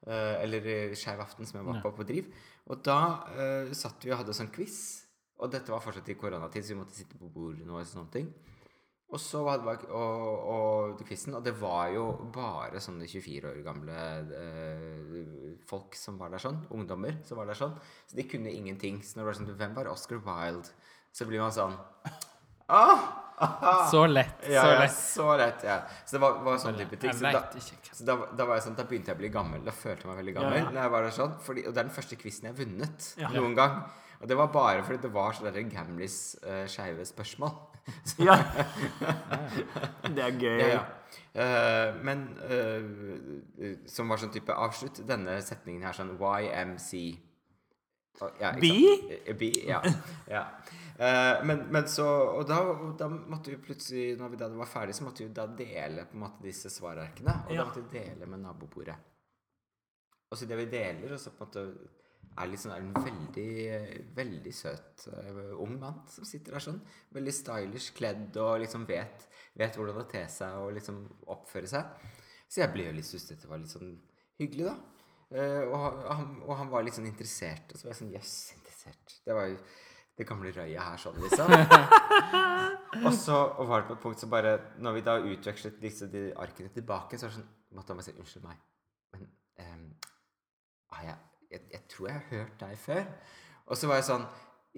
Eh, 0.06 0.36
eller 0.44 0.94
skeiv 0.96 1.20
aften 1.20 1.48
som 1.48 1.58
jeg 1.58 1.66
var 1.66 1.82
på 1.82 1.92
på 1.96 2.06
Driv. 2.06 2.30
Og 2.70 2.84
da 2.86 3.00
uh, 3.34 3.72
satt 3.74 4.04
vi 4.06 4.12
og 4.12 4.20
hadde 4.20 4.36
sånn 4.36 4.52
quiz. 4.54 4.78
Og 5.40 5.50
dette 5.50 5.72
var 5.72 5.82
fortsatt 5.82 6.08
i 6.12 6.16
koronatid, 6.20 6.62
så 6.62 6.74
vi 6.74 6.78
måtte 6.78 6.94
sitte 6.94 7.18
på 7.18 7.30
bordene 7.32 7.74
og 7.74 7.88
sånne 7.88 8.12
ting. 8.14 8.28
Og 9.10 9.18
så 9.18 9.40
var 9.42 9.58
det 9.58 9.88
og, 9.90 10.26
og 10.54 11.00
quizen, 11.08 11.34
og 11.34 11.42
det 11.42 11.56
var 11.58 11.88
jo 11.90 12.04
bare 12.30 12.78
sånne 12.82 13.08
24 13.10 13.48
år 13.50 13.62
gamle 13.66 13.96
eh, 14.38 15.16
folk 15.66 15.96
som 15.98 16.20
var 16.20 16.30
der 16.30 16.44
sånn. 16.44 16.60
Ungdommer 16.76 17.18
som 17.26 17.40
var 17.40 17.50
der 17.50 17.58
sånn. 17.58 17.74
Så 18.06 18.20
de 18.20 18.28
kunne 18.30 18.52
ingenting. 18.54 19.00
Så 19.02 19.18
når 19.18 19.24
det 19.24 19.30
var 19.30 19.40
sånn 19.40 19.58
Hvem 19.64 19.74
var 19.80 19.90
Oscar 19.90 20.22
Wilde? 20.28 20.70
Så 21.10 21.26
blir 21.26 21.42
man 21.42 21.56
sånn 21.56 21.74
ah, 22.70 23.08
Så 23.90 24.06
lett. 24.06 24.42
ja, 24.50 24.62
så 24.62 24.72
ja, 24.72 24.80
lett. 24.80 24.96
så 24.96 25.36
lett. 25.40 25.62
Ja. 25.64 25.78
Så 26.04 26.16
det 26.16 26.20
var, 26.22 26.40
var 26.44 26.58
sånn 26.60 26.76
type 26.76 26.98
ting. 27.00 27.14
Så 27.16 27.32
da, 27.32 27.40
så 27.92 28.04
da, 28.04 28.16
da 28.36 28.46
var 28.48 28.58
jeg 28.58 28.66
sånn, 28.66 28.76
da 28.76 28.84
begynte 28.88 29.12
jeg 29.12 29.16
å 29.18 29.22
bli 29.22 29.32
gammel. 29.32 29.64
Da 29.64 29.72
følte 29.72 30.04
jeg 30.04 30.10
meg 30.12 30.20
veldig 30.20 30.36
gammel. 30.36 30.58
Ja, 30.58 30.68
ja. 30.68 30.84
Jeg 30.84 30.92
var 30.96 31.08
sånn, 31.16 31.34
fordi, 31.46 31.64
og 31.64 31.72
det 31.72 31.82
er 31.82 31.88
den 31.88 31.96
første 31.96 32.20
quizen 32.20 32.48
jeg 32.48 32.54
har 32.54 32.60
vunnet 32.60 33.10
Ja. 33.20 33.32
noen 33.36 33.56
gang. 33.56 33.80
Og 34.20 34.28
det 34.28 34.36
var 34.36 34.50
bare 34.52 34.84
fordi 34.84 35.00
det 35.06 35.12
var 35.14 35.32
sånne 35.32 35.64
Gamlis 35.72 36.16
uh, 36.44 36.64
skeive 36.68 37.06
spørsmål. 37.08 37.56
Ja. 38.20 38.36
Det 40.04 40.20
er 40.22 40.34
gøy. 40.36 40.58
Ja, 40.60 40.66
ja. 40.76 40.82
Eh, 41.32 41.94
men 42.04 42.26
uh, 42.44 43.72
som 43.88 44.12
var 44.12 44.20
sånn 44.20 44.32
type 44.34 44.54
avslutt 44.54 45.00
denne 45.08 45.38
setningen 45.42 45.88
her 45.88 45.96
sånn 45.96 46.12
YMC. 46.20 46.92
Ja, 48.40 48.52
B? 48.60 48.70
Bi, 49.40 49.50
ja. 49.64 49.80
ja. 50.34 50.44
Eh, 51.00 51.44
men, 51.48 51.62
men 51.72 51.86
så 51.88 52.04
Og 52.36 52.42
da, 52.48 52.58
og 52.60 52.90
da 53.00 53.06
måtte 53.08 53.54
vi 53.54 53.60
plutselig, 53.64 54.18
når 54.20 54.34
vi 54.34 54.40
da 54.42 54.50
var 54.52 54.68
ferdig, 54.68 54.94
så 54.98 55.06
måtte 55.06 55.24
vi 55.24 55.30
da 55.36 55.46
dele 55.46 56.04
på 56.10 56.18
en 56.18 56.24
måte 56.26 56.44
disse 56.44 56.68
svararkene. 56.72 57.38
Og 57.46 57.54
Ja. 57.54 57.62
da 57.62 57.70
måtte 57.70 57.84
vi 57.86 57.98
dele 57.98 58.28
med 58.28 58.42
nabobordet. 58.44 58.98
Og 60.30 60.38
så 60.38 60.46
det 60.46 60.58
vi 60.60 60.68
deler, 60.70 61.14
og 61.16 61.18
så 61.18 61.32
på 61.34 61.42
en 61.42 61.48
måte 61.48 61.64
er 62.38 62.52
sånn 62.56 62.72
er 62.72 62.84
en 62.84 62.92
veldig, 62.94 64.04
veldig 64.14 64.52
søt 64.54 65.06
uh, 65.10 65.56
ung 65.60 65.74
mann 65.80 66.04
som 66.08 66.24
sitter 66.24 66.54
der 66.54 66.62
sånn. 66.62 66.78
Veldig 67.16 67.34
stylish 67.34 67.90
kledd 67.96 68.36
og 68.40 68.60
liksom 68.62 68.86
vet, 68.88 69.26
vet 69.58 69.76
hvordan 69.76 69.98
å 70.04 70.06
te 70.08 70.22
seg 70.30 70.60
og 70.62 70.72
liksom 70.76 71.02
oppføre 71.34 71.66
seg. 71.66 72.06
Så 72.46 72.62
jeg 72.62 72.72
ble 72.72 72.86
jo 72.86 72.94
litt 72.96 73.08
sussete. 73.08 73.42
Det 73.42 73.50
var 73.50 73.58
litt 73.58 73.72
sånn 73.72 73.96
hyggelig, 74.38 74.70
da. 74.70 74.76
Uh, 75.30 75.64
og, 75.70 75.76
han- 76.10 76.40
og, 76.44 76.56
han, 76.58 76.70
var 76.70 76.82
litt 76.86 76.94
sånn 76.94 77.10
interessert. 77.10 77.72
Og 77.72 77.78
så 77.80 77.86
var 77.88 77.94
jeg 77.94 78.00
sånn 78.04 78.14
Jøss, 78.14 78.34
interessert. 78.58 79.18
Det 79.26 79.34
var 79.36 79.50
jo 79.50 79.58
det 80.20 80.28
gamle 80.28 80.52
røyet 80.52 80.82
her, 80.82 81.00
sånn, 81.00 81.16
liksom. 81.24 81.50
og 83.06 83.14
så 83.16 83.38
og 83.38 83.70
var 83.70 83.82
det 83.82 83.88
på 83.88 83.96
et 83.96 84.02
punkt 84.02 84.20
så 84.20 84.26
bare 84.28 84.56
Når 84.82 84.96
vi 84.96 85.02
da 85.06 85.14
utvekslet 85.22 85.78
disse 85.80 86.08
de 86.10 86.28
arkene 86.36 86.72
tilbake, 86.74 87.18
så 87.18 87.26
var 87.26 87.34
det 87.34 87.40
sånn 87.40 87.50
måtte 87.76 87.92
han 87.92 88.00
bare 88.00 88.08
si 88.08 88.16
unnskyld 88.18 88.46
meg, 88.46 88.62
men 89.14 89.26
um, 89.62 89.84
ah, 90.90 91.04
jeg, 91.06 91.16
jeg, 91.52 91.60
jeg 91.72 91.82
tror 91.92 92.08
jeg 92.08 92.16
har 92.16 92.26
hørt 92.30 92.56
deg 92.60 92.80
før. 92.82 93.04
Og 93.70 93.78
så 93.78 93.90
var 93.90 94.00
jeg 94.00 94.08
sånn 94.10 94.26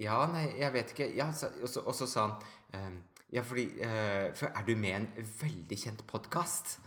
Ja, 0.01 0.19
nei, 0.29 0.45
jeg 0.57 0.73
vet 0.73 0.93
ikke. 0.93 1.09
Ja, 1.17 1.27
så, 1.33 1.49
og, 1.61 1.69
så, 1.69 1.83
og 1.85 1.97
så 1.97 2.07
sa 2.09 2.27
han 2.27 2.87
um, 2.93 3.01
Ja, 3.33 3.41
fordi 3.45 3.65
uh, 3.81 4.29
For 4.37 4.49
er 4.49 4.65
du 4.65 4.73
med 4.77 4.89
i 4.89 4.95
en 5.01 5.29
veldig 5.41 5.77
kjent 5.83 6.05
podkast? 6.09 6.77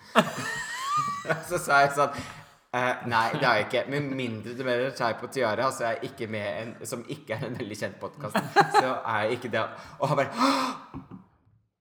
så 1.50 1.58
sa 1.58 1.82
jeg 1.84 1.94
sånn 1.98 2.18
eh, 2.76 3.06
Nei, 3.10 3.24
det 3.34 3.42
er 3.48 3.58
jeg 3.60 3.66
ikke. 3.68 3.82
Med 3.94 4.08
mindre 4.18 4.54
du 4.58 4.62
mener 4.66 4.90
Chai 4.96 5.12
på 5.20 5.30
Tiara, 5.32 5.70
så 5.72 5.84
er 5.88 5.96
jeg 5.98 6.10
ikke 6.12 6.28
med 6.36 6.48
en 6.62 6.86
som 6.86 7.04
ikke 7.08 7.36
er 7.38 7.46
en 7.48 7.56
veldig 7.60 7.78
kjent 7.82 7.98
podkast. 8.02 8.36
Så 8.76 8.90
er 8.98 9.22
jeg 9.26 9.38
ikke 9.40 9.52
det. 9.56 9.64
Og 10.00 10.08
han 10.12 10.20
bare 10.22 10.30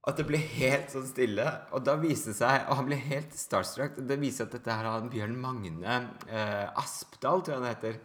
at 0.06 0.14
det 0.20 0.26
ble 0.28 0.38
helt 0.38 0.92
sånn 0.94 1.06
stille. 1.08 1.44
Og 1.74 1.82
da 1.86 1.96
viste 1.98 2.30
det 2.30 2.36
seg 2.38 2.68
Og 2.70 2.76
han 2.78 2.86
ble 2.86 2.98
helt 3.08 3.32
starstruck. 3.34 3.96
Det 4.06 4.18
viser 4.22 4.46
at 4.46 4.52
dette 4.54 4.70
her 4.70 4.86
er 4.86 5.00
han 5.00 5.08
Bjørn 5.10 5.34
Magne 5.42 5.96
uh, 6.30 6.68
Aspdal, 6.78 7.42
tror 7.42 7.56
jeg 7.56 7.62
han 7.64 7.72
heter. 7.72 7.96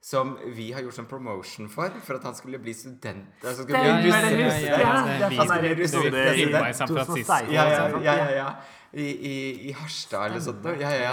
Som 0.00 0.30
vi 0.56 0.70
har 0.72 0.80
gjort 0.80 0.96
sånn 0.96 1.08
promotion 1.10 1.68
for, 1.68 1.92
for 2.06 2.16
at 2.16 2.24
han 2.30 2.32
skulle 2.38 2.56
bli 2.64 2.72
student. 2.72 3.34
Altså, 3.44 3.66
skulle 3.66 3.82
bli 3.84 3.90
det 3.92 4.06
russ- 4.06 4.30
husker 4.40 4.70
jeg. 4.70 4.80
ja, 4.80 4.94
ja, 5.20 5.28
vi- 5.28 5.36
der 5.36 5.60
det- 5.66 5.72
episode 5.76 6.10
det- 6.14 6.22
i 6.32 6.38
filmet 6.38 6.70
i 6.70 6.78
San 6.78 6.88
2016. 6.88 7.26
Francisco. 7.28 7.52
ja, 7.52 7.64
ja, 7.68 7.82
sånn. 7.92 8.06
ja, 8.08 8.14
ja, 8.22 8.30
ja. 8.38 8.48
I, 8.92 9.04
i, 9.06 9.34
I 9.68 9.72
Harstad 9.78 10.24
eller 10.26 10.40
sånt. 10.42 10.64
Ja, 10.80 10.88
ja, 10.90 11.10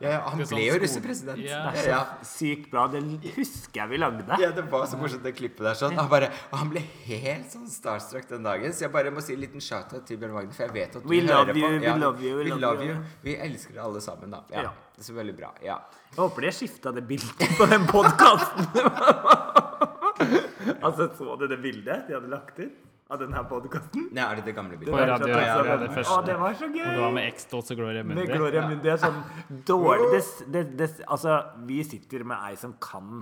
ja. 0.00 0.10
Han 0.28 0.38
Det 0.42 0.44
er 0.44 0.50
ble 0.50 0.64
jo 0.66 0.74
russepresident. 0.82 1.38
Ja. 1.40 1.62
Ja, 1.72 1.84
ja. 1.88 2.00
Sykt 2.28 2.66
bra. 2.72 2.82
Det 2.92 3.00
husker 3.38 3.80
jeg 3.80 3.88
vi 3.94 4.00
lagde. 4.02 4.26
Ja, 4.42 4.50
det 4.52 4.66
var 4.68 4.84
så 4.90 4.98
morsomt, 5.00 5.24
det 5.24 5.32
klippet 5.38 5.64
der. 5.64 5.78
sånn 5.78 5.96
Han 5.96 6.10
bare, 6.12 6.28
han 6.52 6.68
ble 6.68 6.82
helt 7.08 7.48
sånn 7.54 7.64
starstruck 7.72 8.28
den 8.28 8.44
dagen. 8.44 8.76
Så 8.76 8.84
jeg 8.84 8.92
bare 8.92 9.10
må 9.14 9.24
si 9.24 9.32
en 9.38 9.40
liten 9.40 9.64
shout-out 9.64 10.04
til 10.04 10.20
Bjørn 10.20 10.36
Magne, 10.36 10.52
for 10.52 10.66
jeg 10.66 10.74
vet 10.76 10.98
at 11.00 11.02
du 11.02 11.08
We 11.08 11.22
hører 11.24 11.48
love 11.48 11.56
på. 11.56 11.64
you, 11.64 11.80
we 11.80 11.96
love 12.04 12.20
you, 12.28 12.36
we 12.36 12.44
we 12.50 12.60
love 12.60 12.84
you. 12.84 12.92
you. 12.92 13.18
Vi 13.24 13.36
elsker 13.48 13.80
alle 13.80 14.04
sammen, 14.04 14.30
da. 14.36 14.44
Ja, 14.52 14.66
Ja. 14.68 14.74
Det 14.94 15.00
er 15.02 15.06
så 15.08 15.14
veldig 15.16 15.32
bra. 15.40 15.48
Ja. 15.64 15.78
Jeg 16.12 16.20
håper 16.20 16.44
de 16.44 16.50
skifta 16.54 16.92
det 16.94 17.02
bildet 17.08 17.56
på 17.58 17.66
den 17.72 17.86
podkasten. 17.88 18.68
altså, 20.86 21.08
så 21.18 21.36
du 21.40 21.48
det 21.50 21.58
bildet 21.64 22.04
de 22.08 22.14
hadde 22.18 22.30
lagt 22.30 22.60
ut 22.60 22.76
av 23.12 23.20
denne 23.20 23.42
podkasten? 23.48 24.08
Nei, 24.16 24.24
er 24.24 24.38
det 24.40 24.46
det 24.48 24.54
gamle 24.56 24.78
På 24.78 24.84
bildet? 24.84 25.08
radio, 25.10 25.28
Ja, 25.28 25.40
ja, 25.40 25.56
det, 25.62 25.68
ja. 25.68 25.76
det 25.82 26.04
Å, 26.08 26.20
det 26.24 26.36
var 26.40 26.54
så 26.56 26.68
gøy! 26.72 26.80
Og 26.86 26.94
det 26.94 27.02
var 27.04 27.12
med 27.18 27.26
X-Dots 27.34 27.74
og 27.74 27.80
Gloria 27.82 28.04
Med 28.08 28.30
Gloria 28.32 28.66
Mundi. 28.68 28.80
Det 28.86 28.94
er 28.94 29.00
sånn 29.02 29.18
dårlig 29.68 30.08
det, 30.14 30.22
det, 30.54 30.62
det, 30.80 30.88
Altså, 31.04 31.36
vi 31.68 31.82
sitter 31.84 32.24
med 32.24 32.40
ei 32.48 32.56
som 32.60 32.76
kan 32.80 33.20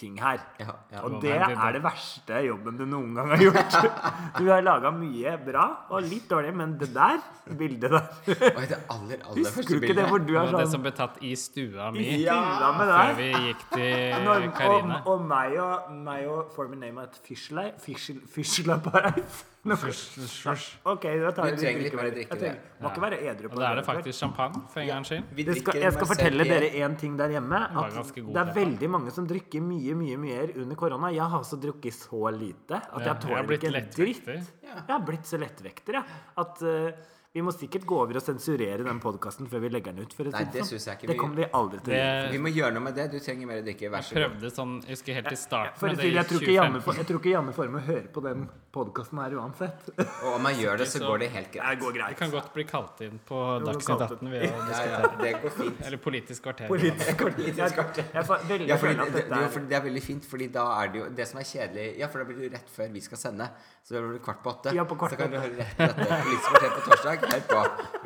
ting 0.00 0.16
her. 0.20 0.40
Ja, 0.60 0.72
ja. 0.92 1.02
Og 1.04 1.18
Det 1.22 1.34
er 1.36 1.74
det 1.76 1.82
verste 1.84 2.40
jobben 2.46 2.78
du 2.80 2.86
noen 2.88 3.14
gang 3.18 3.34
har 3.34 3.44
gjort. 3.44 3.76
Du 4.40 4.46
har 4.48 4.62
laga 4.64 4.92
mye 4.94 5.34
bra 5.44 5.66
og 5.90 6.06
litt 6.06 6.28
dårlig, 6.30 6.54
men 6.56 6.76
det 6.80 6.90
der 6.94 7.20
bildet 7.58 7.90
der 7.92 8.06
Oi, 8.30 8.64
det 8.70 8.78
aller, 8.92 9.20
aller 9.26 9.38
Husker 9.40 9.56
første 9.58 9.76
du 9.76 9.84
ikke 9.84 9.96
det 9.98 10.06
hvor 10.08 10.22
du 10.24 10.34
er 10.36 10.50
sånn, 10.50 10.58
det 10.62 10.72
som 10.72 10.84
ble 10.84 10.92
tatt 10.96 11.20
i 11.26 11.34
stua 11.38 11.90
mi 11.94 12.06
I 12.06 12.20
Ja, 12.24 12.40
før 12.78 13.14
vi 13.18 13.30
gikk 13.50 13.64
til 13.74 14.52
Karine. 14.60 15.00
og, 15.04 15.12
og 15.14 15.24
meg 15.30 15.56
og, 15.60 15.90
meg 16.06 16.28
og 16.30 16.52
former 16.56 16.80
name 16.80 17.08
at 17.08 17.18
Fishlei 17.26 17.70
Fishlei 17.80 18.78
Paradise. 18.84 19.49
Ok, 19.62 21.02
da 21.20 21.30
tar 21.36 21.50
Du 21.50 21.56
vi 21.56 21.60
trenger 21.60 21.82
litt 21.84 21.94
mer 21.94 22.10
drikke, 22.14 22.30
Jeg 22.32 22.38
trenger- 22.40 22.60
Må 22.80 22.88
ikke 22.90 23.02
være 23.04 23.18
edru 23.28 23.50
Og 23.50 23.58
da 23.60 23.66
er 23.72 23.74
det 23.76 23.84
faktisk 23.84 24.18
champagne, 24.18 24.62
for 24.72 24.80
en 24.80 24.88
gangs 24.88 25.08
skyld. 25.08 25.24
Vi 25.36 25.44
Det 25.44 25.56
skal, 25.58 25.72
drikker 25.74 25.82
jeg 25.84 25.92
skal 25.92 26.06
fortelle 26.06 26.44
dere 26.48 26.70
én 26.80 26.96
ting 26.98 27.16
der 27.18 27.28
hjemme. 27.28 27.50
var 27.74 27.84
At 27.84 27.92
ganske 27.92 28.24
god 28.24 28.34
det 28.34 28.40
er 28.48 28.54
veldig 28.54 28.90
mange 28.90 29.10
som 29.12 29.26
drikker 29.26 29.60
mye 29.60 29.94
mye 29.94 30.16
mer 30.16 30.52
under 30.56 30.76
korona. 30.76 31.12
Jeg 31.12 31.28
har 31.28 31.38
også 31.40 31.60
drukket 31.60 31.92
så 31.92 32.32
lite 32.32 32.72
at 32.72 32.88
Ja, 32.88 32.98
jeg 32.98 33.04
jeg 33.04 33.14
har 33.14 33.20
tåler 33.20 33.46
blitt 33.46 33.62
ikke 33.62 33.76
en 33.76 33.90
dritt. 33.90 34.26
Jeg 34.62 34.86
har 34.88 35.00
blitt 35.00 35.24
så 35.26 35.38
lettvekter, 35.38 35.92
jeg. 35.92 36.04
At 36.38 36.62
eh, 36.62 36.92
vi 37.32 37.42
må 37.46 37.52
sikkert 37.54 37.84
gå 37.86 37.94
over 38.02 38.16
og 38.18 38.22
sensurere 38.26 38.82
den 38.82 38.98
podkasten 38.98 39.46
før 39.46 39.60
vi 39.62 39.68
legger 39.70 39.94
den 39.94 40.02
ut. 40.02 40.12
For 40.18 40.26
Nei, 40.26 40.40
det 40.50 40.64
sånn. 40.64 40.70
synes 40.72 40.86
jeg 40.88 40.96
ikke 40.98 41.06
Det 41.12 41.16
kommer 41.20 41.36
vi 41.36 41.44
aldri 41.54 41.78
til 41.86 41.94
å 41.94 41.98
gjøre. 42.00 42.30
Vi 42.32 42.38
må 42.42 42.50
gjøre 42.50 42.72
noe 42.74 42.82
med 42.88 42.96
det. 42.98 43.04
Du 43.12 43.20
trenger 43.22 43.46
mer 43.46 43.60
drikke. 43.62 43.86
Vær 43.92 44.02
så 44.02 44.14
god. 44.16 44.18
prøvde 44.24 44.50
sånn 44.56 44.72
Jeg 44.82 44.96
husker 44.96 45.14
helt 45.20 45.30
i 45.30 45.38
starten 45.38 45.78
å 45.78 45.94
det, 46.00 46.08
jeg 46.10 46.26
tror 46.26 46.40
ikke 46.42 46.56
Janne 46.56 46.80
2015. 46.80 46.82
for- 46.82 46.94
jeg 46.98 47.06
tror 47.06 47.20
ikke 47.20 47.30
Janne 47.36 47.52
Forme 47.54 47.80
hører 47.86 48.08
på 48.16 48.22
den 48.26 48.48
podkasten 48.74 49.18
her 49.22 49.30
uansett. 49.38 49.88
Og 50.24 50.34
om 50.34 50.42
man 50.42 50.54
gjør 50.58 50.78
det, 50.78 50.86
så 50.90 50.98
går 51.06 51.18
det 51.22 51.30
helt 51.30 51.52
Det 51.52 51.60
greit. 51.94 52.08
Vi 52.10 52.14
kan 52.18 52.30
godt 52.34 52.52
bli 52.54 52.64
kalt 52.64 53.00
inn 53.06 53.20
på 53.30 53.38
Dagsnytt 53.64 54.00
18 54.10 54.30
via 54.30 54.40
å 54.40 54.42
Ja, 54.42 54.50
ja, 54.50 54.66
diskutere. 54.66 55.22
det 55.22 55.32
går 55.42 55.50
fint. 55.60 55.80
Eller 55.86 55.98
Politisk 55.98 56.42
kvarter. 56.42 56.66
Politisk 56.66 57.16
kvarter. 57.16 58.04
Jeg 58.14 58.26
får 58.26 58.66
Ja, 58.66 58.74
er 58.74 59.48
for 59.54 59.60
det 59.60 59.72
er 59.78 59.80
veldig 59.86 60.02
fint, 60.02 60.24
fordi 60.26 60.50
da 60.50 60.66
er 60.82 60.88
det 60.88 60.98
jo 60.98 61.08
Det 61.10 61.28
som 61.28 61.38
er 61.38 61.44
kjedelig 61.44 61.98
Ja, 61.98 62.06
for 62.08 62.18
da 62.18 62.24
blir 62.24 62.42
det 62.50 62.52
rett 62.58 62.68
før 62.76 62.90
vi 62.92 63.00
skal 63.00 63.18
sende. 63.18 63.48
Så 63.86 63.94
det 63.94 64.02
blir 64.02 64.18
kvart 64.18 64.42
på 64.42 64.50
åtte. 64.50 64.74
Ja, 64.74 64.84
på 64.84 64.96
kvart 64.98 65.10
så 65.14 65.16
kan 65.18 65.30
du 65.30 65.38
høre 65.38 65.56
rett 65.56 65.78
etter 65.78 66.22
Politisk 66.22 66.50
kvarter 66.50 66.70
på 66.74 66.80
torsdag. 66.90 67.19
Hør 67.20 67.44
på. 67.50 67.60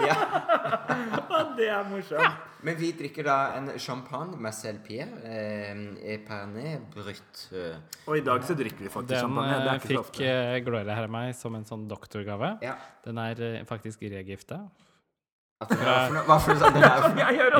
Ja. 0.04 0.16
Det 1.54 1.68
er 1.70 1.86
morsomt. 1.88 2.50
Men 2.64 2.78
vi 2.80 2.90
drikker 2.96 3.26
da 3.26 3.36
en 3.58 3.68
champagne 3.82 4.38
Marcel 4.40 4.78
Pierre. 4.84 5.20
Eh, 5.28 5.82
Epernay 6.14 6.78
Brut. 6.94 7.42
Og 8.06 8.16
i 8.18 8.24
dag 8.24 8.46
så 8.46 8.56
drikker 8.58 8.86
vi 8.86 8.92
faktisk 8.92 9.12
Den 9.12 9.26
champagne. 9.26 9.58
Det 9.66 9.74
eh, 9.74 9.84
fikk 9.90 10.22
eh, 10.24 10.56
Gloria 10.64 10.96
her 10.96 11.08
av 11.10 11.12
meg 11.12 11.34
som 11.36 11.54
en 11.58 11.66
sånn 11.68 11.84
doktorgave. 11.90 12.54
Ja. 12.64 12.78
Den 13.04 13.20
er 13.20 13.44
eh, 13.44 13.60
faktisk 13.68 14.06
regifta. 14.08 14.64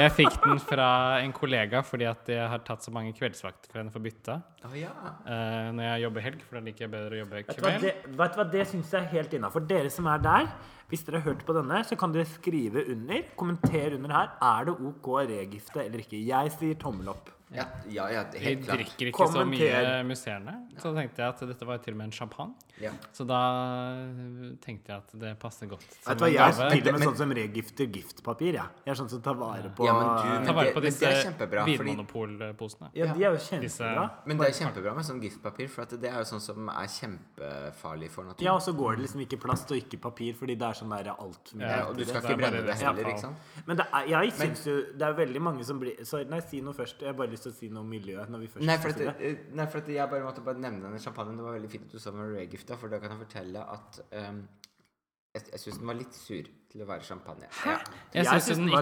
Jeg 0.05 0.13
fikk 0.17 0.39
den 0.45 0.61
fra 0.63 0.89
en 1.23 1.33
kollega 1.37 1.83
fordi 1.87 2.09
at 2.09 2.29
jeg 2.31 2.49
har 2.51 2.63
tatt 2.67 2.85
så 2.87 2.93
mange 2.95 3.15
kveldsvakter 3.17 3.71
for 3.71 3.83
henne 3.83 3.95
for 3.95 4.05
bytta. 4.05 4.39
Å 4.65 4.73
ja. 4.79 4.93
uh, 5.27 5.71
når 5.77 5.85
jeg 5.87 6.05
jobber 6.07 6.27
helg, 6.29 6.45
for 6.47 6.59
da 6.59 6.65
liker 6.69 6.87
jeg 6.87 6.93
bedre 6.95 7.19
å 7.19 7.21
jobbe 7.23 7.41
Vet 7.41 7.51
du 7.51 7.63
hva, 7.65 7.75
kveld. 7.75 7.85
det, 7.85 8.15
vet 8.21 8.35
du 8.35 8.41
hva, 8.41 8.49
det 8.55 8.65
syns 8.71 8.95
jeg 8.95 9.03
er 9.03 9.11
helt 9.13 9.37
innafor. 9.39 9.67
Dere 9.69 9.93
som 9.93 10.09
er 10.11 10.25
der, 10.25 10.49
Hvis 10.91 11.07
dere 11.07 11.23
har 11.23 11.33
hørt 11.33 11.47
på 11.49 11.55
denne, 11.57 11.79
så 11.89 11.97
kan 11.99 12.13
dere 12.13 12.29
skrive 12.29 12.85
under. 12.93 13.23
Kommentere 13.41 13.97
under 13.97 14.13
her. 14.13 14.35
Er 14.45 14.69
det 14.69 14.75
OK 14.91 15.09
å 15.15 15.23
regifte 15.29 15.81
eller 15.85 16.05
ikke? 16.05 16.21
Jeg 16.21 16.53
sier 16.59 16.77
tommel 16.81 17.09
opp. 17.15 17.33
Ja, 17.55 17.65
ja, 17.89 18.09
ja 18.11 18.23
Vi 18.33 18.39
helt 18.43 18.65
klart. 18.67 18.79
drikker 18.81 19.07
ikke 19.13 19.29
så 19.31 19.45
mye 19.47 20.03
musserende. 20.09 20.55
Så 20.83 20.91
tenkte 20.97 21.23
jeg 21.23 21.29
at 21.29 21.41
dette 21.49 21.67
var 21.69 21.79
til 21.79 21.95
og 21.95 21.99
med 21.99 22.07
en 22.11 22.13
champagne. 22.13 22.55
Ja. 22.83 22.91
Så 23.15 23.23
da 23.25 23.39
tenkte 24.65 24.91
jeg 24.91 24.97
at 24.99 25.13
det 25.23 25.39
passer 25.39 25.69
godt 25.71 25.85
Vet 26.09 26.19
du 26.19 26.25
hva, 26.25 26.31
Jeg 26.33 26.41
er 26.43 26.71
til 26.75 26.89
og 26.91 26.97
med 26.99 27.05
sånn 27.07 27.17
som 27.21 27.31
regifter 27.39 27.87
giftpapir. 27.95 28.57
Jeg, 28.59 28.81
jeg 28.85 28.91
er 28.91 28.99
sånn 28.99 29.11
som 29.13 29.23
tar 29.23 29.37
vare 29.39 29.71
på 29.71 29.87
Ja, 29.87 29.95
men 29.95 30.41
du- 30.43 30.47
Ta 30.49 30.53
vare 30.53 30.73
på 30.75 30.83
disse 30.83 31.07
Vinmonopolposene. 31.65 32.91
Ja, 32.95 33.13
de 33.15 33.23
er 33.25 33.31
jo 33.31 33.37
Disse- 33.39 33.79
kjempebra. 33.85 34.11
Men 34.27 34.39
det 34.39 34.49
er 34.49 34.53
kjempebra 34.65 34.95
med 34.95 35.05
sånn 35.05 35.21
giftpapir, 35.23 35.69
for 35.71 35.83
at 35.83 35.91
det 36.01 36.11
er 36.11 36.19
jo 36.19 36.25
sånn 36.25 36.41
som 36.41 36.69
er 36.69 36.87
kjempefarlig 36.91 38.11
for 38.11 38.25
naturen. 38.25 38.45
Ja, 38.45 38.55
og 38.55 38.63
så 38.63 38.73
går 38.77 38.97
det 38.97 39.07
liksom 39.07 39.21
ikke 39.27 39.39
plast 39.41 39.71
og 39.71 39.77
ikke 39.79 40.01
papir, 40.01 40.35
fordi 40.35 40.57
det 40.59 40.63
er 40.63 40.73
sånn 40.75 40.91
der 40.91 41.13
altfor 41.15 41.55
mye. 41.57 41.71
Ja, 41.71 41.87
og 41.89 41.97
du 41.97 42.05
skal 42.05 42.23
ikke 42.23 42.39
brenne 42.39 42.65
det 42.67 42.75
heller, 42.75 43.05
ikke 43.05 43.21
sant? 43.21 43.37
Men 43.67 43.77
det 43.77 43.87
er, 43.93 44.07
jeg 44.09 44.33
syns 44.33 44.65
jo 44.67 44.75
Det 44.99 45.03
er 45.03 45.13
veldig 45.15 45.41
mange 45.41 45.65
som 45.65 45.79
blir 45.81 46.05
Sorry, 46.05 46.25
nei, 46.25 46.41
si 46.41 46.61
noe 46.61 46.73
først. 46.75 46.99
Jeg 47.01 47.07
har 47.09 47.15
bare 47.15 47.29
lyst 47.31 47.44
til 47.45 47.53
å 47.53 47.57
si 47.57 47.67
noe 47.73 47.83
om 47.85 47.91
miljø 47.95 48.19
når 48.31 48.39
vi 48.45 48.49
først 48.57 48.67
Nei, 48.69 48.77
for 48.83 48.89
at, 48.95 49.01
eh, 49.21 49.37
nei, 49.55 49.67
for 49.71 49.79
at 49.85 49.89
jeg 49.95 50.07
bare 50.11 50.25
måtte 50.27 50.43
bare 50.45 50.61
nevne 50.65 50.81
denne 50.89 51.01
champagnen. 51.03 51.37
Det 51.41 51.47
var 51.47 51.55
veldig 51.59 51.73
fint 51.73 51.85
at 51.89 51.93
du 51.97 52.01
sa 52.03 52.11
med 52.17 52.25
regifta, 52.35 52.73
for 52.81 52.87
da 52.93 52.97
kan 53.03 53.11
jeg 53.15 53.21
fortelle 53.27 53.61
at 53.77 53.91
um, 54.25 54.41
jeg, 55.35 55.43
jeg 55.53 55.61
syns 55.65 55.79
den 55.81 55.89
var 55.91 55.97
litt 55.99 56.15
sur 56.15 56.45
til 56.71 56.79
å 56.83 56.87
være 56.87 57.03
champagne. 57.07 57.47
Ja. 57.67 57.79
Jeg 58.15 58.15
Jeg 58.15 58.25
syns 58.27 58.45
synes 58.45 58.59
den 58.59 58.69
den 58.71 58.77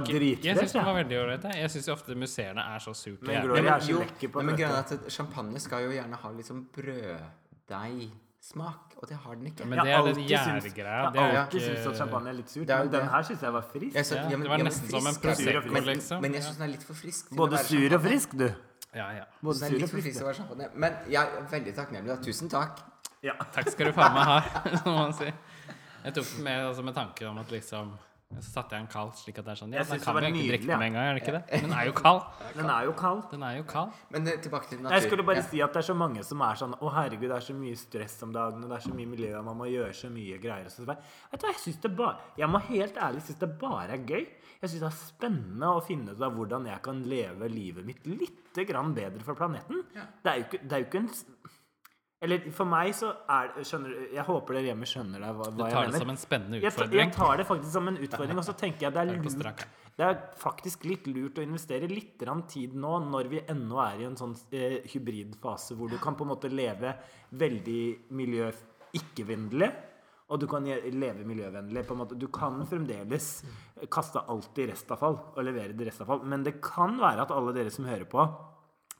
den 0.73 0.85
var 0.85 0.95
veldig 0.99 1.19
ålreit. 1.23 1.45
jeg. 1.57 1.71
Syns 1.73 1.89
ofte 1.93 2.15
museene 2.17 2.61
er 2.75 2.79
så 2.85 2.93
surt. 2.97 3.23
Men 3.25 3.47
lekker 3.49 4.29
på 4.33 4.39
nei, 4.43 4.47
men 4.51 4.57
greia 4.61 4.77
er 4.81 4.85
at 4.85 4.93
champagne 5.13 5.59
skal 5.61 5.83
jo 5.87 5.91
gjerne 5.97 6.17
ha 6.25 6.29
litt 6.37 6.47
sånn 6.49 6.63
brøddeigsmak, 6.77 8.91
og 9.03 9.09
det 9.09 9.17
har 9.25 9.35
den 9.35 9.47
ikke. 9.51 9.65
Men 9.67 9.79
det 9.83 9.93
er 9.93 10.03
den 10.07 10.21
gjærgreia. 10.29 11.13
Jeg 11.15 11.23
har 11.23 11.39
alltid 11.43 11.61
syntes 11.61 11.87
at 11.91 11.97
champagne 11.97 12.29
er 12.31 12.37
litt 12.39 12.51
surt, 12.51 12.69
men 12.69 12.91
den 12.93 13.09
her 13.15 13.23
syns 13.23 13.43
jeg 13.43 13.53
var 13.53 13.65
frisk. 13.73 13.95
Jeg 13.97 14.07
sa- 14.07 14.15
Ja, 14.17 14.29
men- 14.31 14.41
det 14.43 14.51
var 14.51 14.57
nesten 14.59 14.91
som 14.91 15.07
en. 15.07 15.15
Prosecco, 15.23 15.73
Men- 15.73 15.85
liksom. 15.85 16.21
Men 16.23 16.33
jeg 16.35 16.43
syns 16.43 16.57
den 16.57 16.63
er 16.69 16.73
litt 16.77 16.83
for 16.85 16.95
frisk. 16.95 17.29
til 17.29 17.37
å 17.37 17.39
Både 17.43 17.51
være 17.59 17.65
sur 17.65 17.95
og 17.97 18.03
frisk, 18.03 18.31
du. 18.39 18.49
Ja, 18.95 19.11
ja. 19.11 19.25
Både 19.43 19.55
sur 19.59 19.83
og 19.83 19.89
frisk. 19.91 20.21
å 20.23 20.25
være 20.27 20.35
champagne. 20.35 20.69
Men 20.75 20.93
jeg 21.11 21.23
er 21.23 21.43
veldig 21.51 21.75
takknemlig. 21.75 22.07
da. 22.09 22.17
Tusen 22.17 22.49
takk. 22.49 22.79
Ja. 23.23 23.33
Takk 23.53 23.69
skal 23.71 23.87
du 23.87 23.93
faen 23.93 24.15
meg 24.15 24.25
ha, 24.25 24.41
som 24.83 24.95
man 24.95 25.13
sier. 25.13 25.33
Jeg 26.05 26.15
tok 26.15 26.25
den 26.37 26.45
med, 26.45 26.67
altså, 26.67 26.83
med 26.85 26.95
tanke 26.95 27.27
om 27.29 27.39
at 27.39 27.47
liksom 27.51 27.93
Så 28.41 28.51
satte 28.57 28.74
jeg 28.74 28.83
den 28.83 28.89
kald, 28.93 29.12
slik 29.18 29.39
at 29.39 29.45
det 29.45 29.53
er 29.53 29.59
sånn 29.61 29.72
Ja, 29.74 29.83
Jeg 29.83 29.89
den 29.91 30.01
kan 30.01 30.14
vi 30.16 30.20
ikke 30.22 30.28
egentlig 30.33 30.49
drikke 30.53 30.78
med 30.78 30.87
en 30.87 30.93
gang, 30.97 31.05
er 31.11 31.14
det 31.18 31.22
ikke 31.22 31.35
det? 31.37 31.61
Den 31.62 31.72
er 31.76 31.85
jo 31.87 31.93
kald. 31.93 32.22
Den 32.57 32.70
er 32.70 32.85
jo 32.89 32.93
kald. 32.93 33.20
Den 33.30 33.43
er 33.47 33.57
jo 33.59 33.64
kald. 33.68 33.91
Men 34.11 34.26
eh, 34.28 34.39
tilbake 34.43 34.68
til 34.70 34.80
natur. 34.83 34.95
Jeg 34.97 35.03
skulle 35.09 35.24
bare 35.28 35.37
Ja. 35.37 35.43
si 35.51 35.61
at 35.62 35.72
det 35.72 35.80
er 35.83 35.87
så 35.89 35.95
mange 35.97 36.24
som 36.24 36.41
er 36.41 36.55
sånn 36.61 36.74
Å, 36.78 36.93
herregud, 36.97 37.28
det 37.28 37.37
er 37.37 37.47
så 37.47 37.55
mye 37.55 37.76
stress 37.76 38.16
om 38.26 38.33
dagen, 38.33 38.64
og 38.64 38.70
det 38.72 38.76
er 38.78 38.87
så 38.89 38.95
mye 38.95 39.07
miljø, 39.12 39.30
og 39.39 39.45
man 39.45 39.57
må 39.62 39.68
gjøre 39.70 39.93
så 39.95 40.11
mye 40.11 40.39
greier. 40.43 40.64
Og 40.66 40.72
så, 40.74 40.83
videre. 40.83 40.99
vet 41.33 41.41
du 41.41 41.47
hva, 41.47 41.53
jeg 41.53 41.61
synes 41.66 41.80
det 41.83 41.93
bare 41.97 42.16
Jeg 42.39 42.49
må 42.49 42.59
helt 42.68 42.97
ærlig 43.09 43.22
synes 43.22 43.39
det 43.45 43.51
bare 43.62 43.91
er 43.99 44.07
gøy. 44.09 44.26
Jeg 44.62 44.70
syns 44.70 44.80
det 44.80 44.91
er 44.93 44.99
spennende 45.01 45.72
å 45.76 45.80
finne 45.85 46.12
ut 46.14 46.22
av 46.22 46.33
hvordan 46.37 46.66
jeg 46.70 46.83
kan 46.83 47.03
leve 47.03 47.49
livet 47.51 47.85
mitt 47.85 48.07
litt 48.07 48.61
grann 48.68 48.93
bedre 48.95 49.20
for 49.24 49.35
planeten. 49.35 49.83
Det 50.22 50.30
er 50.30 50.37
jo 50.39 50.45
ikke, 50.49 50.62
det 50.68 50.72
er 50.72 50.83
jo 50.85 50.87
ikke 50.91 51.03
en 51.03 51.11
Eller 52.23 52.45
for 52.55 52.70
meg 52.70 52.93
så 52.95 53.09
er 53.35 53.49
det 53.57 53.64
skjønner, 53.66 53.95
Jeg 54.14 54.25
håper 54.29 54.55
dere 54.55 54.68
hjemme 54.70 54.87
skjønner 54.87 55.25
deg 55.25 55.39
hva, 55.39 55.47
Du 55.51 55.59
hva 55.59 55.68
jeg 55.68 55.75
tar 55.75 55.89
det 55.91 56.03
som 56.05 56.12
en 56.12 56.20
spennende 56.20 56.61
utfordring. 56.61 57.01
jeg 57.01 57.14
tar 57.16 57.41
det 57.41 57.47
faktisk 57.49 57.73
som 57.73 57.89
en 57.91 57.99
utfordring, 57.99 58.39
og 58.39 58.47
så 58.47 58.55
tenker 58.59 58.87
jeg 58.87 58.95
det 58.95 59.03
er 59.03 59.11
lurt? 59.16 59.64
Det 59.93 60.05
er 60.07 60.20
faktisk 60.41 60.87
litt 60.89 61.09
lurt 61.11 61.41
å 61.43 61.45
investere 61.45 61.89
litt 61.91 62.23
tid 62.49 62.77
nå, 62.79 62.93
når 63.11 63.29
vi 63.29 63.43
ennå 63.53 63.81
er 63.83 64.01
i 64.01 64.07
en 64.07 64.16
sånn 64.16 64.37
eh, 64.55 64.79
hybridfase 64.95 65.77
hvor 65.77 65.91
du 65.91 65.99
kan 65.99 66.14
på 66.16 66.25
en 66.25 66.31
måte 66.31 66.49
leve 66.49 66.95
veldig 67.35 68.12
miljø-ikke-vennlig. 68.14 69.73
Og 70.33 70.41
du 70.41 70.47
kan 70.49 70.64
leve 70.64 71.27
miljøvennlig. 71.29 71.85
på 71.85 71.93
en 71.93 71.99
måte. 72.07 72.16
Du 72.16 72.29
kan 72.33 72.62
fremdeles 72.64 73.45
kaste 73.91 74.23
alt 74.33 74.57
i 74.62 74.70
restavfall 74.70 75.18
og 75.35 75.45
levere 75.45 75.75
det 75.77 75.85
i 75.85 75.91
restavfall. 75.91 76.23
Men 76.25 76.47
det 76.47 76.61
kan 76.62 76.97
være 77.03 77.27
at 77.27 77.35
alle 77.35 77.53
dere 77.53 77.70
som 77.70 77.85
hører 77.85 78.09
på, 78.09 78.25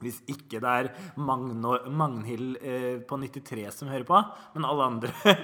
hvis 0.03 0.21
ikke 0.29 0.61
det 0.63 0.69
er 0.69 0.91
Magnhild 1.19 2.59
eh, 2.61 2.97
på 3.07 3.19
93 3.19 3.79
som 3.81 3.91
hører 3.91 4.07
på, 4.07 4.19
men 4.55 4.67
alle 4.69 4.89
andre 4.91 5.35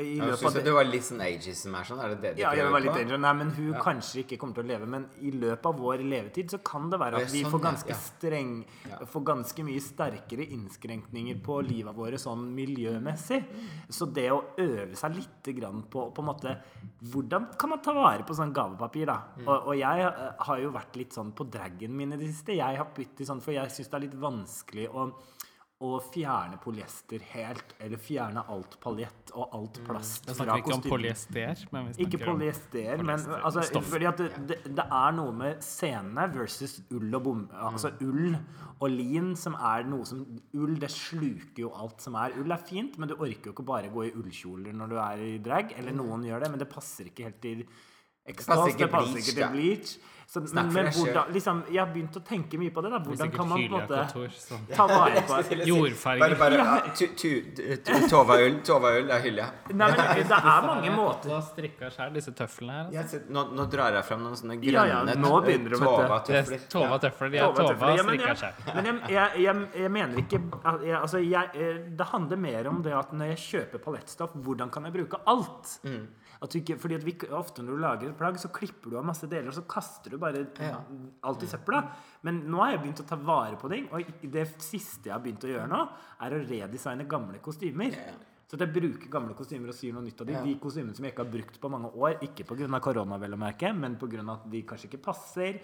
i 0.00 0.18
løpet 0.20 0.44
av 0.48 0.56
det 0.56 0.62
det 0.66 0.74
var 0.74 0.86
litt 0.88 1.04
sånn 1.06 1.20
ageism 1.24 1.74
her, 1.76 1.86
sånn? 1.88 2.00
Er 2.04 2.14
det 2.14 2.18
det 2.22 2.32
du 2.36 2.42
ja, 2.42 2.52
jeg 2.56 2.72
var 2.72 2.82
litt 2.84 2.94
på? 2.94 3.18
Nei, 3.22 3.32
men 3.40 3.52
hun 3.56 3.76
kanskje 3.82 4.22
ikke 4.22 4.38
kommer 4.40 4.58
til 4.58 4.66
å 4.66 4.68
leve. 4.70 4.88
Men 4.90 5.06
i 5.24 5.32
løpet 5.34 5.68
av 5.70 5.78
vår 5.80 6.04
levetid 6.04 6.54
så 6.54 6.60
kan 6.64 6.88
det 6.92 7.00
være 7.00 7.22
at 7.22 7.32
vi 7.32 7.42
sånn, 7.44 7.52
får 7.54 7.62
ganske 7.66 7.98
streng 8.02 8.52
Får 9.08 9.24
ganske 9.28 9.64
mye 9.66 9.82
sterkere 9.82 10.46
innskrenkninger 10.56 11.40
på 11.44 11.60
livet 11.66 11.96
våre 11.96 12.20
sånn 12.20 12.46
miljømessig. 12.56 13.40
Så 13.92 14.08
det 14.14 14.28
å 14.34 14.42
øve 14.58 14.98
seg 14.98 15.16
litt 15.18 15.52
grann 15.58 15.84
på 15.90 16.08
på 16.14 16.24
en 16.24 16.28
måte 16.28 16.54
Hvordan 17.12 17.50
kan 17.58 17.72
man 17.72 17.82
ta 17.84 17.94
vare 17.96 18.26
på 18.26 18.36
sånn 18.36 18.52
gavepapir, 18.54 19.08
da? 19.08 19.18
Mm. 19.38 19.46
Og, 19.46 19.70
og 19.70 19.74
jeg 19.78 20.04
eh, 20.06 20.22
har 20.48 20.62
jo 20.62 20.70
vært 20.74 20.96
litt 20.98 21.16
sånn 21.16 21.34
på 21.36 21.46
dragen 21.48 21.94
min 21.96 22.14
i 22.14 22.20
det 22.20 22.30
siste. 22.32 22.56
Jeg 22.58 22.80
har 22.80 22.94
byttet 22.96 23.28
sånn, 23.28 23.42
for 23.44 23.54
jeg 23.54 23.70
syns 23.74 23.90
det 23.90 23.98
er 23.98 24.06
litt 24.06 24.16
vanskelig 24.18 24.88
å 24.90 25.08
å 25.78 26.00
fjerne 26.02 26.56
polyester 26.58 27.22
helt, 27.30 27.76
eller 27.78 28.00
fjerne 28.02 28.42
alt 28.50 28.72
paljett 28.82 29.30
og 29.38 29.52
alt 29.54 29.76
plast 29.86 30.24
mm. 30.26 30.32
fra 30.32 30.38
snakker 30.40 30.62
ikke 30.64 30.74
om 30.74 30.82
polyester, 30.82 31.60
men 31.70 31.90
vi 31.90 32.06
Ikke 32.06 32.18
polyester, 32.24 33.04
men 33.06 33.22
altså, 33.38 33.82
fordi 33.86 34.08
at 34.10 34.22
det, 34.24 34.30
det, 34.50 34.56
det 34.74 34.86
er 34.98 35.14
noe 35.14 35.36
med 35.38 35.62
sene 35.62 36.26
versus 36.34 36.80
ull 36.90 37.14
og 37.14 37.22
bom... 37.28 37.44
Altså 37.68 37.92
ull 38.02 38.34
og 38.78 38.90
lin 38.94 39.32
som 39.38 39.56
er 39.58 39.86
noe 39.90 40.06
som 40.06 40.20
Ull, 40.54 40.76
det 40.78 40.90
sluker 40.94 41.64
jo 41.64 41.70
alt 41.74 42.02
som 42.02 42.14
er. 42.18 42.36
Ull 42.38 42.54
er 42.54 42.62
fint, 42.62 42.94
men 42.98 43.10
du 43.10 43.16
orker 43.16 43.50
jo 43.50 43.54
ikke 43.54 43.66
bare 43.66 43.90
gå 43.90 44.04
i 44.06 44.12
ullkjoler 44.14 44.76
når 44.76 44.92
du 44.92 44.98
er 45.02 45.22
i 45.24 45.32
drag. 45.42 45.74
Eller 45.80 45.96
noen 45.98 46.22
gjør 46.26 46.44
det, 46.44 46.50
men 46.52 46.62
det 46.62 46.68
passer 46.70 47.10
ikke 47.10 47.26
helt 47.26 47.40
til 47.42 47.64
ikke 48.28 48.44
det 48.76 48.90
passer 48.92 49.18
ikke 49.18 49.34
til 49.34 49.50
bleach. 49.54 49.96
Så, 50.28 50.42
men, 50.52 50.66
men 50.74 50.90
hvordan, 50.92 51.30
liksom, 51.32 51.60
jeg 51.72 51.80
har 51.80 51.86
begynt 51.88 52.16
å 52.18 52.20
tenke 52.20 52.58
mye 52.60 52.68
på 52.68 52.82
det. 52.84 52.90
da 52.92 52.98
Hvordan 53.00 53.30
kan 53.32 53.46
man 53.48 53.62
på 53.62 53.64
en 53.64 53.72
måte. 53.80 54.26
Sånn. 54.36 54.66
ta 54.76 54.84
vare 54.90 55.22
på 55.24 55.38
Jordfarger. 55.70 56.34
Bare, 56.42 56.58
Tova-ull 58.68 59.08
er 59.14 59.22
hylle. 59.24 59.46
Nei, 59.72 59.88
men 59.88 60.20
det 60.28 60.40
er 60.40 60.66
mange 60.66 60.92
måter 60.92 61.32
å 61.32 61.40
strikke 61.46 61.88
sjøl 61.94 62.12
disse 62.18 62.34
tøflene 62.36 62.76
her. 62.76 62.90
Altså. 63.00 63.22
Nå, 63.32 63.46
nå 63.56 63.66
drar 63.72 63.96
jeg 63.96 64.04
fram 64.10 64.26
noen 64.26 64.36
sånne 64.36 64.58
Ja, 64.68 64.84
ja, 64.90 65.00
nå 65.16 65.32
begynner 65.46 65.72
du. 65.72 65.78
Det 65.78 65.88
Tova-tøfler. 65.88 66.60
er 66.60 66.68
Tova 66.76 67.00
tøfler. 67.06 67.32
De 67.32 67.40
er 67.40 67.46
Tova 67.48 67.72
Tova 67.72 67.96
strikka 68.04 68.28
jeg- 68.28 68.42
sjøl. 68.44 68.54
Men 68.76 68.90
jeg, 68.90 69.16
jeg, 69.16 69.42
jeg, 69.46 69.66
jeg 69.86 69.94
mener 69.96 70.22
ikke 70.26 70.42
at 70.60 70.86
jeg, 70.90 70.96
altså 71.00 71.24
jeg, 71.24 71.50
eh, 71.56 71.80
Det 71.98 72.06
handler 72.12 72.44
mer 72.44 72.68
om 72.68 72.82
det 72.84 72.92
at 73.00 73.16
når 73.16 73.32
jeg 73.32 73.44
kjøper 73.48 73.84
palettstoff, 73.88 74.36
hvordan 74.36 74.68
kan 74.76 74.84
jeg 74.84 74.92
bruke 75.00 75.24
alt? 75.24 75.78
At 76.38 76.52
du 76.52 76.60
ikke, 76.60 76.76
fordi 76.78 76.98
at 76.98 77.04
vi, 77.06 77.14
Ofte 77.34 77.64
når 77.64 77.74
du 77.74 77.82
lager 77.82 78.10
et 78.10 78.18
plagg, 78.18 78.38
så 78.38 78.50
klipper 78.54 78.92
du 78.92 78.98
av 79.00 79.06
masse 79.06 79.26
deler, 79.26 79.50
og 79.50 79.56
så 79.56 79.64
kaster 79.68 80.14
du 80.14 80.20
bare 80.22 80.44
alt 81.26 81.44
i 81.44 81.50
søpla. 81.50 81.82
Men 82.26 82.44
nå 82.46 82.62
har 82.62 82.76
jeg 82.76 82.82
begynt 82.84 83.02
å 83.02 83.08
ta 83.08 83.18
vare 83.18 83.58
på 83.60 83.70
ting, 83.72 83.88
og 83.90 84.24
det 84.30 84.46
siste 84.62 85.10
jeg 85.10 85.16
har 85.16 85.22
begynt 85.24 85.46
å 85.48 85.52
gjøre 85.52 85.68
nå, 85.70 85.84
er 86.26 86.36
å 86.36 86.42
redesigne 86.46 87.08
gamle 87.10 87.42
kostymer. 87.44 87.98
Så 88.48 88.56
at 88.56 88.64
jeg 88.64 88.72
bruker 88.78 89.10
gamle 89.12 89.34
kostymer 89.36 89.68
og 89.68 89.76
syr 89.76 89.92
noe 89.92 90.06
nytt 90.06 90.22
av 90.24 90.28
de. 90.30 90.38
De 90.46 90.54
kostymene 90.62 90.96
som 90.96 91.04
jeg 91.04 91.12
ikke 91.12 91.26
har 91.26 91.32
brukt 91.34 91.58
på 91.60 91.70
mange 91.72 91.90
år, 91.92 92.20
ikke 92.24 92.46
pga. 92.48 92.80
korona, 92.80 93.18
vel 93.20 93.36
å 93.36 93.40
merke, 93.40 93.74
men 93.76 93.98
pga. 94.00 94.22
at 94.32 94.46
de 94.48 94.62
kanskje 94.64 94.88
ikke 94.88 95.02
passer. 95.10 95.60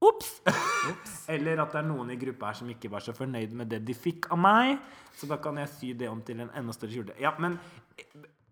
Ops! 0.00 0.40
Eller 1.34 1.60
at 1.60 1.74
det 1.74 1.82
er 1.82 1.86
noen 1.86 2.10
i 2.10 2.18
gruppa 2.18 2.50
her 2.50 2.58
som 2.58 2.70
ikke 2.72 2.90
var 2.90 3.04
så 3.04 3.12
fornøyd 3.14 3.52
med 3.54 3.68
det 3.70 3.82
de 3.84 3.94
fikk 3.94 4.30
av 4.32 4.40
meg. 4.40 4.80
Så 5.14 5.28
da 5.30 5.36
kan 5.44 5.60
jeg 5.60 5.70
sy 5.70 5.92
det 6.00 6.08
om 6.10 6.22
til 6.24 6.40
en 6.40 6.50
enda 6.56 6.74
større 6.74 6.96
kjole. 6.96 7.16
Ja, 7.20 7.34
men 7.38 7.58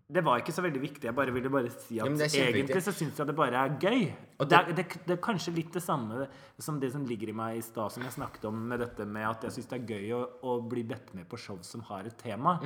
det 0.09 0.23
var 0.25 0.41
ikke 0.41 0.53
så 0.55 0.63
veldig 0.65 0.79
viktig. 0.81 1.05
Jeg 1.05 1.13
bare 1.13 1.33
ville 1.33 1.51
bare 1.53 1.69
si 1.69 1.99
at 2.01 2.07
Ja, 2.07 2.13
det 2.17 2.29
egentlig 2.33 2.81
så 2.81 2.93
syns 2.97 3.19
jeg 3.21 3.29
det 3.29 3.35
bare 3.37 3.59
er 3.61 3.75
gøy. 3.77 4.07
Og 4.41 4.47
det, 4.49 4.57
er, 4.57 4.71
det, 4.73 4.85
det 5.05 5.13
er 5.13 5.19
kanskje 5.21 5.53
litt 5.53 5.75
det 5.75 5.83
samme 5.85 6.25
som 6.57 6.79
det 6.81 6.89
som 6.95 7.03
ligger 7.05 7.29
i 7.29 7.35
meg 7.37 7.59
i 7.59 7.61
stad, 7.61 7.93
som 7.93 8.05
jeg 8.05 8.15
snakket 8.15 8.47
om 8.49 8.63
med 8.71 8.81
dette 8.81 9.05
med 9.05 9.27
at 9.27 9.45
jeg 9.45 9.59
syns 9.59 9.69
det 9.69 9.77
er 9.77 9.93
gøy 9.93 10.15
å, 10.17 10.23
å 10.49 10.55
bli 10.65 10.81
bedt 10.89 11.13
med 11.13 11.29
på 11.29 11.37
show 11.37 11.59
som 11.65 11.85
har 11.91 12.09
et 12.09 12.17
tema. 12.17 12.57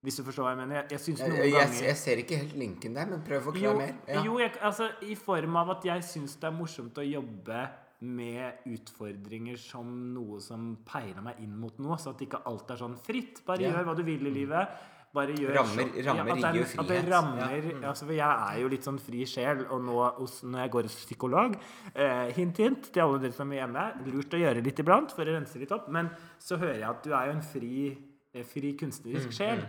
Hvis 0.00 0.16
du 0.16 0.22
forstår 0.24 0.46
hva 0.46 0.52
jeg 0.54 0.60
mener. 0.62 0.78
Jeg, 0.78 0.86
jeg 0.94 1.16
Mm, 1.18 1.34
Jeg, 1.34 1.50
ganger 1.52 1.82
jeg 1.84 1.96
ser 1.98 2.22
ikke 2.22 2.38
helt 2.44 2.54
linken 2.56 2.94
der, 2.96 3.10
men 3.10 3.26
prøv 3.26 3.42
å 3.42 3.50
forklare 3.50 3.66
jo, 3.66 3.74
mer. 3.82 3.98
Ja. 4.06 4.22
jo 4.24 4.38
altså, 4.70 4.88
i 5.02 5.18
form 5.18 5.58
av 5.60 5.74
at 5.74 5.84
jeg 5.90 6.06
syns 6.08 6.38
det 6.40 6.48
er 6.48 6.54
morsomt 6.56 6.96
å 7.02 7.04
jobbe 7.04 7.66
med 8.00 8.62
utfordringer 8.70 9.58
som 9.60 9.90
noe 10.14 10.38
som 10.40 10.70
peiler 10.88 11.20
meg 11.26 11.42
inn 11.44 11.52
mot 11.58 11.76
noe, 11.82 11.98
så 12.00 12.14
at 12.14 12.22
ikke 12.24 12.40
alt 12.48 12.70
er 12.72 12.80
sånn 12.80 12.96
fritt. 12.96 13.42
Bare 13.44 13.60
yeah. 13.60 13.74
gjør 13.74 13.90
hva 13.90 13.98
du 13.98 14.06
vil 14.06 14.30
i 14.30 14.32
livet. 14.38 14.80
Bare 15.12 15.34
gjør 15.34 15.54
Rammer- 15.56 15.90
så- 15.90 16.04
rammer 16.06 16.30
er- 16.30 16.52
gir 16.54 16.60
jo 16.60 16.80
At 16.80 16.86
det 16.88 17.08
rammer, 17.10 17.50
Ja. 17.50 17.72
Mm. 17.72 17.82
altså, 17.84 18.04
for 18.06 18.12
jeg 18.12 18.54
er 18.54 18.60
jo 18.60 18.68
litt 18.68 18.82
sånn 18.84 19.00
fri 19.00 19.24
sjel, 19.26 19.66
og 19.70 19.82
nå 19.82 19.96
når 20.44 20.58
jeg 20.62 20.70
går 20.70 20.82
hos 20.82 20.94
psykolog 21.04 21.56
eh, 21.96 22.30
Hint, 22.32 22.56
hint 22.58 22.92
til 22.92 23.02
alle 23.02 23.18
dere 23.18 23.32
som 23.32 23.50
er 23.52 23.66
hjemme. 23.66 24.06
Lurt 24.06 24.30
å 24.30 24.38
gjøre 24.38 24.62
litt 24.62 24.76
iblant 24.78 25.10
for 25.10 25.24
å 25.24 25.34
rense 25.34 25.58
litt 25.58 25.72
opp. 25.72 25.88
Men 25.88 26.10
så 26.38 26.56
hører 26.58 26.78
jeg 26.78 26.88
at 26.90 27.02
du 27.02 27.12
er 27.12 27.26
jo 27.26 27.32
en 27.32 27.42
fri, 27.42 27.98
eh, 28.34 28.42
fri 28.44 28.72
Mm, 28.72 28.78
kunstnerisk 28.78 29.32
sjel. 29.32 29.66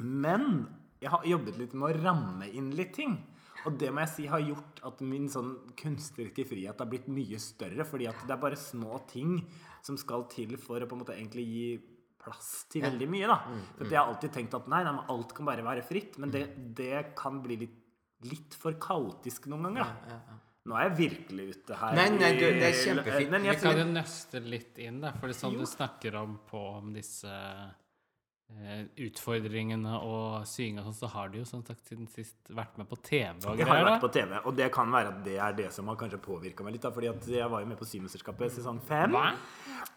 Men 0.00 0.66
jeg 1.00 1.10
har 1.10 1.22
jobbet 1.22 1.56
litt 1.58 1.74
med 1.74 1.94
å 1.96 2.02
ramme 2.02 2.48
inn 2.52 2.70
litt 2.74 2.94
ting. 2.94 3.16
Og 3.66 3.76
det 3.78 3.90
må 3.92 4.00
jeg 4.00 4.08
si 4.08 4.26
har 4.26 4.40
gjort 4.40 4.80
at 4.86 5.00
min 5.00 5.28
sånn 5.28 5.56
kunstneriske 5.76 6.46
frihet 6.46 6.78
har 6.78 6.86
blitt 6.86 7.06
mye 7.10 7.38
større. 7.38 7.84
Fordi 7.84 8.08
at 8.08 8.16
det 8.26 8.30
er 8.36 8.40
bare 8.42 8.56
små 8.56 9.00
ting 9.08 9.44
som 9.82 9.96
skal 9.96 10.24
til 10.30 10.56
for 10.56 10.80
å 10.80 10.86
på 10.88 10.92
en 10.96 11.04
måte 11.04 11.16
egentlig 11.16 11.46
gi 11.46 11.80
plass 12.22 12.66
til 12.72 12.82
veldig 12.84 13.08
mye, 13.10 13.28
da. 13.30 13.38
For 13.78 13.86
jeg 13.88 13.98
har 14.00 14.10
alltid 14.10 14.34
tenkt 14.34 14.56
at 14.58 14.68
nei, 14.70 14.82
nei, 14.86 14.92
men 14.98 15.12
alt 15.14 15.32
kan 15.36 15.48
bare 15.48 15.64
være 15.66 15.84
fritt. 15.86 16.18
Men 16.22 16.34
det, 16.34 16.44
det 16.78 17.14
kan 17.18 17.40
bli 17.44 17.56
litt, 17.64 17.78
litt 18.28 18.56
for 18.58 18.76
kaotisk 18.82 19.46
noen 19.52 19.70
ganger, 19.70 19.88
da. 20.10 20.20
Nå 20.68 20.76
er 20.76 20.88
jeg 20.90 20.96
virkelig 20.98 21.44
ute 21.54 21.76
her. 21.80 21.94
Nei, 21.96 22.08
nei, 22.18 22.32
du, 22.36 22.44
det 22.58 22.66
er 22.66 22.74
kjempefint. 22.76 23.30
Men 23.32 23.46
Vi 23.46 23.48
jeg 23.48 23.60
kan 23.62 23.78
jo 23.80 23.84
nøste 23.88 24.42
litt 24.44 24.80
inn, 24.84 24.98
da. 25.00 25.14
For 25.16 25.30
det 25.30 25.36
er 25.36 25.40
sånn 25.40 25.54
Jo. 25.56 25.64
du 25.64 25.70
snakker 25.70 26.18
om 26.20 26.34
på 26.50 26.60
om 26.82 26.90
disse 26.92 27.30
utfordringene 28.98 29.98
og 30.02 30.46
syinga 30.48 30.82
sånn, 30.86 30.96
så 30.96 31.10
har 31.12 31.28
du 31.32 31.38
jo 31.40 31.44
som 31.48 31.60
sagt 31.66 31.84
siden 31.88 32.08
sist 32.10 32.50
vært 32.56 32.78
med 32.80 32.88
på 32.90 32.96
TV 33.04 33.44
og 33.44 33.58
jeg 33.58 33.66
har 33.68 33.74
greier. 33.76 33.88
vært 33.90 34.04
på. 34.06 34.10
TV, 34.14 34.32
og 34.44 34.56
det 34.56 34.70
kan 34.74 34.90
være 34.94 35.12
at 35.12 35.20
det 35.26 35.36
er 35.44 35.58
det 35.58 35.68
som 35.74 35.90
har 35.92 35.98
kanskje 36.00 36.20
påvirka 36.24 36.64
meg 36.66 36.74
litt. 36.78 36.82
da, 36.86 36.90
fordi 36.94 37.10
at 37.12 37.28
jeg 37.28 37.50
var 37.52 37.60
jo 37.64 37.68
med 37.70 37.78
på 37.78 37.88
Symesterskapet 37.88 38.56
sesong 38.56 38.80
fem. 38.88 39.14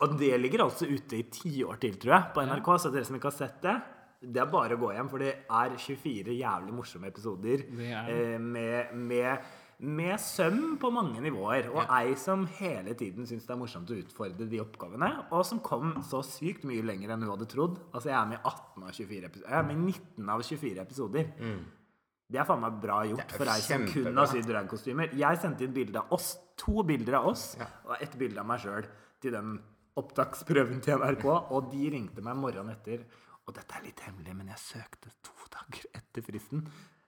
Og 0.01 0.17
det 0.19 0.33
ligger 0.41 0.65
altså 0.67 0.85
ute 0.89 1.17
i 1.17 1.23
ti 1.31 1.63
år 1.63 1.79
til, 1.81 1.97
tror 2.01 2.15
jeg, 2.17 2.29
på 2.35 2.45
NRK. 2.45 2.69
Så 2.83 2.91
dere 2.93 3.07
som 3.07 3.15
ikke 3.17 3.31
har 3.31 3.39
sett 3.39 3.61
det, 3.63 3.75
det 4.21 4.37
er 4.43 4.51
bare 4.51 4.75
å 4.77 4.81
gå 4.83 4.91
hjem, 4.93 5.07
for 5.09 5.17
det 5.23 5.31
er 5.49 5.73
24 5.81 6.35
jævlig 6.37 6.73
morsomme 6.77 7.07
episoder 7.09 7.63
Det 7.65 7.77
det. 7.79 8.33
eh, 8.35 8.37
med, 8.37 8.91
med, 8.93 9.39
med 9.81 10.19
søm 10.21 10.77
på 10.81 10.91
mange 10.93 11.21
nivåer. 11.23 11.67
Og 11.73 11.89
ei 11.97 12.13
som 12.19 12.45
hele 12.59 12.93
tiden 12.97 13.25
syns 13.27 13.47
det 13.47 13.55
er 13.55 13.59
morsomt 13.59 13.89
å 13.89 13.97
utfordre 13.97 14.47
de 14.49 14.61
oppgavene, 14.61 15.09
og 15.33 15.43
som 15.47 15.61
kom 15.65 15.95
så 16.05 16.21
sykt 16.25 16.65
mye 16.69 16.85
lenger 16.85 17.13
enn 17.15 17.25
hun 17.25 17.33
hadde 17.33 17.49
trodd. 17.49 17.79
Altså, 17.91 18.11
jeg 18.11 18.17
er 18.19 18.29
med 18.29 18.37
i 18.37 18.41
18 18.45 18.85
av 18.85 18.91
24 18.93 19.29
episoder. 19.31 19.49
Jeg 19.49 19.59
er 19.59 19.69
med 19.69 19.75
i 19.75 19.95
19 19.95 20.29
av 20.35 20.43
24 20.45 20.85
episoder. 20.85 21.31
Det 22.31 22.39
er 22.39 22.47
faen 22.47 22.61
meg 22.63 22.77
bra 22.79 23.01
gjort 23.09 23.33
for 23.35 23.51
ei 23.51 23.59
som 23.65 23.83
kun 23.91 24.15
har 24.21 24.29
sydd 24.31 24.47
dragkostymer. 24.47 25.17
Jeg 25.19 25.41
sendte 25.41 25.65
inn 25.65 25.73
bilde 25.75 25.99
av 25.99 26.13
oss, 26.15 26.29
to 26.55 26.85
bilder 26.87 27.17
av 27.19 27.27
oss, 27.33 27.57
og 27.89 27.97
ett 27.97 28.15
bilde 28.21 28.39
av 28.39 28.47
meg 28.47 28.61
sjøl 28.63 28.87
til 29.19 29.35
den 29.35 29.57
opptaksprøven 29.99 30.79
til 30.85 31.01
NRK, 31.01 31.25
og 31.27 31.67
de 31.73 31.89
ringte 31.91 32.23
meg 32.23 32.39
morgenen 32.39 32.71
etter. 32.77 33.03
Og 33.49 33.57
dette 33.57 33.75
er 33.75 33.83
litt 33.83 33.99
hemmelig, 34.05 34.37
men 34.37 34.53
jeg 34.53 34.63
søkte 34.63 35.11
to 35.25 35.35
dager 35.51 35.89
etter 35.97 36.23
fristen. 36.23 36.63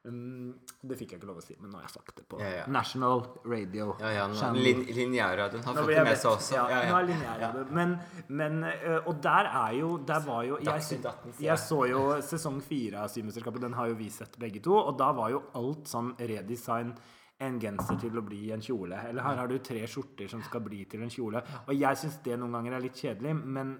Um, 0.05 0.55
det 0.83 0.97
fikk 0.99 1.13
jeg 1.13 1.19
ikke 1.21 1.27
lov 1.29 1.37
å 1.39 1.43
si, 1.45 1.55
men 1.61 1.69
nå 1.71 1.77
har 1.79 1.85
jeg 1.85 1.93
sagt 1.93 2.17
det 2.17 2.25
på 2.27 2.35
Ja, 2.41 2.49
ja. 2.57 2.63
National 2.67 3.21
Radio. 3.47 3.93
Ja, 4.01 4.09
ja, 4.11 4.25
nå- 4.27 4.49
lin, 4.59 4.81
Lineærradioen 4.97 5.63
har 5.63 5.77
Nå 5.77 5.85
fått 5.85 5.93
det 5.95 6.03
med 6.03 6.17
seg 6.19 6.31
også. 6.33 6.57
Ja, 6.57 6.65
Ja, 6.73 6.81
nå 6.81 6.89
ja. 6.89 6.97
er 6.99 7.07
lineær. 7.07 7.71
Men, 7.71 7.93
men 8.27 8.57
ø, 8.67 8.97
Og 9.07 9.21
der 9.23 9.47
er 9.47 9.71
jo 9.77 9.97
Der 10.03 10.19
var 10.25 10.43
jo 10.43 10.57
Jeg, 10.57 10.65
Dagsnytt 10.65 11.05
18, 11.05 11.31
ser 11.33 11.39
jeg. 11.39 11.47
jeg 11.47 11.57
så 11.63 11.79
jo 11.89 12.01
sesong 12.21 12.59
fire 12.61 12.99
av 13.05 13.07
Symesterskapet. 13.15 13.61
Den 13.61 13.73
har 13.79 13.87
jo 13.87 13.95
vi 13.95 14.09
sett 14.09 14.35
begge 14.37 14.59
to. 14.61 14.75
Og 14.75 14.97
da 14.99 15.11
var 15.13 15.29
jo 15.31 15.41
alt 15.55 15.87
sånn 15.87 16.11
redesign 16.19 16.91
en 17.39 17.59
genser 17.59 17.97
til 17.99 18.19
å 18.19 18.21
bli 18.27 18.51
en 18.51 18.61
kjole. 18.61 18.99
Eller 19.07 19.23
her 19.23 19.35
har 19.39 19.47
du 19.47 19.57
tre 19.59 19.87
skjorter 19.87 20.27
som 20.29 20.43
skal 20.43 20.61
bli 20.67 20.83
til 20.85 21.01
en 21.01 21.09
kjole. 21.09 21.41
Og 21.67 21.73
jeg 21.79 21.95
syns 22.03 22.19
det 22.23 22.37
noen 22.39 22.51
ganger 22.59 22.73
er 22.77 22.83
litt 22.85 22.95
kjedelig, 22.99 23.33
men 23.39 23.77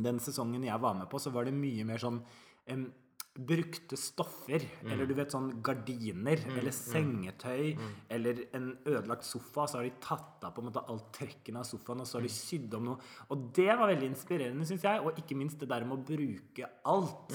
den 0.00 0.18
sesongen 0.22 0.62
jeg 0.64 0.80
var 0.80 0.94
med 0.94 1.10
på, 1.10 1.18
så 1.20 1.30
var 1.34 1.44
det 1.44 1.52
mye 1.54 1.84
mer 1.84 1.98
sånn 1.98 2.22
em, 2.66 2.86
brukte 3.34 3.96
stoffer. 3.96 4.60
Eller 4.84 5.06
du 5.08 5.14
vet 5.14 5.32
sånn 5.32 5.62
gardiner. 5.64 6.38
eller 6.58 6.70
sengetøy. 6.70 7.78
Eller 8.10 8.44
en 8.54 8.76
ødelagt 8.86 9.24
sofa. 9.24 9.66
Så 9.66 9.78
har 9.78 9.84
de 9.84 9.92
tatt 10.00 10.44
av 10.44 10.54
på 10.54 10.60
en 10.62 10.68
måte 10.70 10.84
alt 10.88 11.12
trekken 11.16 11.56
av 11.56 11.64
sofaen, 11.64 12.00
og 12.00 12.06
så 12.06 12.18
har 12.18 12.22
de 12.22 12.28
sydd 12.28 12.74
om 12.74 12.84
noe. 12.84 12.98
Og 13.30 13.52
det 13.54 13.68
var 13.78 13.88
veldig 13.88 14.10
inspirerende, 14.12 14.66
syns 14.68 14.82
jeg. 14.82 15.00
Og 15.00 15.16
ikke 15.16 15.36
minst 15.36 15.58
det 15.60 15.68
der 15.68 15.84
med 15.84 15.98
å 15.98 16.04
bruke 16.12 16.68
alt. 16.84 17.32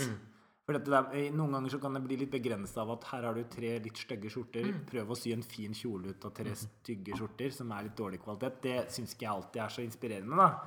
For 0.68 0.76
dette 0.76 0.92
der, 0.92 1.32
Noen 1.32 1.54
ganger 1.56 1.70
så 1.72 1.80
kan 1.80 1.94
det 1.96 2.04
bli 2.04 2.18
litt 2.18 2.30
begrensa 2.32 2.82
av 2.84 2.92
at 2.98 3.06
her 3.14 3.24
har 3.24 3.34
du 3.34 3.44
tre 3.48 3.80
litt 3.80 3.96
stygge 3.98 4.28
skjorter. 4.30 4.68
Prøv 4.90 5.12
å 5.12 5.16
sy 5.16 5.32
en 5.32 5.42
fin 5.42 5.72
kjole 5.74 6.10
ut 6.12 6.26
av 6.26 6.34
tre 6.36 6.52
stygge 6.60 7.16
skjorter 7.16 7.54
som 7.56 7.72
er 7.72 7.84
litt 7.88 7.96
dårlig 7.96 8.20
kvalitet. 8.20 8.62
Det 8.62 8.92
syns 8.92 9.14
ikke 9.16 9.24
jeg 9.24 9.32
alltid 9.32 9.62
er 9.64 9.70
så 9.70 9.82
inspirerende. 9.82 10.36
da 10.36 10.60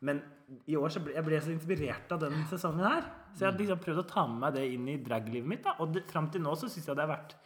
Men 0.00 0.22
i 0.66 0.74
år 0.76 0.88
så 0.90 1.00
ble 1.04 1.14
jeg 1.14 1.24
ble 1.24 1.40
så 1.40 1.52
inspirert 1.54 2.10
av 2.12 2.20
den 2.26 2.34
sesongen 2.50 2.82
her. 2.84 3.04
Så 3.34 3.44
jeg 3.44 3.50
har 3.50 3.58
liksom 3.58 3.82
prøvd 3.82 4.02
å 4.04 4.06
ta 4.08 4.26
med 4.30 4.40
meg 4.44 4.54
det 4.56 4.64
inn 4.76 4.88
i 4.92 4.96
draglivet 5.02 5.50
mitt. 5.50 5.64
da 5.66 5.74
Og 5.82 5.92
det, 5.94 6.04
fram 6.10 6.30
til 6.30 6.44
nå 6.44 6.54
så 6.58 6.70
syns 6.70 6.86
jeg 6.86 6.96
det 6.96 7.04
har 7.04 7.12
vært 7.16 7.36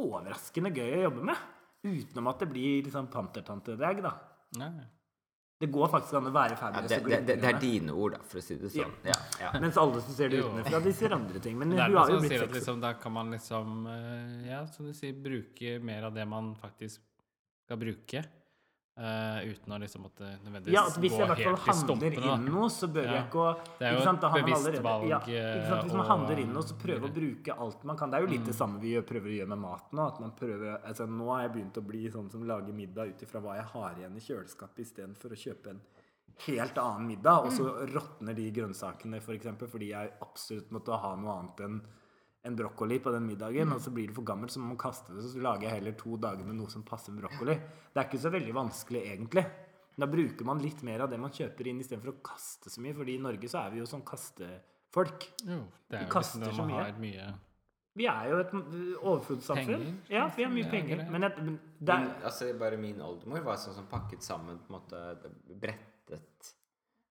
overraskende 0.00 0.72
gøy 0.74 0.98
å 0.98 1.04
jobbe 1.06 1.28
med. 1.30 1.48
Utenom 1.84 2.30
at 2.32 2.40
det 2.40 2.48
blir 2.48 2.84
liksom 2.86 3.10
pantertante-drag, 3.12 4.00
da. 4.04 4.14
Nei. 4.60 4.86
Det 5.60 5.68
går 5.72 5.90
faktisk 5.92 6.16
an 6.18 6.28
å 6.28 6.32
være 6.34 6.56
Ja, 6.58 6.80
det, 6.82 6.96
det, 7.04 7.18
det, 7.28 7.34
det 7.40 7.48
er 7.48 7.58
dine 7.62 7.92
ord, 7.94 8.16
da, 8.16 8.24
for 8.26 8.40
å 8.40 8.42
si 8.44 8.56
det 8.58 8.70
sånn. 8.74 8.94
Ja, 9.06 9.14
ja. 9.40 9.52
Mens 9.62 9.76
alle 9.80 10.00
som 10.02 10.16
ser 10.16 10.32
det 10.32 10.40
utenfra, 10.42 10.80
de 10.82 10.92
ser 10.96 11.14
andre 11.14 11.40
ting. 11.44 11.54
Men 11.60 11.72
hun 11.72 11.80
har 11.80 12.10
jo 12.10 12.18
blitt 12.24 12.34
sexy. 12.34 12.56
liksom, 12.58 12.80
da 12.82 12.90
kan 13.00 13.14
man 13.14 13.30
liksom 13.32 13.86
eh, 13.92 14.48
Ja, 14.50 14.64
som 14.72 14.88
du 14.88 14.96
sier, 14.96 15.14
bruke 15.14 15.76
mer 15.84 16.08
av 16.10 16.16
det 16.16 16.26
man 16.28 16.50
faktisk 16.58 17.04
skal 17.64 17.80
bruke. 17.80 18.24
Eh, 18.96 19.50
uten 19.50 19.74
å 19.74 19.78
liksom 19.82 20.04
måtte 20.06 20.28
nødvendigvis 20.44 20.74
Ja, 20.74 20.84
at 20.86 20.98
hvis 21.02 21.12
jeg 21.12 21.20
i 21.20 21.24
gå 21.24 21.34
hvert 21.34 21.44
fall 21.44 21.88
handler 21.90 22.18
inn 22.20 22.44
noe, 22.46 22.68
så 22.70 22.88
bør 22.92 23.04
Ja. 23.04 23.12
jeg 23.14 23.24
ikke 23.26 23.42
å 23.42 23.54
Det 23.78 23.86
er 23.88 23.92
jo 23.94 24.12
et 24.12 24.20
bevisst 24.44 24.82
valg, 24.82 25.08
Ja, 25.08 25.18
hvis 25.24 25.92
man 25.92 26.04
eh, 26.04 26.10
handler 26.12 26.38
inn 26.38 26.52
noe, 26.52 26.62
så 26.62 26.74
prøve 26.78 27.08
å 27.08 27.14
bruke 27.14 27.58
alt 27.58 27.84
man 27.84 27.96
kan. 27.96 28.10
Det 28.10 28.18
er 28.18 28.26
jo 28.26 28.32
litt 28.32 28.46
det 28.46 28.54
samme 28.54 28.80
vi 28.80 28.94
prøver 29.02 29.28
å 29.28 29.36
gjøre 29.38 29.48
med 29.48 29.58
mat 29.58 29.92
nå. 29.92 30.34
Prøver, 30.36 30.80
altså, 30.84 31.06
nå 31.08 31.26
har 31.32 31.42
jeg 31.42 31.52
begynt 31.52 31.78
å 31.78 31.86
bli 31.86 32.10
sånn 32.10 32.30
som 32.30 32.46
lager 32.46 32.72
middag 32.72 33.08
ut 33.08 33.22
ifra 33.22 33.40
hva 33.40 33.56
jeg 33.56 33.66
har 33.72 33.94
igjen 33.98 34.16
i 34.16 34.20
kjøleskapet, 34.20 34.78
istedenfor 34.78 35.30
å 35.30 35.42
kjøpe 35.42 35.70
en 35.70 35.80
helt 36.46 36.78
annen 36.78 37.06
middag, 37.06 37.46
og 37.46 37.52
så 37.52 37.86
råtner 37.86 38.34
de 38.34 38.50
grønnsakene, 38.50 39.20
f.eks., 39.22 39.46
for 39.58 39.68
fordi 39.68 39.90
jeg 39.92 40.10
absolutt 40.20 40.70
måtte 40.74 40.96
ha 40.98 41.14
noe 41.14 41.38
annet 41.38 41.60
enn 41.60 41.82
en 42.44 42.56
brokkoli 42.58 42.98
på 43.00 43.12
den 43.14 43.24
middagen, 43.26 43.70
og 43.72 43.80
så 43.80 43.90
blir 43.94 44.10
det 44.10 44.16
for 44.18 44.26
gammelt, 44.28 44.52
så 44.52 44.60
må 44.60 44.66
man 44.74 44.80
kaste 44.80 45.14
det. 45.16 45.22
Så 45.32 45.40
lager 45.40 45.68
jeg 45.68 45.78
heller 45.78 45.94
to 45.96 46.16
dager 46.20 46.44
med 46.44 46.58
noe 46.58 46.68
som 46.72 46.82
passer 46.84 47.14
med 47.14 47.24
brokkoli. 47.24 47.54
Det 47.94 48.02
er 48.02 48.08
ikke 48.10 48.20
så 48.26 48.32
veldig 48.34 48.54
vanskelig, 48.56 49.00
egentlig. 49.14 49.44
Da 49.96 50.08
bruker 50.10 50.44
man 50.44 50.60
litt 50.60 50.82
mer 50.84 51.04
av 51.06 51.10
det 51.12 51.20
man 51.22 51.32
kjøper 51.32 51.70
inn, 51.70 51.80
istedenfor 51.80 52.12
å 52.12 52.18
kaste 52.26 52.68
så 52.72 52.82
mye. 52.84 52.94
fordi 52.98 53.14
i 53.16 53.22
Norge 53.22 53.48
så 53.48 53.62
er 53.62 53.70
vi 53.72 53.80
jo 53.80 53.86
sånn 53.88 54.02
kastefolk. 54.04 55.28
Jo, 55.46 55.60
det 55.88 55.96
er 55.96 56.04
Vi 56.04 56.08
jo 56.08 56.12
kaster 56.12 56.40
liksom 56.44 56.56
så 56.60 56.68
mye. 56.68 56.82
har 56.82 57.00
mye 57.00 57.28
Vi 57.96 58.06
er 58.10 58.28
jo 58.32 58.38
et 58.42 58.52
mm, 58.52 58.94
overflodssamfunn. 59.06 59.84
Ja, 60.10 60.26
vi 60.36 60.42
har 60.44 60.50
mye 60.50 60.68
penger. 60.70 61.04
Men 61.10 61.22
jeg, 61.28 61.44
men 61.46 61.58
det 61.78 61.94
Min, 62.00 62.08
er, 62.10 62.24
altså, 62.26 62.50
bare 62.58 62.76
min 62.76 63.00
oldemor 63.00 63.44
var 63.46 63.56
sånn 63.62 63.76
som 63.78 63.86
pakket 63.86 64.22
sammen 64.26 64.58
på 64.58 64.72
en 64.74 64.80
måte 64.80 65.02
brettet 65.54 65.93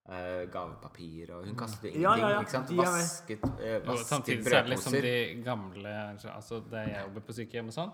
eh, 0.10 0.44
gavepapir, 0.52 1.32
og 1.36 1.46
hun 1.48 1.56
kastet 1.56 1.86
ingenting. 1.94 2.04
Ja, 2.04 2.16
ja, 2.18 2.30
ja. 2.36 2.40
Ikke 2.44 2.52
sant? 2.52 2.68
De 2.68 2.78
Vasket, 2.78 3.42
brødposer. 3.42 3.74
Jo, 3.74 3.80
vasket 3.88 4.08
samtidig 4.08 4.44
så 4.44 4.56
er 4.58 4.64
det 4.64 4.70
liksom 4.74 4.94
de 5.02 5.44
gamle 5.46 5.94
Altså 6.34 6.60
der 6.72 6.88
jeg 6.90 7.04
jobber 7.08 7.22
på 7.28 7.34
sykehjem 7.38 7.68
og 7.72 7.76
sånn, 7.78 7.92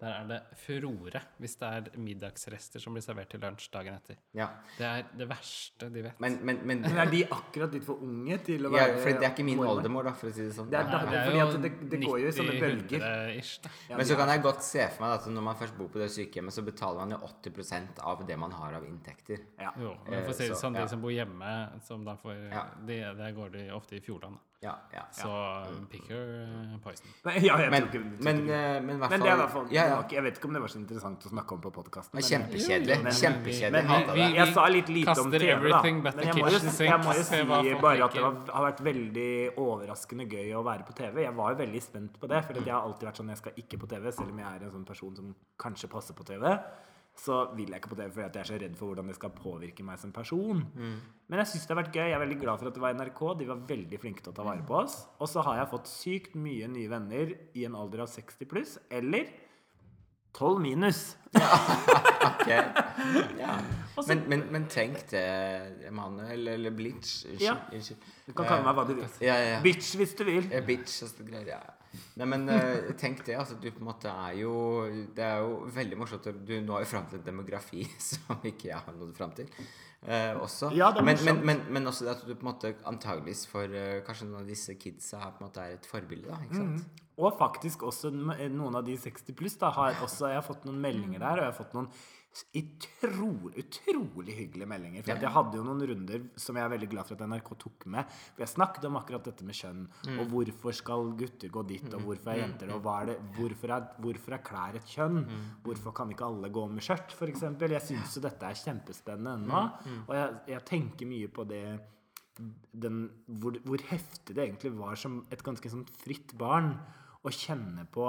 der 0.00 0.14
er 0.14 0.24
det 0.30 0.40
furore 0.56 1.20
hvis 1.40 1.56
det 1.60 1.68
er 1.76 1.90
middagsrester 2.00 2.80
som 2.80 2.94
blir 2.96 3.04
servert 3.04 3.28
til 3.30 3.40
lunsj 3.44 3.68
dagen 3.72 3.94
etter. 3.98 4.16
Ja. 4.36 4.48
Det 4.78 4.86
er 4.88 5.04
det 5.20 5.28
verste 5.30 5.90
de 5.92 6.02
vet. 6.08 6.20
Men, 6.20 6.38
men, 6.44 6.60
men 6.64 6.80
men 6.80 6.96
er 7.04 7.10
de 7.12 7.24
akkurat 7.30 7.72
litt 7.76 7.84
for 7.84 8.00
unge 8.02 8.38
til 8.46 8.64
å 8.66 8.72
ja, 8.72 8.86
være 8.86 8.96
for 9.02 9.20
det 9.20 9.26
er 9.28 9.34
ikke 9.34 9.44
min 9.44 9.60
oldemor, 9.60 10.04
da, 10.08 10.12
for 10.16 10.30
å 10.30 10.32
si 10.34 10.46
det 10.46 10.54
sånn. 10.56 10.70
Det 10.72 10.78
er 10.80 10.88
Nei. 10.88 10.92
da- 10.92 11.24
fordi 11.26 11.40
at 11.44 11.62
det- 11.62 11.90
det 11.90 12.00
går 12.06 12.18
jo 12.22 12.28
i 12.28 12.32
sånne 12.32 12.56
bølger. 12.60 13.04
90-100-ish, 13.04 13.52
da. 13.62 13.70
Men 13.96 14.06
så 14.06 14.16
kan 14.16 14.28
jeg 14.32 14.42
godt 14.42 14.62
se 14.64 14.88
for 14.96 15.04
meg 15.04 15.14
at 15.20 15.26
når 15.36 15.42
man 15.50 15.56
først 15.60 15.76
bor 15.76 15.88
på 15.88 15.98
det 16.00 16.08
sykehjemmet, 16.16 16.52
så 16.56 16.64
betaler 16.64 16.98
man 17.04 17.10
jo 17.10 17.18
80% 17.26 18.00
av 18.12 18.24
det 18.26 18.38
man 18.38 18.50
har 18.52 18.74
av 18.80 18.84
inntekter. 18.88 19.38
ja. 19.60 19.72
Jo, 19.80 19.94
men 20.08 20.24
for 20.24 20.32
å 20.32 20.34
si 20.40 20.48
det 20.48 20.56
sånn, 20.56 20.74
de 20.74 20.88
som 20.88 21.00
bor 21.00 21.10
hjemme, 21.14 21.49
som 21.82 22.04
da 22.04 22.16
får 22.20 22.36
Ja. 22.52 22.64
det, 22.86 23.00
det 23.18 23.34
går 23.36 23.52
de 23.56 23.66
ofte 23.76 23.96
i 23.96 24.00
Fjordland. 24.00 24.36
da. 24.36 24.46
Ja, 24.62 24.74
ja. 24.92 25.06
Så 25.10 25.28
pick 25.90 26.10
your 26.10 26.20
uh, 26.20 26.76
poison. 26.84 27.06
Men, 27.24 27.34
ja, 27.44 27.54
jeg 27.62 27.70
Men, 27.70 27.82
tror 27.88 28.02
ikke- 28.02 28.24
men, 28.24 28.36
eh, 28.50 28.80
men 28.84 28.98
Men 28.98 29.08
det 29.08 29.28
er 29.30 29.32
i 29.32 29.36
hvert 29.40 29.50
fall 29.54 29.64
fall 29.64 29.72
ja, 29.72 29.84
ja. 29.88 30.02
Jeg 30.10 30.22
vet 30.26 30.36
ikke 30.36 30.48
om 30.50 30.52
det 30.52 30.60
var 30.60 30.68
så 30.68 30.78
interessant 30.78 31.24
å 31.24 31.30
snakke 31.32 31.52
om 31.56 31.60
på 31.64 31.70
podkasten. 31.72 32.12
Men 32.18 32.22
Kjempekjedelig. 32.28 32.98
men- 33.02 33.12
Kjempekjedelig. 33.22 33.86
Men 33.88 34.12
vi, 34.18 34.26
jeg 34.36 34.52
sa 34.52 34.66
litt 34.68 34.88
lite 34.92 35.16
om 35.18 35.30
TV, 35.32 35.70
da. 35.70 35.80
Men 35.82 36.12
jeg 36.26 36.34
må 36.36 36.50
jo, 36.52 36.84
jeg 36.84 37.00
må 37.00 37.14
jo 37.16 37.22
si 37.24 37.42
bare 37.80 38.04
at 38.04 38.12
det 38.12 38.20
var, 38.22 38.36
har 38.52 38.72
vært 38.72 38.82
veldig 38.84 39.54
overraskende 39.56 40.28
gøy 40.28 40.52
å 40.52 40.62
være 40.62 40.84
på 40.84 40.94
TV. 40.94 41.22
Jeg 41.22 41.34
var 41.34 41.54
jo 41.54 41.56
veldig 41.64 41.82
spent 41.82 42.20
på 42.20 42.28
det, 42.28 42.44
for 42.44 42.52
jeg 42.52 42.68
har 42.74 42.82
alltid 42.82 43.08
vært 43.08 43.16
sånn 43.16 43.28
jeg 43.32 43.38
skal 43.38 43.52
ikke 43.56 43.78
på 43.80 43.88
TV, 43.88 44.12
selv 44.12 44.28
om 44.30 44.38
jeg 44.38 44.46
er 44.60 44.64
en 44.66 44.70
sånn 44.76 44.84
person 44.86 45.16
som 45.16 45.34
kanskje 45.58 45.88
passer 45.88 46.12
på 46.12 46.22
TV. 46.26 46.58
Så 47.20 47.36
vil 47.56 47.68
jeg 47.68 47.82
ikke 47.82 47.90
på 47.92 47.96
TV 47.98 48.08
fordi 48.14 48.38
jeg 48.38 48.44
er 48.46 48.48
så 48.48 48.58
redd 48.62 48.76
for 48.78 48.86
hvordan 48.94 49.10
det 49.10 49.16
skal 49.18 49.30
påvirke 49.36 49.84
meg 49.84 49.98
som 50.00 50.12
person. 50.16 50.62
Men 51.28 51.38
jeg 51.42 51.50
syns 51.50 51.66
det 51.66 51.74
har 51.76 51.80
vært 51.82 51.92
gøy. 51.98 52.06
Jeg 52.08 52.16
er 52.16 52.22
veldig 52.24 52.38
glad 52.40 52.58
for 52.62 52.70
at 52.70 52.74
det 52.78 52.80
var 52.84 52.94
NRK. 52.96 53.20
De 53.42 53.48
var 53.50 53.60
veldig 53.68 53.98
flinke 54.00 54.24
til 54.24 54.32
å 54.32 54.36
ta 54.38 54.46
vare 54.46 54.64
på 54.66 54.78
oss. 54.80 54.96
Og 55.20 55.28
så 55.28 55.42
har 55.44 55.58
jeg 55.60 55.68
fått 55.74 55.90
sykt 55.90 56.34
mye 56.40 56.68
nye 56.72 56.88
venner 56.88 57.34
i 57.60 57.66
en 57.68 57.76
alder 57.76 58.06
av 58.06 58.08
60 58.08 58.48
pluss, 58.48 58.78
eller 58.90 59.28
12 60.32 60.60
minus. 60.64 61.02
Ja. 62.50 62.62
Og 63.96 64.04
så- 64.04 64.08
Men, 64.14 64.22
men, 64.28 64.42
men 64.52 64.64
tenk 64.66 65.02
det, 65.10 65.86
Emanuel, 65.86 66.48
eller 66.48 66.70
Blitch. 66.70 67.24
Ja. 67.40 67.54
Du 68.26 68.32
kan 68.32 68.46
kalle 68.46 68.64
meg 68.64 68.74
hva 68.78 68.84
du 68.88 68.94
vil. 68.94 69.04
Ja, 69.20 69.34
ja, 69.36 69.50
ja. 69.56 69.60
Bitch 69.64 69.92
hvis 69.96 70.14
du 70.16 70.24
vil. 70.24 70.48
Bitch 70.66 71.02
og 71.04 71.10
sånne 71.12 71.28
greier. 71.30 71.46
Ja. 71.48 71.60
Nei, 72.20 72.26
men 72.30 72.48
eh, 72.52 72.90
tenk 73.00 73.24
det. 73.26 73.34
altså 73.38 73.56
Du 73.58 73.66
på 73.70 73.80
en 73.82 73.88
måte 73.88 74.10
er 74.12 74.36
jo 74.38 74.52
Det 75.16 75.24
er 75.26 75.40
jo 75.42 75.64
veldig 75.74 75.98
morsomt 75.98 76.28
du 76.46 76.52
når 76.62 76.84
jo 76.84 76.90
fram 76.92 77.08
til 77.10 77.18
en 77.18 77.26
demografi 77.26 77.84
som 78.10 78.44
ikke 78.46 78.70
jeg 78.70 78.78
har 78.86 78.94
nådd 78.98 79.14
fram 79.16 79.32
til. 79.36 79.50
eh, 80.06 80.34
også. 80.38 80.70
Ja, 80.76 80.92
det 80.94 81.02
er 81.02 81.08
men, 81.10 81.24
men, 81.24 81.44
men, 81.46 81.62
men 81.76 81.90
også 81.90 82.08
at 82.12 82.22
du 82.26 82.34
på 82.34 82.44
en 82.46 82.52
måte 82.52 82.74
antageligvis 82.88 83.46
for 83.50 83.66
eh, 83.74 84.00
kanskje 84.06 84.28
noen 84.30 84.44
av 84.44 84.48
disse 84.48 84.76
kidsa 84.80 85.18
her 85.24 85.34
på 85.34 85.42
en 85.42 85.48
måte 85.48 85.66
er 85.66 85.78
et 85.78 85.90
forbilde. 85.90 86.30
da, 86.30 86.38
ikke 86.46 86.62
sant? 86.62 87.04
Og 87.20 87.34
faktisk 87.36 87.82
også 87.84 88.08
noen 88.14 88.78
av 88.78 88.86
de 88.86 88.94
60 88.96 89.34
pluss 89.36 89.58
da, 89.60 89.68
har 89.76 89.98
også 90.06 90.30
Jeg 90.30 90.38
har 90.38 90.46
fått 90.46 90.64
noen 90.64 90.78
meldinger 90.80 91.20
der, 91.20 91.36
og 91.42 91.44
jeg 91.44 91.52
har 91.52 91.58
fått 91.58 91.74
noen 91.76 91.90
utrolig, 92.30 93.64
utrolig 93.64 94.34
hyggelige 94.38 94.68
meldinger. 94.70 95.02
For 95.02 95.18
jeg 95.18 95.32
hadde 95.34 95.58
jo 95.58 95.64
noen 95.66 95.82
runder 95.90 96.26
som 96.38 96.56
jeg 96.56 96.64
er 96.64 96.72
veldig 96.72 96.88
glad 96.92 97.08
for 97.08 97.16
at 97.18 97.30
NRK 97.32 97.50
tok 97.64 97.86
med. 97.90 98.12
For 98.36 98.44
jeg 98.44 98.52
snakket 98.52 98.86
om 98.86 98.98
akkurat 99.00 99.26
dette 99.26 99.46
med 99.46 99.58
kjønn, 99.58 99.82
og 100.14 100.22
hvorfor 100.30 100.76
skal 100.78 101.10
gutter 101.18 101.52
gå 101.52 101.64
dit, 101.68 101.88
og 101.90 102.06
hvorfor 102.06 102.32
er 102.34 102.42
jenter 102.44 102.70
det, 102.70 102.76
og 102.76 102.84
hva 102.86 102.96
er 103.02 103.10
det, 103.12 103.18
hvorfor, 103.38 103.74
er, 103.76 103.88
hvorfor 104.06 104.36
er 104.36 104.44
klær 104.46 104.78
et 104.78 104.94
kjønn? 104.94 105.24
Hvorfor 105.66 105.96
kan 105.96 106.14
ikke 106.14 106.28
alle 106.30 106.52
gå 106.54 106.66
med 106.70 106.86
skjørt, 106.86 107.16
f.eks.? 107.18 107.46
Jeg 107.60 107.86
syns 107.88 108.16
jo 108.16 108.24
dette 108.24 108.46
er 108.46 108.62
kjempespennende 108.62 109.36
ennå, 109.40 109.64
og 110.06 110.14
jeg, 110.16 110.40
jeg 110.54 110.66
tenker 110.70 111.10
mye 111.10 111.30
på 111.34 111.48
det 111.50 111.64
den, 112.72 113.02
hvor, 113.26 113.58
hvor 113.66 113.82
heftig 113.90 114.36
det 114.36 114.46
egentlig 114.46 114.72
var 114.78 114.94
som 114.96 115.20
et 115.34 115.42
ganske 115.44 115.68
sånn 115.72 115.84
fritt 116.00 116.32
barn 116.40 116.72
å 117.26 117.32
kjenne 117.34 117.84
på 117.92 118.06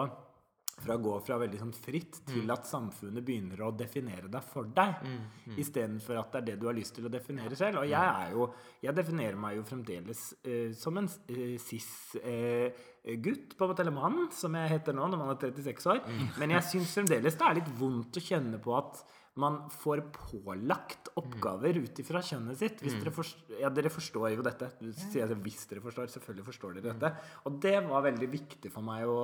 fra 0.81 0.95
å 0.95 1.01
gå 1.03 1.13
fra 1.25 1.37
veldig 1.41 1.59
sånn 1.59 1.73
fritt 1.75 2.21
til 2.29 2.51
at 2.53 2.67
samfunnet 2.69 3.25
begynner 3.25 3.61
å 3.65 3.71
definere 3.75 4.29
deg 4.31 4.45
for 4.47 4.69
deg, 4.71 5.03
mm, 5.03 5.57
istedenfor 5.61 6.19
at 6.21 6.31
det 6.33 6.41
er 6.41 6.47
det 6.49 6.57
du 6.61 6.67
har 6.69 6.77
lyst 6.77 6.95
til 6.97 7.07
å 7.07 7.13
definere 7.13 7.57
selv. 7.59 7.81
Og 7.83 7.89
jeg 7.91 8.13
er 8.25 8.35
jo 8.35 8.49
Jeg 8.81 8.95
definerer 8.97 9.37
meg 9.37 9.59
jo 9.59 9.63
fremdeles 9.63 10.21
uh, 10.41 10.71
som 10.73 10.97
en 10.97 11.05
uh, 11.05 11.57
cis-gutt, 11.61 13.53
på 13.53 13.65
en 13.65 13.69
måte, 13.69 13.83
eller 13.83 13.93
mann, 13.93 14.23
som 14.33 14.55
jeg 14.57 14.71
heter 14.71 14.95
nå, 14.97 15.05
når 15.05 15.21
man 15.21 15.33
er 15.35 15.41
36 15.43 15.85
år. 15.93 15.99
Men 16.41 16.55
jeg 16.57 16.69
syns 16.71 16.95
fremdeles 16.97 17.37
det 17.37 17.45
er 17.45 17.59
litt 17.59 17.69
vondt 17.77 18.17
å 18.17 18.23
kjenne 18.25 18.57
på 18.63 18.73
at 18.79 19.03
man 19.39 19.61
får 19.71 20.01
pålagt 20.11 21.11
oppgaver 21.19 21.77
ut 21.85 22.01
ifra 22.03 22.19
kjønnet 22.25 22.59
sitt. 22.59 22.81
Hvis 22.83 22.97
dere, 22.99 23.13
forstår, 23.15 23.61
ja, 23.61 23.69
dere 23.71 23.91
forstår 23.93 24.33
jo 24.33 24.43
dette. 24.43 24.67
Hvis 24.81 25.63
dere 25.69 25.83
forstår. 25.85 26.11
Selvfølgelig 26.11 26.47
forstår 26.49 26.75
dere 26.79 26.91
dette. 26.91 27.13
Og 27.47 27.61
det 27.63 27.77
var 27.87 28.03
veldig 28.09 28.27
viktig 28.33 28.73
for 28.73 28.83
meg 28.83 29.07
å 29.07 29.21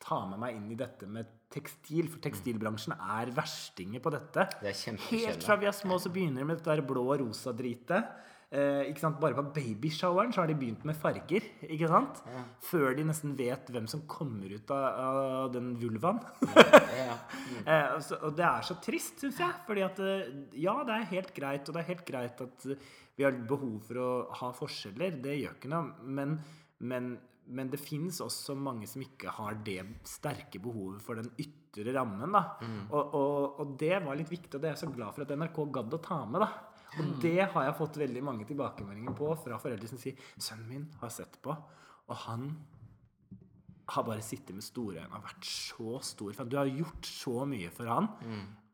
ta 0.00 0.22
med 0.30 0.40
meg 0.42 0.56
inn 0.56 0.70
i 0.72 0.78
dette 0.78 1.08
med 1.10 1.28
tekstil. 1.52 2.08
For 2.10 2.22
tekstilbransjen 2.24 2.96
er 2.96 3.32
verstinger 3.36 4.02
på 4.02 4.12
dette. 4.14 4.48
Det 4.62 4.72
er. 4.72 4.98
Helt 5.10 5.46
fra 5.46 5.58
vi 5.60 5.68
er 5.70 5.76
små, 5.76 6.00
så 6.00 6.12
begynner 6.12 6.42
de 6.42 6.50
med 6.50 6.60
dette 6.60 6.72
der 6.72 6.86
blå 6.86 7.06
og 7.10 7.22
rosa 7.24 7.54
dritet. 7.56 8.10
Eh? 8.50 9.10
Bare 9.20 9.36
på 9.36 9.44
babyshoweren 9.54 10.32
så 10.32 10.40
har 10.42 10.48
de 10.50 10.56
begynt 10.58 10.84
med 10.84 10.96
farger. 10.98 11.44
ikke 11.62 11.88
sant? 11.88 12.18
Før 12.66 12.96
de 12.98 13.04
nesten 13.06 13.36
vet 13.38 13.70
hvem 13.70 13.86
som 13.86 14.02
kommer 14.10 14.50
ut 14.50 14.72
av, 14.74 14.86
av 15.44 15.52
den 15.54 15.76
vulvaen. 15.78 16.22
Ja, 16.56 17.04
ja. 17.04 17.18
Eh, 17.60 17.96
så, 18.00 18.16
og 18.24 18.36
det 18.38 18.44
er 18.46 18.62
så 18.64 18.76
trist, 18.82 19.18
syns 19.20 19.38
jeg. 19.42 19.54
Fordi 19.66 19.82
at 19.84 19.98
eh, 20.02 20.28
ja, 20.62 20.78
det 20.86 20.94
er 20.96 21.08
helt 21.10 21.32
greit, 21.36 21.68
og 21.68 21.76
det 21.76 21.82
er 21.82 21.90
helt 21.90 22.06
greit 22.08 22.40
at 22.42 22.66
eh, 22.66 22.84
vi 23.18 23.26
har 23.26 23.36
behov 23.36 23.82
for 23.84 24.00
å 24.00 24.10
ha 24.40 24.50
forskjeller. 24.56 25.18
Det 25.22 25.34
gjør 25.36 25.58
ikke 25.58 25.70
noe. 25.70 26.08
Men, 26.18 26.38
men, 26.80 27.10
men 27.50 27.70
det 27.72 27.80
fins 27.82 28.20
også 28.24 28.54
mange 28.58 28.86
som 28.90 29.02
ikke 29.04 29.32
har 29.36 29.58
det 29.66 29.82
sterke 30.08 30.60
behovet 30.62 31.02
for 31.04 31.20
den 31.20 31.30
ytre 31.40 31.94
rammen. 31.96 32.32
da. 32.34 32.44
Og, 32.90 33.14
og, 33.14 33.60
og 33.62 33.76
det 33.80 33.98
var 34.04 34.18
litt 34.18 34.30
viktig, 34.32 34.54
og 34.56 34.60
det 34.62 34.70
er 34.70 34.76
jeg 34.76 34.84
så 34.86 34.92
glad 34.94 35.14
for 35.14 35.26
at 35.26 35.36
NRK 35.38 35.60
gadd 35.78 35.96
å 35.98 36.02
ta 36.04 36.20
med. 36.26 36.44
da. 36.46 36.50
Og 36.98 37.12
det 37.22 37.36
har 37.52 37.68
jeg 37.68 37.78
fått 37.78 38.00
veldig 38.02 38.22
mange 38.26 38.46
tilbakemeldinger 38.48 39.14
på 39.18 39.30
fra 39.44 39.58
foreldre 39.62 39.86
som 39.88 39.98
sier 40.02 40.18
'Sønnen 40.38 40.68
min 40.68 40.88
har 41.00 41.12
sett 41.14 41.38
på, 41.42 41.54
og 41.54 42.16
han 42.26 42.48
har 43.90 44.04
bare 44.06 44.22
sittet 44.22 44.54
med 44.54 44.62
store 44.62 45.02
øyne 45.02 45.18
og 45.18 45.24
vært 45.26 45.46
så 45.50 46.00
stor 46.06 46.32
fan. 46.32 46.48
Du 46.48 46.56
har 46.56 46.66
gjort 46.70 47.06
så 47.06 47.44
mye 47.46 47.70
for 47.74 47.90
han. 47.90 48.08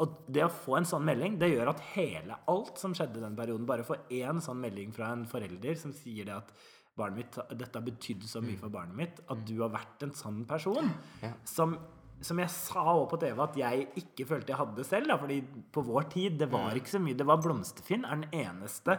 Og 0.05 0.17
det 0.29 0.45
å 0.45 0.53
få 0.53 0.77
en 0.77 0.85
sånn 0.89 1.05
melding, 1.09 1.39
det 1.41 1.49
gjør 1.55 1.71
at 1.73 1.81
hele 1.95 2.37
alt 2.53 2.77
som 2.79 2.93
skjedde 2.93 3.23
den 3.23 3.37
perioden 3.39 3.65
Bare 3.69 3.87
få 3.87 3.97
én 4.13 4.43
sånn 4.45 4.61
melding 4.61 4.93
fra 4.93 5.13
en 5.15 5.25
forelder 5.25 5.75
som 5.81 5.95
sier 5.97 6.29
det 6.29 6.35
at 6.37 6.53
barnet 6.97 7.17
mitt, 7.21 7.37
dette 7.59 7.77
har 7.79 7.85
betydd 7.85 8.23
så 8.29 8.41
mye 8.43 8.57
for 8.61 8.73
barnet 8.73 8.97
mitt, 8.97 9.21
at 9.31 9.45
du 9.49 9.59
har 9.61 9.69
vært 9.75 10.03
en 10.07 10.13
sånn 10.17 10.45
person. 10.49 10.89
Ja. 11.23 11.33
Som, 11.45 11.77
som 12.25 12.39
jeg 12.41 12.49
sa 12.55 12.85
også 12.95 13.11
på 13.13 13.19
TV 13.21 13.43
at 13.45 13.57
jeg 13.61 13.89
ikke 14.01 14.27
følte 14.31 14.55
jeg 14.55 14.61
hadde 14.63 14.85
selv. 14.89 15.09
Da, 15.13 15.19
fordi 15.21 15.41
på 15.73 15.83
vår 15.85 16.09
tid, 16.15 16.39
det 16.41 16.49
var 16.53 16.73
ikke 16.79 16.95
så 16.95 17.01
mye. 17.05 17.15
Det 17.19 17.27
var 17.29 17.43
Blomsterfinn 17.45 18.05
er 18.09 18.23
den 18.25 18.31
eneste 18.47 18.97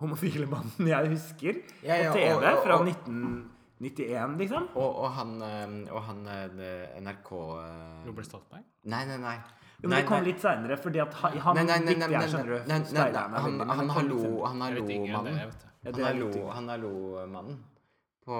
homofile 0.00 0.46
mannen 0.54 0.88
jeg 0.90 1.10
husker 1.12 1.60
Ja, 1.84 1.96
ja, 2.00 2.10
på 2.10 2.16
TV 2.18 2.32
og- 2.34 2.48
og- 2.48 2.64
fra 2.64 2.78
og- 2.80 2.88
1991, 2.88 4.38
liksom. 4.40 4.68
Og, 4.74 4.96
og 5.04 5.10
han, 5.18 5.36
og 5.90 6.00
han 6.08 6.24
eh, 6.26 6.96
NRK 7.04 7.30
eh, 7.60 8.06
Robert 8.08 8.26
Stoltenberg? 8.28 8.64
Nei, 8.90 9.04
nei, 9.08 9.18
nei. 9.20 9.36
Jo, 9.84 9.88
men 9.90 9.92
Nei, 9.92 10.00
det 10.00 10.08
kom 10.08 10.22
nei. 10.22 10.26
litt 10.32 10.40
seinere, 10.40 10.76
fordi 10.80 11.00
at 11.04 11.14
han, 11.20 11.36
han 11.44 11.56
Nei, 11.60 11.64
nei, 11.68 11.78
nei, 11.84 11.94
nei, 12.00 12.08
nei, 12.08 12.24
nei, 12.24 12.24
nei, 12.24 12.78
nei, 12.80 13.04
nei, 13.12 13.40
han, 13.44 13.60
han 13.68 13.90
hallo-mannen. 13.98 15.28
dere, 15.28 15.46
vet 15.50 15.60
du. 15.60 15.68
Ja, 15.84 15.92
det 15.92 16.04
Han 16.08 16.16
litt 16.16 16.36
hallo- 16.40 16.50
hallo-mannen 16.56 17.58
på 18.24 18.36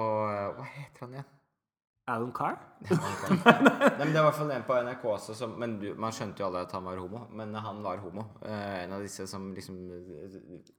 Hva 0.57 0.65
heter 0.73 1.05
han 1.05 1.13
igjen? 1.19 1.31
Alan 2.07 2.31
Carr? 2.37 2.57
Nei, 2.89 3.91
men 3.97 4.11
Det 4.13 4.13
var 4.13 4.19
i 4.21 4.25
hvert 4.25 4.35
fall 4.39 4.51
en 4.53 4.65
på 4.65 4.75
NRK 4.87 5.05
også 5.09 5.33
som 5.37 5.55
Men 5.61 5.71
du, 5.81 5.87
man 5.97 6.11
skjønte 6.13 6.41
jo 6.43 6.45
alle 6.49 6.59
at 6.65 6.73
han 6.77 6.83
var 6.85 6.97
homo. 7.01 7.23
Men 7.33 7.53
han 7.57 7.79
var 7.81 7.97
homo. 8.03 8.25
Eh, 8.45 8.83
en 8.83 8.93
av 8.93 9.01
disse 9.01 9.25
som 9.29 9.47
liksom 9.57 9.79
eh, 9.89 10.35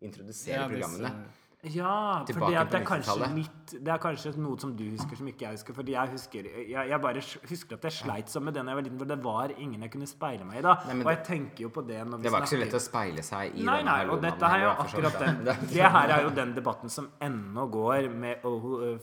introduserer 0.06 0.60
Ja, 0.60 0.68
disse- 0.68 0.86
programmene. 0.86 1.26
Ja, 1.64 2.22
for 2.28 2.46
det, 2.46 2.56
at 2.60 2.68
det, 2.70 2.78
er 2.78 2.84
90-tallet. 2.84 3.72
det 3.82 3.90
er 3.90 3.98
kanskje 3.98 4.30
noe 4.38 4.58
som 4.60 4.74
du 4.76 4.82
husker 4.92 5.16
som 5.18 5.26
ikke 5.30 5.46
jeg 5.46 5.56
husker. 5.56 5.74
Fordi 5.74 5.94
jeg 5.96 6.10
husker 6.12 6.44
Jeg, 6.68 6.90
jeg 6.92 6.98
bare 7.02 7.22
husker 7.48 7.78
at 7.78 7.86
jeg 7.88 7.94
sleit 7.96 8.28
sånn 8.30 8.44
med 8.46 8.54
det 8.54 8.60
da 8.62 8.70
jeg 8.70 8.78
var 8.78 8.84
liten, 8.86 8.98
for 9.00 9.08
det 9.10 9.16
var 9.24 9.54
ingen 9.56 9.82
jeg 9.82 9.90
kunne 9.94 10.06
speile 10.06 10.44
meg 10.46 10.60
i 10.60 10.62
da. 10.66 10.74
Nei, 10.86 10.98
og 11.00 11.10
jeg 11.10 11.22
tenker 11.26 11.64
jo 11.64 11.70
på 11.74 11.82
det 11.88 12.02
når 12.06 12.20
vi 12.20 12.26
Det 12.28 12.32
var 12.34 12.44
ikke 12.44 12.52
så 12.52 12.60
lett 12.60 12.76
å 12.76 12.82
speile 12.84 13.24
seg 13.26 13.56
i 13.56 13.64
Nei, 13.66 13.78
denne 13.80 13.96
nei, 13.96 14.12
og 14.12 14.22
dette 14.22 14.50
her 14.52 14.58
er 14.60 14.66
jo 14.66 14.74
akkurat 14.84 15.16
den 15.24 15.40
Det 15.72 15.90
her 15.96 16.12
er 16.18 16.26
jo 16.28 16.34
den 16.36 16.52
debatten 16.60 16.92
som 16.92 17.08
ennå 17.26 17.66
går 17.72 18.10
med, 18.12 18.46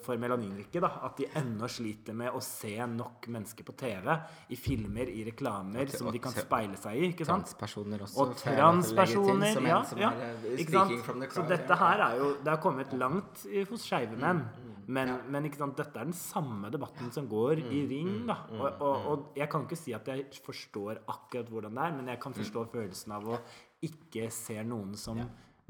for 0.05 0.21
melaninrike. 0.23 0.79
da 0.85 0.93
At 1.09 1.17
de 1.19 1.27
ennå 1.41 1.67
sliter 1.67 2.15
med 2.21 2.31
å 2.37 2.43
se 2.45 2.75
nok 2.93 3.27
mennesker 3.33 3.67
på 3.67 3.75
TV, 3.81 4.13
i 4.53 4.61
filmer, 4.61 5.09
i 5.09 5.25
reklamer, 5.27 5.89
som 5.91 6.13
de 6.13 6.21
kan 6.23 6.37
speile 6.37 6.77
seg 6.79 7.01
i. 7.01 7.09
ikke 7.11 7.27
sant? 7.27 7.49
Transpersoner 7.49 8.05
også. 8.07 8.23
Og 8.23 8.37
transpersoner. 8.39 9.59
Ja, 9.67 9.83
ja. 9.99 10.13
eh, 10.29 10.47
Ikke 10.63 10.77
sant? 10.77 11.33
Så 11.33 11.43
dette 11.49 11.81
her 11.81 12.07
er 12.07 12.17
jo 12.21 12.31
Det 12.43 12.51
har 12.51 12.59
kommet 12.61 12.91
langt 12.99 13.45
hos 13.69 13.85
skeive 13.87 14.17
menn. 14.19 14.43
Mm, 14.43 14.69
Men, 14.87 15.13
men 15.31 15.45
ikke 15.47 15.57
sant, 15.61 15.77
dette 15.79 15.95
er 15.95 16.03
den 16.09 16.13
samme 16.13 16.69
debatten 16.69 17.09
som 17.15 17.27
går 17.31 17.61
Mm, 17.63 17.71
i 17.71 17.81
ring. 17.87 18.29
og, 18.29 18.81
og, 18.81 19.05
og 19.11 19.29
jeg 19.39 19.49
kan 19.49 19.61
ikke 19.63 19.77
si 19.79 19.93
at 19.95 20.05
jeg 20.11 20.25
forstår 20.43 20.99
akkurat 21.07 21.47
hvordan 21.49 21.73
det 21.73 21.83
er, 21.85 21.95
men 21.95 22.07
jeg 22.11 22.19
kan 22.19 22.33
Mm. 22.33 22.39
forstå 22.43 22.65
følelsen 22.73 23.11
av 23.15 23.23
å 23.23 23.39
ikke 23.81 24.29
se 24.31 24.61
noen 24.63 24.93
som 24.97 25.17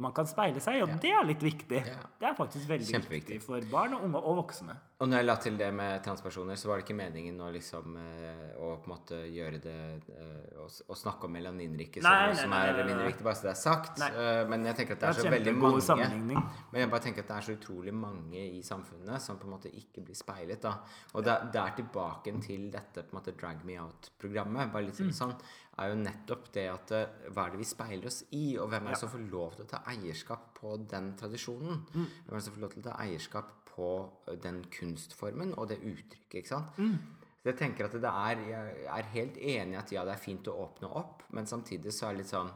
man 0.04 0.14
kan 0.16 0.28
speile 0.30 0.62
seg 0.64 0.82
og 0.84 0.98
det 1.04 1.12
er 1.16 1.26
litt 1.28 1.44
viktig. 1.44 1.80
Ja. 1.88 2.02
Det 2.20 2.28
er 2.30 2.36
faktisk 2.38 2.68
veldig 2.70 3.04
viktig 3.10 3.40
for 3.44 3.64
barn 3.72 3.96
og 3.98 4.04
unge 4.08 4.20
og 4.22 4.42
voksne. 4.44 4.76
Og 5.04 5.10
når 5.10 5.20
jeg 5.20 5.26
la 5.28 5.36
til 5.44 5.56
det 5.60 5.68
med 5.76 6.04
transpersoner, 6.06 6.56
så 6.60 6.70
var 6.70 6.80
det 6.80 6.86
ikke 6.86 6.96
meningen 6.96 7.40
å 7.44 7.50
liksom 7.52 7.96
eh, 8.00 8.44
Å 8.56 8.68
på 8.80 8.86
en 8.88 8.92
måte 8.94 9.18
gjøre 9.28 9.58
det 9.60 9.74
eh, 10.14 10.62
Å, 10.64 10.68
å 10.94 10.96
snakke 10.96 11.28
om 11.28 11.34
melaninrike 11.36 12.00
som 12.00 12.08
Nei, 12.08 12.30
nei, 12.30 12.38
som 12.40 12.54
er 12.56 12.70
nei, 12.78 12.86
mindre 12.88 13.08
viktig, 13.10 13.26
bare 13.26 13.36
så 13.36 13.48
det 13.50 13.52
er 13.52 13.60
sagt. 13.60 14.04
Eh, 14.06 14.44
men 14.54 14.64
jeg 14.70 14.78
tenker 14.80 14.96
at 14.96 15.02
det 15.04 15.10
er 15.10 15.18
Det 15.18 15.26
så 15.26 15.34
veldig 15.34 15.56
mange. 15.58 16.40
Men 16.72 16.80
jeg 16.86 16.92
bare 16.94 17.04
tenker 17.08 17.26
at 17.26 17.34
det 17.34 17.36
er 17.40 17.48
så 17.50 17.58
utrolig 17.58 17.96
mange 17.98 18.46
i 18.46 18.62
samfunnet 18.64 19.26
som 19.26 19.42
på 19.42 19.50
en 19.50 19.56
måte 19.58 19.74
ikke 19.74 20.06
blir 20.08 20.16
speilet. 20.16 20.62
da 20.64 20.78
Og 21.18 21.26
det, 21.28 21.36
det 21.52 21.62
er 21.66 21.76
tilbake 21.82 22.36
til 22.48 22.70
dette 22.72 23.04
på 23.04 23.12
en 23.16 23.20
måte 23.20 23.36
Drag 23.36 23.66
Me 23.68 23.80
Out-programmet. 23.84 24.72
Bare 24.72 24.88
litt 24.88 25.02
Mm. 25.04 25.12
sånn 25.12 25.34
er 25.80 25.90
jo 25.90 25.96
nettopp 26.04 26.52
det 26.54 26.68
at 26.70 26.92
eh, 26.94 27.30
hva 27.34 27.48
er 27.48 27.56
det 27.56 27.60
vi 27.64 27.66
speiler 27.66 28.06
oss 28.12 28.20
i, 28.32 28.58
og 28.62 28.70
hvem 28.70 28.86
er 28.88 28.94
det 28.94 29.00
som 29.02 29.10
får 29.10 29.24
lov 29.32 29.56
til 29.58 29.66
å 29.66 29.70
ta 29.72 29.80
eierskap 29.90 30.52
på 30.60 30.76
den 30.92 31.14
tradisjonen? 31.18 31.80
Mm. 31.96 32.06
Hvem 32.28 32.36
er 32.36 32.38
det 32.40 32.46
som 32.46 32.54
får 32.58 32.62
lov 32.66 32.74
til 32.76 32.84
å 32.84 32.88
ta 32.92 32.98
eierskap 33.02 33.52
på 33.74 33.90
eh, 34.28 34.38
den 34.44 34.62
kunstformen 34.76 35.56
og 35.58 35.70
det 35.72 35.80
uttrykket, 35.82 36.40
ikke 36.44 36.54
sant? 36.54 36.78
Mm. 36.78 36.98
Så 37.44 37.50
jeg 37.52 37.58
tenker 37.60 37.90
at 37.90 37.96
det 38.00 38.08
er 38.08 38.44
Jeg 38.48 38.86
er 38.88 39.08
helt 39.18 39.38
enig 39.38 39.76
i 39.76 39.80
at 39.82 39.92
ja, 39.92 40.06
det 40.08 40.14
er 40.14 40.22
fint 40.22 40.48
å 40.48 40.54
åpne 40.64 40.88
opp, 40.96 41.26
men 41.36 41.50
samtidig 41.50 41.92
så 41.92 42.08
er 42.08 42.14
det 42.14 42.22
litt 42.24 42.32
sånn 42.32 42.52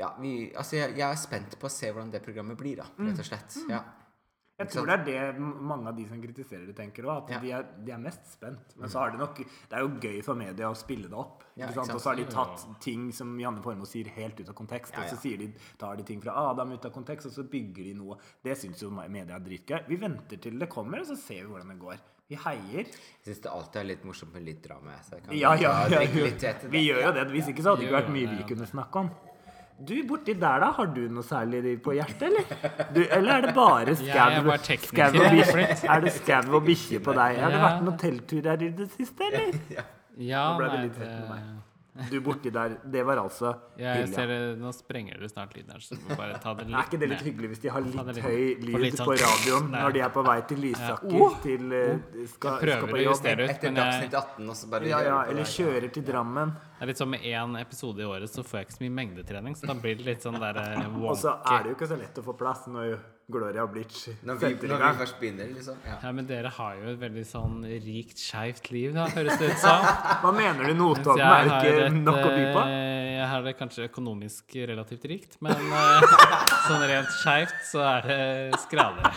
ja, 0.00 0.14
vi, 0.20 0.30
altså 0.56 0.78
jeg, 0.78 0.94
jeg 0.96 1.04
er 1.12 1.18
spent 1.20 1.58
på 1.60 1.68
å 1.68 1.72
se 1.74 1.90
hvordan 1.92 2.12
det 2.14 2.22
programmet 2.24 2.56
blir, 2.56 2.78
da, 2.80 2.86
Mm. 2.96 3.10
rett 3.10 3.18
og 3.20 3.26
slett. 3.26 3.56
Ja. 3.68 3.82
Jeg 4.60 4.68
tror 4.74 4.90
det 4.90 4.96
er 5.16 5.32
det 5.32 5.40
mange 5.40 5.88
av 5.88 5.96
de 5.96 6.04
som 6.08 6.20
kritiserer 6.20 6.66
det, 6.68 6.74
tenker 6.76 7.06
òg. 7.08 7.22
At 7.24 7.30
Ja. 7.32 7.38
de, 7.40 7.52
er, 7.56 7.66
de 7.86 7.92
er 7.96 8.02
mest 8.02 8.26
spent. 8.34 8.74
Men 8.76 8.92
så 8.92 9.00
har 9.00 9.10
det 9.14 9.20
nok 9.22 9.38
Det 9.40 9.72
er 9.72 9.80
jo 9.86 9.88
gøy 10.02 10.20
for 10.26 10.34
media 10.36 10.68
å 10.68 10.76
spille 10.76 11.08
det 11.08 11.16
opp. 11.16 11.44
Ja? 11.56 11.68
Og 11.72 12.00
så 12.00 12.10
har 12.10 12.16
de 12.16 12.26
tatt 12.30 12.66
ting 12.80 13.10
som 13.16 13.32
Janne 13.40 13.62
Formoe 13.64 13.88
sier, 13.88 14.10
helt 14.16 14.38
ut 14.40 14.48
av 14.48 14.54
kontekst. 14.54 14.92
Ja, 14.92 15.06
Og 15.06 15.16
så 15.16 15.36
de, 15.38 15.52
tar 15.78 15.96
de 15.96 16.02
ting 16.04 16.20
fra 16.22 16.36
Adam 16.50 16.72
ut 16.72 16.84
av 16.84 16.92
kontekst, 16.92 17.26
og 17.26 17.32
så 17.32 17.42
bygger 17.48 17.84
de 17.84 17.94
noe. 17.94 18.18
Det 18.44 18.56
syns 18.58 18.82
jo 18.82 18.90
media 18.90 19.36
er 19.36 19.40
dritgøy. 19.40 19.86
Vi 19.88 19.96
venter 19.96 20.36
til 20.36 20.58
det 20.58 20.68
kommer, 20.68 21.00
og 21.00 21.06
så 21.06 21.16
ser 21.16 21.46
vi 21.46 21.52
hvordan 21.54 21.68
det 21.74 21.78
går. 21.80 21.96
Vi 22.30 22.36
heier. 22.36 22.84
Jeg 22.86 23.24
syns 23.26 23.40
det 23.42 23.50
alltid 23.50 23.80
er 23.80 23.88
litt 23.88 24.04
morsomt 24.06 24.32
med 24.36 24.44
litt 24.46 24.62
drama. 24.62 25.00
Så 25.02 25.16
jeg 25.16 25.24
kan 25.24 25.34
Ja, 25.36 25.54
ja, 25.58 25.72
ja, 25.88 26.02
ja. 26.02 26.26
litt 26.28 26.70
Vi 26.70 26.84
gjør 26.86 27.02
jo 27.08 27.12
det. 27.16 27.26
Hvis 27.32 27.48
ikke 27.50 27.64
så 27.64 27.72
hadde 27.72 27.80
det 27.82 27.88
ikke 27.88 27.98
vært 28.02 28.12
mye 28.14 28.36
vi 28.36 28.54
kunne 28.54 28.66
snakke 28.70 29.02
om. 29.02 29.10
Du, 29.86 29.94
borti 30.04 30.34
der, 30.36 30.60
da? 30.60 30.68
Har 30.76 30.90
du 30.92 31.00
noe 31.08 31.24
særlig 31.24 31.76
på 31.84 31.94
hjertet, 31.96 32.26
eller? 32.28 32.44
Du, 32.92 33.00
eller 33.06 33.30
er 33.38 33.46
det 33.46 33.54
bare 33.56 33.94
skau? 33.96 34.50
Er 35.88 36.04
det 36.04 36.12
skau 36.18 36.58
og 36.58 36.66
bikkje 36.66 37.00
på 37.04 37.14
deg? 37.16 37.38
Har 37.40 37.54
det 37.54 37.62
vært 37.64 37.82
noen 37.86 37.98
teltturer 38.02 38.66
i 38.66 38.70
det 38.76 38.90
siste, 38.92 39.30
eller? 39.30 39.56
Ja, 40.20 40.44
Nå 40.52 40.58
ble 40.60 40.68
det 40.74 40.80
litt 40.84 40.98
med 41.00 41.28
meg. 41.30 41.48
Du 42.10 42.20
borti 42.22 42.52
der, 42.54 42.76
det 42.86 43.02
var 43.04 43.18
altså 43.18 43.48
Jeg 43.76 44.04
Hilja. 44.06 44.14
ser 44.14 44.56
Nå 44.60 44.70
sprenger 44.72 45.18
det 45.18 45.30
snart 45.32 45.56
lyden 45.56 45.72
her, 45.74 45.80
så 45.82 45.96
bare 46.16 46.38
ta 46.38 46.52
det 46.54 46.68
litt 46.68 46.76
Er 46.78 46.84
ikke 46.86 47.00
det 47.02 47.08
litt 47.10 47.24
hyggelig 47.26 47.48
hvis 47.50 47.62
de 47.64 47.68
har 47.74 47.80
litt 47.82 47.96
litt- 48.06 48.20
høy 48.24 48.44
lyd 48.62 48.78
litt 48.84 48.94
sånn- 49.00 49.10
på 49.10 49.16
radioen 49.18 49.70
når 49.74 49.92
de 49.96 50.00
er 50.06 50.12
på 50.14 50.22
vei 50.28 50.36
til 50.52 50.62
Lysaker 50.62 51.16
Ja. 51.18 51.28
til 51.42 51.72
eh, 51.72 52.24
skal, 52.30 52.60
jeg 52.62 52.78
prøver 52.80 52.94
å 52.94 53.04
justere 53.10 53.44
ut, 53.44 53.50
Etter 53.56 53.74
Dagsnytt 53.74 54.14
18, 54.14 54.48
og 54.48 54.56
så 54.62 54.70
bare 54.70 54.86
Ja, 54.92 55.00
ja, 55.02 55.18
eller 55.32 55.42
kjører 55.50 55.90
til 55.92 56.06
Drammen. 56.06 56.54
det 56.78 56.82
er 56.86 56.92
litt 56.92 57.02
sånn 57.02 57.10
med 57.10 57.20
én 57.26 57.58
episode 57.60 57.98
i 58.00 58.06
året, 58.06 58.30
så 58.30 58.46
får 58.46 58.60
jeg 58.62 58.68
ikke 58.70 58.78
så 58.78 58.84
mye 58.86 58.96
mengdetrening, 59.00 59.56
så 59.58 59.66
da 59.66 59.74
blir 59.74 59.98
det 59.98 60.06
litt 60.06 60.22
sånn 60.22 60.38
der 60.40 60.62
wonky. 60.62 61.08
Og 61.10 61.16
så 61.18 61.34
er 61.50 61.62
det 61.66 61.72
jo 61.74 61.76
ikke 61.80 61.90
så 61.90 61.98
lett 61.98 62.22
å 62.22 62.24
få 62.30 62.36
plass 62.38 62.68
når 62.70 63.00
Gloria 63.32 63.64
Blitz 63.70 64.08
Når 64.26 64.38
vi, 64.42 64.50
når 64.68 64.82
vi 64.82 64.90
først 65.00 65.16
begynner, 65.20 65.48
liksom. 65.54 65.78
Ja. 65.86 65.96
Ja, 66.02 66.12
men 66.16 66.26
dere 66.28 66.50
har 66.56 66.74
jo 66.80 66.90
et 66.92 67.00
veldig 67.00 67.24
sånn 67.28 67.56
rikt, 67.84 68.18
skeivt 68.20 68.70
liv, 68.74 68.92
da, 68.96 69.06
høres 69.14 69.38
det 69.40 69.52
ut 69.54 69.62
som. 69.62 69.86
Hva 70.24 70.32
mener 70.36 70.68
du? 70.70 70.74
Notodden 70.80 71.22
er 71.24 71.50
har 71.50 71.64
ikke 71.64 71.86
et, 71.86 71.98
nok 72.04 72.20
å 72.20 72.30
by 72.34 72.44
på? 72.56 72.64
eh, 72.66 73.08
Jeg 73.20 73.28
har 73.32 73.42
det 73.46 73.54
kanskje 73.58 73.88
økonomisk 73.90 74.56
relativt 74.72 75.04
rikt, 75.10 75.36
men 75.44 75.56
eh, 75.56 76.14
sånn 76.68 76.86
rent 76.90 77.10
skeivt 77.20 77.58
så 77.70 77.84
er 77.94 78.08
det 78.10 78.60
skralere. 78.66 79.12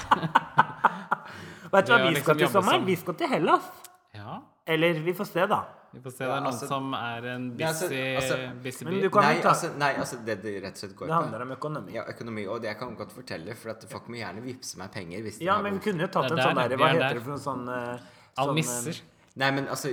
Vet 1.74 1.88
du 1.88 1.94
hva 1.94 2.02
vi 2.04 2.12
liksom 2.14 2.24
skal 2.24 2.36
til 2.38 2.46
jobbe 2.46 2.54
sommeren? 2.60 2.84
Vi 2.86 2.96
skal 3.02 3.16
til 3.24 3.32
Hellas. 3.32 3.70
Ja, 4.14 4.42
Eller 4.70 5.00
vi 5.04 5.14
får 5.18 5.26
se, 5.32 5.46
da. 5.50 5.64
Vi 5.94 6.02
får 6.02 6.12
se. 6.12 6.18
Det 6.24 6.28
er 6.28 6.42
noen 6.42 6.50
altså- 6.52 6.68
som 6.68 6.94
er 6.94 7.26
en 7.36 7.46
altså- 7.58 7.90
busy, 7.90 8.02
altså- 8.16 8.64
busy 8.64 8.86
by. 8.86 8.92
Nei, 8.92 9.42
altså, 9.42 9.78
nei, 9.78 9.94
altså 9.94 10.26
det 10.26 10.42
det 10.42 10.64
rett 10.64 10.74
og 10.74 10.78
slett 10.84 10.96
går 10.96 11.08
Det 11.08 11.14
handler 11.14 11.40
på 11.40 11.42
om 11.44 11.52
økonomi. 11.58 11.94
ja, 11.94 12.04
økonomi, 12.04 12.48
og 12.48 12.62
det 12.62 12.68
jeg 12.70 12.78
kan 12.80 12.96
godt 12.96 13.12
fortelle, 13.12 13.56
for 13.56 13.70
at 13.70 13.84
folk 13.90 14.08
må 14.10 14.16
gjerne 14.18 14.42
vippse 14.44 14.78
meg 14.78 14.92
penger 14.92 15.22
hvis 15.22 15.40
Ja, 15.42 15.62
men 15.62 15.80
vi 15.80 15.92
kunne 15.92 16.02
jo 16.02 16.08
tatt 16.08 16.32
en 16.32 16.38
der, 16.38 16.44
sånn 16.44 16.56
der, 16.56 16.78
Hva 16.78 16.90
er 16.90 16.94
heter 16.94 17.00
der. 17.00 17.14
det 17.14 17.24
for 17.24 17.30
noen 17.32 17.40
sånn 17.40 17.68
eh, 17.70 17.98
sånn, 17.98 18.00
eh, 18.00 18.44
Almisser. 18.44 19.02
Nei, 19.36 19.50
men 19.50 19.66
altså, 19.66 19.90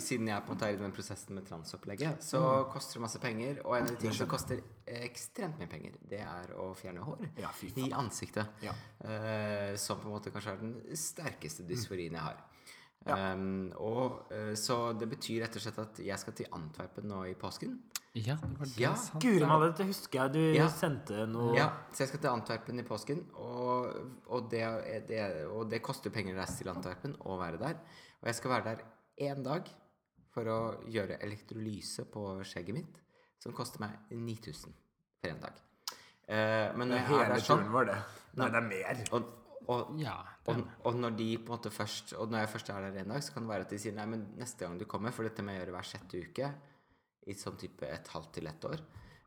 siden 0.00 0.26
jeg 0.26 0.42
på 0.42 0.50
en 0.50 0.56
måte 0.56 0.66
er 0.66 0.72
i 0.72 0.76
den 0.76 0.90
prosessen 0.90 1.30
med 1.36 1.46
transopplegget, 1.46 2.24
så 2.26 2.68
koster 2.72 2.94
det 2.94 3.02
masse 3.02 3.20
penger. 3.20 3.60
Og 3.64 3.76
en 3.76 3.82
av 3.84 3.88
de 3.88 3.96
tingene 3.96 4.16
som 4.18 4.26
koster 4.26 4.60
ekstremt 4.84 5.60
mye 5.60 5.68
penger, 5.70 5.92
det 6.08 6.18
er 6.18 6.54
å 6.58 6.74
fjerne 6.74 6.98
hår 6.98 7.28
Ja, 7.38 7.50
i 7.76 7.90
ansiktet. 7.92 8.48
Ja. 8.60 8.72
Uh, 9.04 9.76
som 9.76 10.00
på 10.00 10.06
en 10.06 10.16
måte 10.16 10.32
kanskje 10.32 10.54
er 10.54 10.56
den 10.56 10.74
sterkeste 10.98 11.62
dysforien 11.68 12.10
jeg 12.18 12.20
har. 12.20 12.34
Ja. 13.08 13.32
Um, 13.32 13.70
og 13.80 14.26
eh, 14.30 14.50
Så 14.60 14.92
det 15.00 15.06
betyr 15.08 15.40
rett 15.46 15.54
og 15.56 15.62
slett 15.64 15.78
at 15.80 16.00
jeg 16.04 16.18
skal 16.20 16.34
til 16.36 16.50
Antwerpen 16.52 17.06
nå 17.08 17.22
i 17.30 17.34
påsken. 17.34 17.78
Ja, 18.12 18.34
det 18.42 18.58
var 18.58 18.66
det 18.66 18.82
Ja, 18.82 18.90
sant. 18.98 19.22
Guri 19.22 19.40
malla, 19.46 19.70
dette 19.70 19.86
husker 19.88 20.18
jeg 20.26 20.32
du 20.34 20.58
Ja. 20.58 20.66
sendte 20.68 21.26
noe 21.30 21.54
Ja, 21.56 21.68
så 21.94 22.02
jeg 22.04 22.08
skal 22.10 22.20
til 22.20 22.30
Antwerpen 22.34 22.78
i 22.82 22.84
påsken, 22.84 23.22
og, 23.38 23.94
og, 24.26 24.50
det, 24.50 24.60
er- 24.66 25.06
det, 25.08 25.20
og 25.48 25.70
det 25.70 25.80
koster 25.82 26.10
penger 26.12 26.34
å 26.34 26.40
reise 26.42 26.58
til 26.58 26.68
Antwerpen 26.74 27.16
og 27.20 27.38
være 27.40 27.56
der. 27.62 27.78
Og 28.20 28.26
jeg 28.28 28.34
skal 28.34 28.50
være 28.50 28.64
der 28.74 28.84
én 29.30 29.42
dag 29.46 29.70
for 30.34 30.44
å 30.52 30.58
gjøre 30.90 31.16
elektrolyse 31.24 32.04
på 32.12 32.26
skjegget 32.44 32.74
mitt, 32.74 33.00
som 33.40 33.52
koster 33.56 33.80
meg 33.80 33.96
9000 34.12 34.74
for 35.22 35.30
én 35.32 35.40
dag. 35.40 35.56
Uh, 36.30 36.76
men 36.76 36.88
når 36.92 36.96
jeg 37.00 37.16
er 37.24 37.32
der 37.32 37.40
sånn 37.42 37.64
turen 37.64 37.72
var 37.72 37.88
det. 37.88 37.96
Nei, 38.38 38.50
det 38.50 38.60
er 38.60 38.68
mer. 38.68 39.00
og, 39.16 39.30
og, 39.74 39.90
Ja, 40.00 40.14
og, 40.50 40.62
og 40.88 40.96
når 40.98 41.16
de 41.18 41.26
på 41.38 41.52
en 41.52 41.58
måte 41.58 41.70
først 41.72 42.14
Og 42.18 42.30
når 42.32 42.42
jeg 42.44 42.50
først 42.54 42.70
er 42.74 42.86
der 42.88 43.00
en 43.04 43.12
dag, 43.14 43.22
så 43.22 43.32
kan 43.34 43.44
det 43.46 43.52
være 43.52 43.66
at 43.66 43.70
de 43.74 43.78
sier 43.82 43.94
nei, 43.96 44.06
men 44.10 44.24
neste 44.40 44.64
gang 44.66 44.78
du 44.80 44.84
kommer 44.90 45.12
For 45.14 45.26
dette 45.28 45.44
må 45.46 45.52
jeg 45.54 45.62
gjøre 45.64 45.76
hver 45.76 45.88
sjette 45.92 46.22
uke 46.24 46.50
i 47.30 47.34
sånn 47.36 47.58
type 47.60 47.84
et 47.86 48.08
halvt 48.08 48.30
til 48.32 48.46
ett 48.48 48.64
år. 48.64 48.80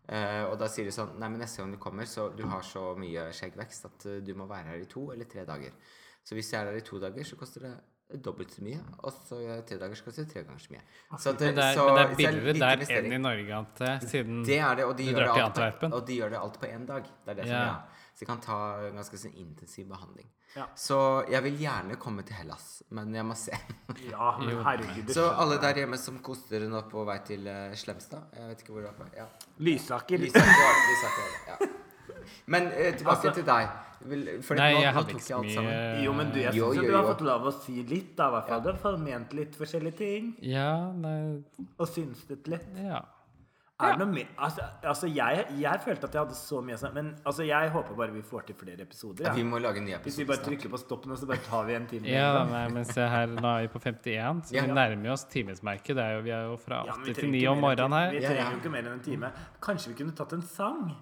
Eh, 0.10 0.44
og 0.50 0.58
da 0.60 0.68
sier 0.68 0.86
de 0.89 0.91
sånn 0.91 1.14
Nei, 1.22 1.30
men 1.30 1.39
neste 1.44 1.62
gang 1.62 1.72
du 1.72 1.78
kommer, 1.80 2.06
så 2.10 2.26
du 2.36 2.41
har 2.50 2.62
så 2.68 2.89
mye 3.00 3.30
skjeggvekst 3.32 3.86
at 3.86 4.06
eh, 4.10 4.20
du 4.26 4.34
må 4.36 4.48
være 4.50 4.74
her 4.74 4.82
i 4.84 4.88
to 4.91 5.12
eller 5.14 5.30
tre 5.30 5.46
dager. 5.48 5.72
Så 6.26 6.36
hvis 6.36 6.50
jeg 6.52 6.60
er 6.62 6.72
der 6.72 6.80
i 6.82 6.86
to 6.88 7.00
dager, 7.00 7.24
så 7.24 7.38
koster 7.39 7.68
det 7.68 8.22
dobbelt 8.24 8.52
så 8.52 8.62
mye. 8.66 8.82
Og 9.04 9.14
så 9.30 9.39
i 9.46 9.62
tre 9.70 9.78
dager, 9.80 10.02
koster 10.06 10.26
det 10.26 10.34
tre 10.34 10.44
ganger 10.48 10.60
så 10.66 10.74
mye. 10.74 10.82
Så 11.20 11.32
at 11.34 11.39
Men 11.46 11.56
det 11.56 11.64
er, 11.64 11.74
så- 11.78 11.86
men 11.88 11.96
det 11.96 12.04
er 12.04 12.16
billigere 12.20 12.54
der 12.60 12.84
enn 13.00 13.14
i 13.14 13.18
Norge, 13.24 13.54
Ante, 13.62 13.91
siden 14.10 14.44
Det 14.46 14.60
er 14.60 14.76
det, 14.76 14.86
de, 14.98 15.06
Du 15.06 15.16
drar 15.20 15.26
til 15.34 15.41
på, 15.41 15.46
Antwerpen? 15.48 15.94
og 15.94 16.08
de 16.08 16.18
gjør 16.20 16.30
det 16.36 16.39
alt 16.41 16.60
på 16.60 16.68
én 16.68 16.86
dag. 16.86 17.04
Det 17.04 17.32
er 17.32 17.34
det 17.39 17.46
som 17.48 17.56
Ja. 17.56 17.62
er 17.62 17.70
greia. 17.70 17.82
Så 18.14 18.20
de 18.22 18.30
kan 18.30 18.41
ta 18.41 18.57
en 18.88 18.99
ganske 18.99 19.18
sånn 19.18 19.34
intensiv 19.41 19.88
behandling. 19.89 20.28
Ja. 20.53 20.68
Så 20.78 20.97
jeg 21.32 21.41
vil 21.47 21.55
gjerne 21.64 21.95
komme 21.97 22.22
til 22.28 22.38
Hellas, 22.38 22.84
men 22.93 23.14
jeg 23.16 23.26
må 23.26 23.34
se. 23.38 23.57
Ja, 24.11 24.36
men 24.39 24.59
herregud. 24.66 25.09
Så 25.14 25.26
alle 25.32 25.57
der 25.61 25.80
hjemme 25.82 25.97
som 25.97 26.20
koster 26.26 26.61
nå 26.70 26.84
på 26.91 27.05
vei 27.07 27.18
til 27.26 27.47
eh, 27.49 27.74
Slemstad 27.78 28.36
Jeg 28.38 28.51
vet 28.51 28.61
ikke 28.64 28.76
hvor 28.76 28.86
det 28.86 28.91
er 28.91 28.99
på. 28.99 29.07
Ja. 29.18 29.26
Lysaker. 29.66 30.22
Lysaker, 30.22 30.78
Lysaker, 30.91 31.34
ja. 31.49 31.57
Men 32.45 32.70
eh, 32.72 32.93
tilbake 32.97 33.18
Altså- 33.18 33.34
til 33.39 33.49
deg. 33.49 33.74
Vil, 34.03 34.24
Nei, 34.28 34.74
nå, 34.76 34.80
jeg 34.84 34.91
hadde 34.97 35.14
ikke 35.14 35.24
så 35.24 35.38
mye 35.39 35.76
Jo, 36.03 36.11
men 36.18 36.32
du, 36.34 36.39
jeg 36.41 36.51
syns 36.57 36.80
du 36.84 36.91
har 36.91 37.05
fått 37.07 37.22
lov 37.24 37.45
å 37.47 37.53
si 37.55 37.76
litt, 37.88 38.09
da, 38.18 38.26
i 38.28 38.34
hvert 38.36 38.49
fall. 38.51 38.64
Du 38.66 38.68
har 38.74 38.80
forment 38.82 39.05
ment 39.07 39.36
litt 39.38 39.55
forskjellige 39.55 39.95
ting. 40.01 40.34
Ja, 40.43 40.91
nei, 40.91 41.39
Og 41.78 41.88
synstet 41.88 42.49
litt. 42.51 42.68
ja. 42.84 42.99
Er 43.84 43.97
det 43.97 43.99
noe 44.05 44.13
mer 44.15 44.27
Altså, 44.47 44.61
altså 44.84 45.07
jeg, 45.07 45.45
jeg 45.59 45.81
følte 45.86 46.07
at 46.07 46.13
jeg 46.17 46.21
hadde 46.23 46.36
så 46.39 46.61
mye 46.63 46.75
å 46.75 46.81
si, 46.81 46.91
men 46.95 47.09
altså, 47.25 47.43
jeg 47.47 47.69
håper 47.75 47.95
bare 47.99 48.11
vi 48.15 48.21
får 48.21 48.45
til 48.47 48.55
flere 48.55 48.81
episoder. 48.88 49.25
Ja. 49.27 49.34
Vi 49.34 49.43
må 49.43 49.59
lage 49.59 49.77
en 49.81 49.86
ny 49.86 49.93
Hvis 49.95 50.17
vi 50.17 50.23
episode 50.23 50.27
bare 50.27 50.38
snart. 50.38 50.47
trykker 50.49 50.69
på 50.73 50.77
stoppen, 50.84 51.11
og 51.11 51.17
så 51.17 51.25
bare 51.29 51.43
tar 51.49 51.63
vi 51.69 51.73
en 51.75 51.88
time. 51.88 52.07
Ja, 52.07 52.43
nei, 52.49 52.63
men 52.73 52.86
se 52.86 53.01
her, 53.15 53.27
nå 53.27 53.47
er 53.57 53.61
vi 53.67 53.71
på 53.75 53.79
51, 53.84 54.43
så 54.47 54.55
Ja. 54.55 54.65
vi 54.65 54.71
nærmer 54.79 55.11
oss 55.13 55.23
timesmerket. 55.25 55.95
Det 55.95 56.03
er 56.03 56.13
jo, 56.15 56.21
vi 56.21 56.29
er 56.31 56.43
jo 56.51 56.57
fra 56.57 56.84
Ja, 56.86 56.95
men 56.97 57.05
vi 57.05 57.11
8 57.11 57.21
til 57.21 57.29
9 57.31 57.39
ikke 57.43 57.49
om 57.49 57.61
mer 57.61 57.71
enn 57.71 57.89
morgenen 57.89 57.99
her. 57.99 58.11
Vi 58.11 58.21
Ja, 58.23 58.27
trenger 58.29 58.43
ja. 58.43 58.51
jo 58.51 58.57
ikke 58.63 58.71
mer 58.71 58.84
enn 58.88 58.93
en 58.93 58.99
time. 59.11 59.31
Kanskje 59.61 59.88
vi 59.93 59.95
kunne 60.03 60.15
tatt 60.15 60.34
en 60.34 60.41
sang? 60.41 60.95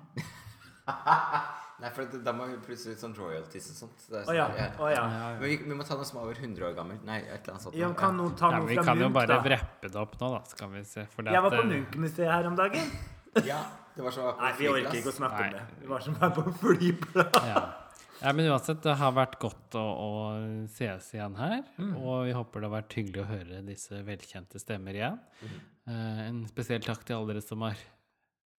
Nei, 1.81 1.89
for 1.95 2.21
da 2.21 2.33
må 2.37 2.45
vi 2.45 2.57
plutselig 2.61 2.93
ut 2.93 3.01
sånn 3.01 3.13
royalties 3.17 3.71
og 3.71 3.77
sånt. 3.79 4.03
Det 4.05 4.19
oh, 4.21 4.29
Å 4.29 4.35
ja. 4.37 4.45
Oh, 4.45 4.57
ja. 4.59 4.67
Å 4.77 4.89
ja. 4.91 5.05
Men 5.39 5.47
vi, 5.49 5.55
vi 5.65 5.77
må 5.77 5.85
ta 5.87 5.95
noe 5.97 6.05
som 6.05 6.19
er 6.19 6.27
over 6.27 6.37
100 6.37 6.65
år 6.67 6.75
gammelt. 6.77 7.01
Nei, 7.07 7.17
et 7.23 7.39
eller 7.39 7.55
annet 7.55 7.65
sånt. 7.65 7.77
ja 7.79 7.89
kan 7.97 8.17
noen 8.19 8.35
ta 8.37 8.51
noe 8.53 8.59
men 8.61 8.69
vi 8.69 8.77
fra 8.77 8.85
kan 8.91 9.01
jo 9.01 9.09
bare 9.15 9.31
da? 9.31 9.39
wrappe 9.47 9.89
det 9.89 10.01
opp 10.03 10.13
nå, 10.19 10.29
da. 10.35 10.41
Skal 10.51 10.69
vi 10.75 10.83
se. 10.85 11.07
For 11.09 11.25
det 11.25 11.33
Jeg 11.33 11.45
var 11.47 11.55
på 11.55 11.63
eh, 11.63 11.69
Munch-museet 11.71 12.29
her 12.29 12.49
om 12.51 12.59
dagen. 12.59 12.91
Ja, 13.47 13.61
det 13.95 14.03
var 14.03 14.11
som 14.11 14.25
å 14.25 14.33
være 14.33 14.35
på 14.35 14.43
Nei, 14.43 14.55
vi 14.59 14.65
orker 14.67 14.97
ikke 14.99 15.11
å 15.13 15.15
snakke 15.15 15.37
Nei. 15.39 15.45
om 15.47 15.53
det. 15.55 15.79
Vi 15.79 15.87
var 15.87 16.03
som 16.03 16.17
her 16.19 16.33
på 16.35 16.43
flyplass. 16.59 17.37
Ja. 17.47 17.61
ja, 18.19 18.33
men 18.35 18.49
uansett, 18.51 18.81
det 18.83 18.95
har 18.99 19.13
vært 19.15 19.37
godt 19.39 19.77
å, 19.79 19.85
å 19.87 20.09
sees 20.75 21.07
igjen 21.15 21.37
her. 21.39 21.61
Mm. 21.79 21.93
Og 21.95 22.25
vi 22.27 22.35
håper 22.35 22.61
det 22.61 22.67
har 22.67 22.75
vært 22.75 22.97
hyggelig 22.99 23.23
å 23.23 23.29
høre 23.29 23.61
disse 23.69 24.03
velkjente 24.05 24.59
stemmer 24.59 24.99
igjen. 24.99 25.17
Eh, 25.47 26.21
en 26.27 26.43
spesiell 26.51 26.83
takk 26.83 27.07
til 27.07 27.17
alle 27.21 27.31
dere 27.31 27.45
som 27.45 27.63
har 27.63 27.79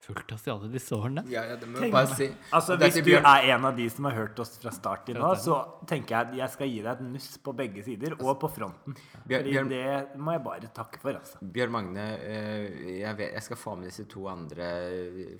fulgt 0.03 0.32
oss 0.34 0.46
i 0.48 0.50
alle 0.50 0.68
disse 0.72 0.90
årene. 0.96 1.22
Ja, 1.30 1.44
ja, 1.46 1.55
det 1.57 1.68
må 1.70 1.78
jeg 1.78 1.92
bare 1.94 2.09
si. 2.18 2.26
Altså, 2.53 2.74
Hvis 2.80 2.96
du 3.07 3.12
er 3.14 3.44
en 3.55 3.64
av 3.68 3.76
de 3.76 3.84
som 3.88 4.05
har 4.09 4.16
hørt 4.16 4.38
oss 4.42 4.57
fra 4.59 4.72
start 4.74 5.05
til 5.07 5.14
nå, 5.20 5.28
så 5.38 5.61
tenker 5.86 6.16
jeg 6.16 6.26
at 6.26 6.34
jeg 6.40 6.50
skal 6.57 6.68
gi 6.72 6.80
deg 6.82 6.90
et 6.96 7.05
nuss 7.07 7.28
på 7.38 7.55
begge 7.55 7.84
sider, 7.86 8.16
og 8.18 8.40
på 8.42 8.50
fronten. 8.50 8.96
Bjørn- 8.96 9.44
Fordi 9.44 9.53
Bjørn- 9.53 9.68
det 9.70 10.18
må 10.18 10.32
jeg 10.34 10.42
bare 10.44 10.72
takke 10.74 10.98
for, 10.98 11.14
altså. 11.20 11.38
Bjørn 11.55 11.70
Magne, 11.70 12.07
eh, 12.18 12.98
jeg, 12.98 13.16
vet, 13.16 13.32
jeg 13.32 13.42
skal 13.42 13.57
få 13.62 13.76
med 13.78 13.86
disse 13.92 14.09
to 14.11 14.26
andre 14.26 14.70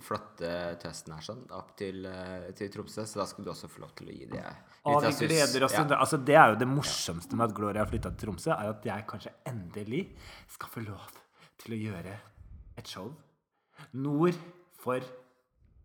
flotte 0.03 0.53
tøstene 0.81 1.15
her 1.19 1.27
sånn, 1.27 1.43
opp 1.51 1.75
til, 1.79 2.05
eh, 2.05 2.51
til 2.55 2.69
Tromsø, 2.73 3.03
så 3.05 3.19
da 3.19 3.25
skal 3.25 3.43
du 3.45 3.51
også 3.51 3.67
få 3.69 3.83
lov 3.83 3.91
til 3.99 4.07
å 4.07 4.15
gi 4.15 4.25
det 4.31 4.43
litt 4.43 5.19
vi 5.19 5.27
gleder 5.27 5.63
oss 5.63 5.73
Ja. 5.73 5.83
altså, 5.99 6.17
Det 6.23 6.35
er 6.35 6.49
jo 6.53 6.55
det 6.59 6.67
morsomste 6.67 7.35
med 7.35 7.49
at 7.49 7.55
Gloria 7.55 7.83
har 7.83 7.91
flytta 7.91 8.15
til 8.15 8.27
Tromsø, 8.29 8.51
er 8.51 8.69
at 8.69 8.83
jeg 8.83 9.05
kanskje 9.07 9.31
endelig 9.45 10.09
skal 10.47 10.69
få 10.69 10.85
lov 10.87 11.11
til 11.57 11.73
å 11.75 11.81
gjøre 11.91 12.15
et 12.77 12.87
show 12.87 13.13
nord 13.93 14.37
for 14.83 14.99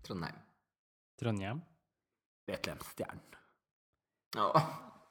Trondheim. 0.07 0.37
Trondheim. 1.21 1.61
Betlehemsstjernen. 2.49 3.25
Åh. 4.39 4.69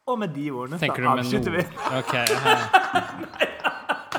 Og 0.08 0.20
med 0.20 0.32
de 0.32 0.46
ordene 0.56 0.78
Tenker 0.80 1.04
så 1.04 1.10
avslutter 1.18 1.52
vi. 1.58 1.64
Ok. 1.98 2.14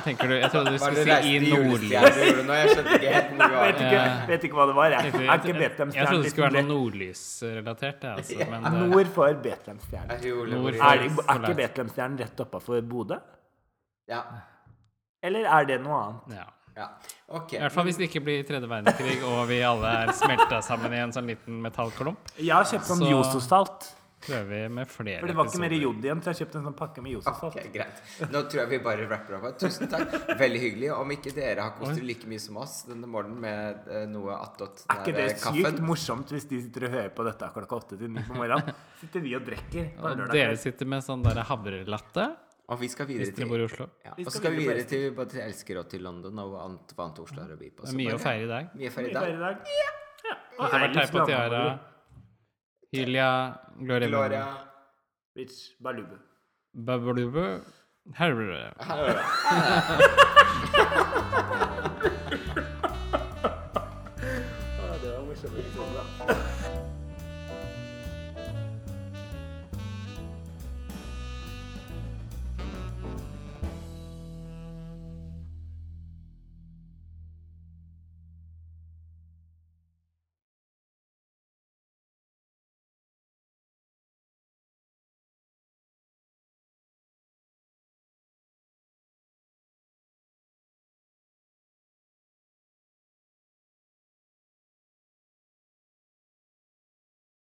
Tenker 0.04 0.28
du 0.30 0.34
Jeg 0.36 0.50
trodde 0.52 0.72
du 0.72 0.76
Var 0.78 0.92
skulle 0.94 1.04
si 1.22 1.30
i 1.36 1.38
nordlys. 1.52 1.92
Jeg 1.92 2.72
skjønte 2.74 2.98
ikke 2.98 3.12
helt 3.14 3.30
hvor 3.32 3.48
du 3.48 3.54
var. 3.54 3.64
Vet 3.64 3.80
ikke, 3.84 4.02
vet 4.28 4.44
ikke 4.48 4.58
hva 4.58 4.66
det 4.70 4.76
var, 4.78 4.92
jeg. 4.94 5.08
Jeg, 5.08 5.14
jeg, 5.14 5.22
jeg, 5.24 5.70
jeg 5.96 6.06
trodde 6.08 6.22
det 6.22 6.32
skulle 6.32 6.46
være 6.48 6.62
noe 6.62 6.68
nordlysrelatert, 6.74 8.04
altså. 8.12 8.46
Men 8.52 8.68
Nord 8.92 9.10
for 9.16 9.40
Betlehemsstjernen. 9.48 10.12
Er 10.12 10.20
Er, 10.20 10.78
er 10.92 11.06
ikke 11.08 11.24
forlatt. 11.24 11.56
Betlehemsstjernen 11.62 12.22
rett 12.22 12.44
oppafor 12.46 12.84
Bodø? 12.92 13.18
Ja. 14.08 14.22
Eller 15.24 15.48
er 15.58 15.68
det 15.72 15.80
noe 15.84 15.98
annet? 16.04 16.38
ja. 16.38 16.46
Ja. 16.79 16.89
Okay. 17.29 17.59
I 17.59 17.62
hvert 17.66 17.74
fall 17.74 17.89
hvis 17.91 17.99
det 18.01 18.09
ikke 18.09 18.22
blir 18.24 18.47
tredje 18.49 18.70
verdenskrig 18.70 19.18
og 19.26 19.43
vi 19.51 19.61
alle 19.66 19.95
er 20.05 20.12
smelta 20.16 20.62
sammen 20.64 20.95
i 20.97 21.03
en 21.03 21.12
sånn 21.12 21.29
liten 21.29 21.61
metallklump. 21.64 22.35
Jeg 22.39 22.55
har 22.55 22.64
kjøpt 22.70 22.89
sånn 22.89 23.03
Så- 23.05 23.11
Jososalt. 23.12 23.95
Prøver 24.18 24.49
vi 24.51 24.68
med 24.74 24.89
flere 24.91 25.20
For 25.22 25.31
det 25.31 25.35
var 25.39 25.47
ikke 25.47 25.61
mer 25.62 25.74
jod 25.79 26.03
igjen, 26.03 26.20
så 26.24 26.33
jeg 26.33 26.41
kjøpte 26.41 26.59
en 26.59 26.64
sånn 26.66 26.74
pakke 26.74 27.03
med 27.05 27.12
Jososalt. 27.12 27.55
Ok, 27.55 27.68
greit. 27.70 28.01
Nå 28.33 28.41
tror 28.51 28.61
jeg 28.64 28.68
vi 28.72 28.79
bare 28.83 29.05
rapper 29.07 29.37
opp. 29.39 29.61
Tusen 29.62 29.87
takk. 29.93 30.11
Veldig 30.41 30.62
hyggelig. 30.64 30.89
Om 30.97 31.12
ikke 31.14 31.35
dere 31.37 31.62
har 31.62 31.76
kost 31.79 31.95
dere 31.95 32.09
like 32.09 32.26
mye 32.26 32.43
som 32.43 32.59
oss 32.59 32.81
denne 32.89 33.07
morgenen 33.07 33.39
med 33.45 33.87
eh, 33.87 34.09
noe 34.11 34.35
attåt 34.41 34.83
Er 34.89 35.05
ikke 35.05 35.14
det 35.14 35.29
der, 35.29 35.37
eh, 35.37 35.62
sykt 35.62 35.81
morsomt 35.87 36.35
hvis 36.35 36.49
de 36.51 36.61
sitter 36.64 36.89
og 36.89 36.97
hører 36.97 37.14
på 37.14 37.29
dette 37.29 37.53
klokka 37.55 37.79
åtte 37.79 38.01
til 38.01 38.11
ni 38.11 38.24
på 38.26 38.35
morgenen? 38.35 38.74
Sitter 39.05 39.22
vi 39.22 39.37
og 39.39 39.47
drikker 39.47 39.89
Og 40.03 40.26
dere 40.35 40.59
sitter 40.59 40.91
med 40.97 41.07
sånn 41.07 41.22
der 41.22 41.45
havrelatte 41.47 42.26
Og 42.68 42.80
vi 42.82 42.88
skal 42.92 43.06
videre 43.08 43.24
hvis 43.24 43.32
dere 43.32 43.46
til 43.46 43.48
bor 43.48 43.62
i 43.62 43.64
Oslo. 43.64 43.86
ja. 44.04 44.12
Vi 44.16 44.24
Og 44.26 44.32
så 44.32 44.38
skal 44.42 44.52
vi 44.52 44.64
videre 44.66 44.84
til 44.88 45.12
både 45.16 45.30
til 45.34 45.40
Elsker 45.40 45.78
og 45.80 45.86
til 45.88 46.02
London 46.04 46.42
og 46.42 46.50
hva 46.52 46.64
annet, 46.66 46.92
hva 46.94 47.06
annet 47.06 47.20
Oslo 47.24 47.40
har 47.42 47.54
å 47.54 47.56
by 47.60 47.70
på. 47.70 47.86
Det 47.86 47.94
er 47.94 48.00
mye 48.02 48.16
å 48.16 48.20
feire 48.20 48.44
i 48.44 48.50
dag. 48.50 48.74
Mye 48.76 48.90
å 48.90 48.96
feire 48.96 49.08
i 49.08 49.14
dag. 49.14 49.22
ferie 49.24 49.36
i 49.36 49.42
dag. 49.44 49.56
Ja. 49.78 49.88
Og 50.58 50.64
har 50.66 50.84
vært 50.84 50.90
Eilifs 50.90 51.14
Teip 51.14 51.30
Tiara. 51.30 51.62
Hylia, 52.92 53.30
Gloria 53.78 54.08
Gloria 54.08 54.44
Rich 55.36 55.58
Balubu. 55.80 56.16
Babalubu. 56.74 57.44
Herre. 58.16 58.72
Her 58.80 58.98
er 59.04 59.14
det. 59.18 59.24